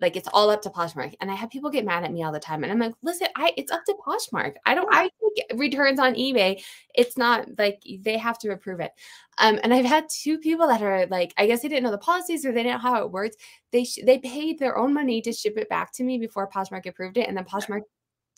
Like 0.00 0.16
it's 0.16 0.28
all 0.32 0.50
up 0.50 0.62
to 0.62 0.70
Poshmark, 0.70 1.14
and 1.20 1.30
I 1.30 1.34
have 1.34 1.50
people 1.50 1.70
get 1.70 1.84
mad 1.84 2.04
at 2.04 2.12
me 2.12 2.22
all 2.22 2.32
the 2.32 2.40
time, 2.40 2.62
and 2.62 2.72
I'm 2.72 2.78
like, 2.78 2.94
listen, 3.02 3.28
I 3.36 3.52
it's 3.56 3.72
up 3.72 3.84
to 3.86 3.94
Poshmark. 4.06 4.54
I 4.66 4.74
don't. 4.74 4.88
I 4.92 5.04
take 5.04 5.58
returns 5.58 5.98
on 5.98 6.14
eBay. 6.14 6.62
It's 6.94 7.16
not 7.16 7.46
like 7.58 7.82
they 8.00 8.16
have 8.18 8.38
to 8.40 8.50
approve 8.50 8.80
it. 8.80 8.92
Um, 9.38 9.58
and 9.62 9.72
I've 9.72 9.84
had 9.84 10.08
two 10.08 10.38
people 10.38 10.66
that 10.68 10.82
are 10.82 11.06
like, 11.06 11.32
I 11.36 11.46
guess 11.46 11.62
they 11.62 11.68
didn't 11.68 11.84
know 11.84 11.90
the 11.90 11.98
policies 11.98 12.44
or 12.44 12.52
they 12.52 12.62
didn't 12.62 12.82
know 12.82 12.90
how 12.90 13.02
it 13.02 13.10
works. 13.10 13.36
They 13.72 13.84
sh- 13.84 14.00
they 14.04 14.18
paid 14.18 14.58
their 14.58 14.76
own 14.76 14.92
money 14.92 15.20
to 15.22 15.32
ship 15.32 15.56
it 15.56 15.68
back 15.68 15.92
to 15.94 16.04
me 16.04 16.18
before 16.18 16.48
Poshmark 16.48 16.86
approved 16.86 17.16
it, 17.16 17.28
and 17.28 17.36
then 17.36 17.44
Poshmark 17.44 17.82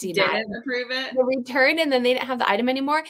didn't 0.00 0.56
approve 0.56 0.90
it 0.90 1.14
the 1.14 1.22
return 1.22 1.78
and 1.78 1.92
then 1.92 2.02
they 2.02 2.14
didn't 2.14 2.26
have 2.26 2.38
the 2.38 2.48
item 2.48 2.68
anymore. 2.68 3.04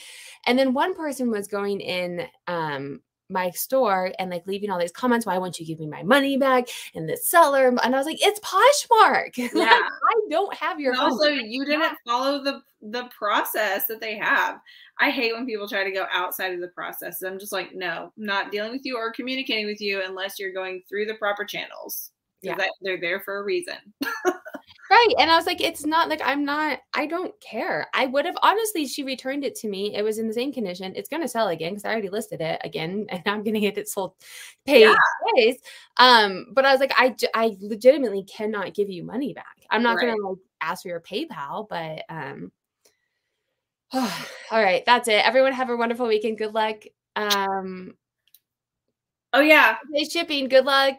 And 0.45 0.59
then 0.59 0.73
one 0.73 0.93
person 0.93 1.31
was 1.31 1.47
going 1.47 1.79
in 1.79 2.27
um 2.47 3.01
my 3.31 3.49
store 3.51 4.11
and 4.19 4.29
like 4.29 4.45
leaving 4.45 4.69
all 4.69 4.79
these 4.79 4.91
comments, 4.91 5.25
why 5.25 5.37
won't 5.37 5.59
you 5.59 5.65
give 5.65 5.79
me 5.79 5.87
my 5.87 6.03
money 6.03 6.37
back? 6.37 6.67
And 6.93 7.07
the 7.09 7.17
seller, 7.17 7.67
and 7.69 7.95
I 7.95 7.97
was 7.97 8.05
like, 8.05 8.19
it's 8.21 8.39
Poshmark. 8.41 9.37
Like, 9.37 9.53
Yeah. 9.53 9.79
I 9.81 10.21
don't 10.29 10.53
have 10.55 10.79
your 10.79 10.93
And 10.93 11.01
also 11.01 11.27
you 11.29 11.65
didn't 11.65 11.97
follow 12.05 12.43
the 12.43 12.61
the 12.81 13.07
process 13.17 13.85
that 13.85 14.01
they 14.01 14.17
have 14.17 14.59
i 14.99 15.11
hate 15.11 15.33
when 15.35 15.45
people 15.45 15.67
try 15.67 15.83
to 15.83 15.91
go 15.91 16.07
outside 16.11 16.51
of 16.51 16.59
the 16.61 16.67
process 16.69 17.21
i'm 17.21 17.37
just 17.37 17.51
like 17.51 17.75
no 17.75 18.11
I'm 18.17 18.25
not 18.25 18.51
dealing 18.51 18.71
with 18.71 18.81
you 18.85 18.97
or 18.97 19.11
communicating 19.11 19.67
with 19.67 19.79
you 19.79 20.01
unless 20.03 20.39
you're 20.39 20.51
going 20.51 20.81
through 20.89 21.05
the 21.05 21.13
proper 21.13 21.45
channels 21.45 22.09
Yeah. 22.41 22.55
yeah 22.57 22.67
they're 22.81 22.99
there 22.99 23.19
for 23.19 23.37
a 23.37 23.43
reason 23.43 23.75
Right. 24.91 25.13
And 25.19 25.31
I 25.31 25.37
was 25.37 25.45
like, 25.45 25.61
it's 25.61 25.85
not 25.85 26.09
like 26.09 26.19
I'm 26.21 26.43
not, 26.43 26.79
I 26.93 27.05
don't 27.05 27.33
care. 27.39 27.87
I 27.93 28.07
would 28.07 28.25
have 28.25 28.35
honestly, 28.41 28.85
she 28.85 29.03
returned 29.03 29.45
it 29.45 29.55
to 29.59 29.69
me. 29.69 29.95
It 29.95 30.01
was 30.01 30.17
in 30.17 30.27
the 30.27 30.33
same 30.33 30.51
condition. 30.51 30.91
It's 30.97 31.07
going 31.07 31.21
to 31.21 31.29
sell 31.29 31.47
again 31.47 31.71
because 31.71 31.85
I 31.85 31.91
already 31.91 32.09
listed 32.09 32.41
it 32.41 32.59
again 32.65 33.05
and 33.09 33.21
I'm 33.25 33.41
going 33.41 33.53
to 33.53 33.61
get 33.61 33.77
it 33.77 33.87
sold 33.87 34.15
paid 34.65 34.81
Yeah. 34.81 35.53
Um, 35.95 36.47
but 36.51 36.65
I 36.65 36.73
was 36.73 36.81
like, 36.81 36.91
I, 36.97 37.15
I 37.33 37.55
legitimately 37.61 38.23
cannot 38.23 38.73
give 38.73 38.89
you 38.89 39.05
money 39.05 39.33
back. 39.33 39.65
I'm 39.69 39.81
not 39.81 39.97
going 39.97 40.13
to 40.13 40.27
like 40.27 40.37
ask 40.59 40.81
for 40.81 40.89
your 40.89 40.99
PayPal, 40.99 41.69
but, 41.69 42.03
um, 42.09 42.51
all 43.93 44.03
right, 44.51 44.83
that's 44.85 45.07
it. 45.07 45.25
Everyone 45.25 45.53
have 45.53 45.69
a 45.69 45.77
wonderful 45.77 46.05
weekend. 46.05 46.37
Good 46.37 46.53
luck. 46.53 46.83
Um, 47.15 47.93
oh 49.31 49.39
yeah 49.39 49.77
shipping. 50.09 50.49
Good 50.49 50.65
luck. 50.65 50.97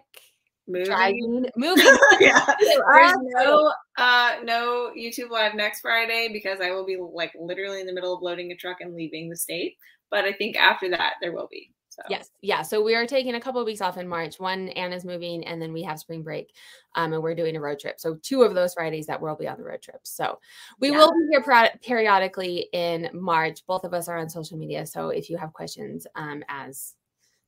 Moving 0.69 0.87
Driving, 0.87 1.47
moving. 1.57 1.85
yeah 2.21 2.47
there's 2.61 3.17
no 3.35 3.73
uh 3.99 4.37
no 4.45 4.93
youtube 4.97 5.31
live 5.31 5.55
next 5.55 5.81
friday 5.81 6.31
because 6.33 6.61
i 6.61 6.71
will 6.71 6.87
be 6.87 6.97
like 6.97 7.33
literally 7.39 7.81
in 7.81 7.87
the 7.87 7.93
middle 7.93 8.15
of 8.15 8.23
loading 8.23 8.53
a 8.53 8.57
truck 8.57 8.81
and 8.81 8.95
leaving 8.95 9.29
the 9.29 9.37
state 9.37 9.77
but 10.11 10.25
i 10.25 10.33
think 10.33 10.57
after 10.57 10.89
that 10.89 11.15
there 11.21 11.33
will 11.33 11.49
be 11.51 11.73
so 11.93 12.01
Yes. 12.09 12.31
Yeah. 12.41 12.63
So 12.63 12.83
we 12.83 12.95
are 12.95 13.07
taking 13.07 13.35
a 13.35 13.41
couple 13.41 13.61
of 13.61 13.67
weeks 13.67 13.83
off 13.83 13.99
in 13.99 14.09
March. 14.09 14.41
One, 14.41 14.71
Anna's 14.71 15.05
moving, 15.05 15.45
and 15.45 15.61
then 15.61 15.75
we 15.75 15.83
have 15.83 15.99
spring 15.99 16.23
break. 16.23 16.55
Um, 16.95 17.13
and 17.13 17.23
we're 17.23 17.35
doing 17.35 17.55
a 17.55 17.61
road 17.61 17.81
trip. 17.81 18.01
So 18.01 18.15
two 18.23 18.45
of 18.45 18.55
those 18.55 18.73
Fridays 18.73 19.05
that 19.09 19.21
we'll 19.21 19.37
be 19.37 19.47
on 19.47 19.59
the 19.59 19.65
road 19.65 19.83
trip. 19.83 20.01
So 20.05 20.39
we 20.81 20.91
Yeah. 20.91 20.97
will 20.97 21.13
be 21.13 21.27
here 21.33 21.43
per- 21.43 21.79
periodically 21.83 22.71
in 22.73 23.11
March. 23.13 23.61
Both 23.67 23.85
of 23.85 23.93
us 23.93 24.09
are 24.09 24.17
on 24.17 24.31
social 24.31 24.57
media. 24.57 24.87
So 24.87 25.11
if 25.11 25.29
you 25.29 25.37
have 25.37 25.53
questions 25.53 26.07
um, 26.15 26.43
as 26.49 26.95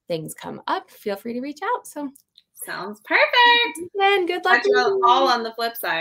things 0.09 0.35
come 0.35 0.61
up, 0.67 0.91
feel 0.91 1.17
free 1.17 1.33
to 1.33 1.41
reach 1.41 1.61
out. 1.63 1.87
So 1.87 2.11
sounds 2.65 3.01
perfect 3.05 3.91
then 3.95 4.27
good 4.27 4.45
luck. 4.45 4.57
catch 4.57 4.65
to 4.65 4.71
you. 4.71 5.03
all 5.07 5.29
on 5.29 5.43
the 5.43 5.53
flip 5.53 5.77
side 5.77 5.93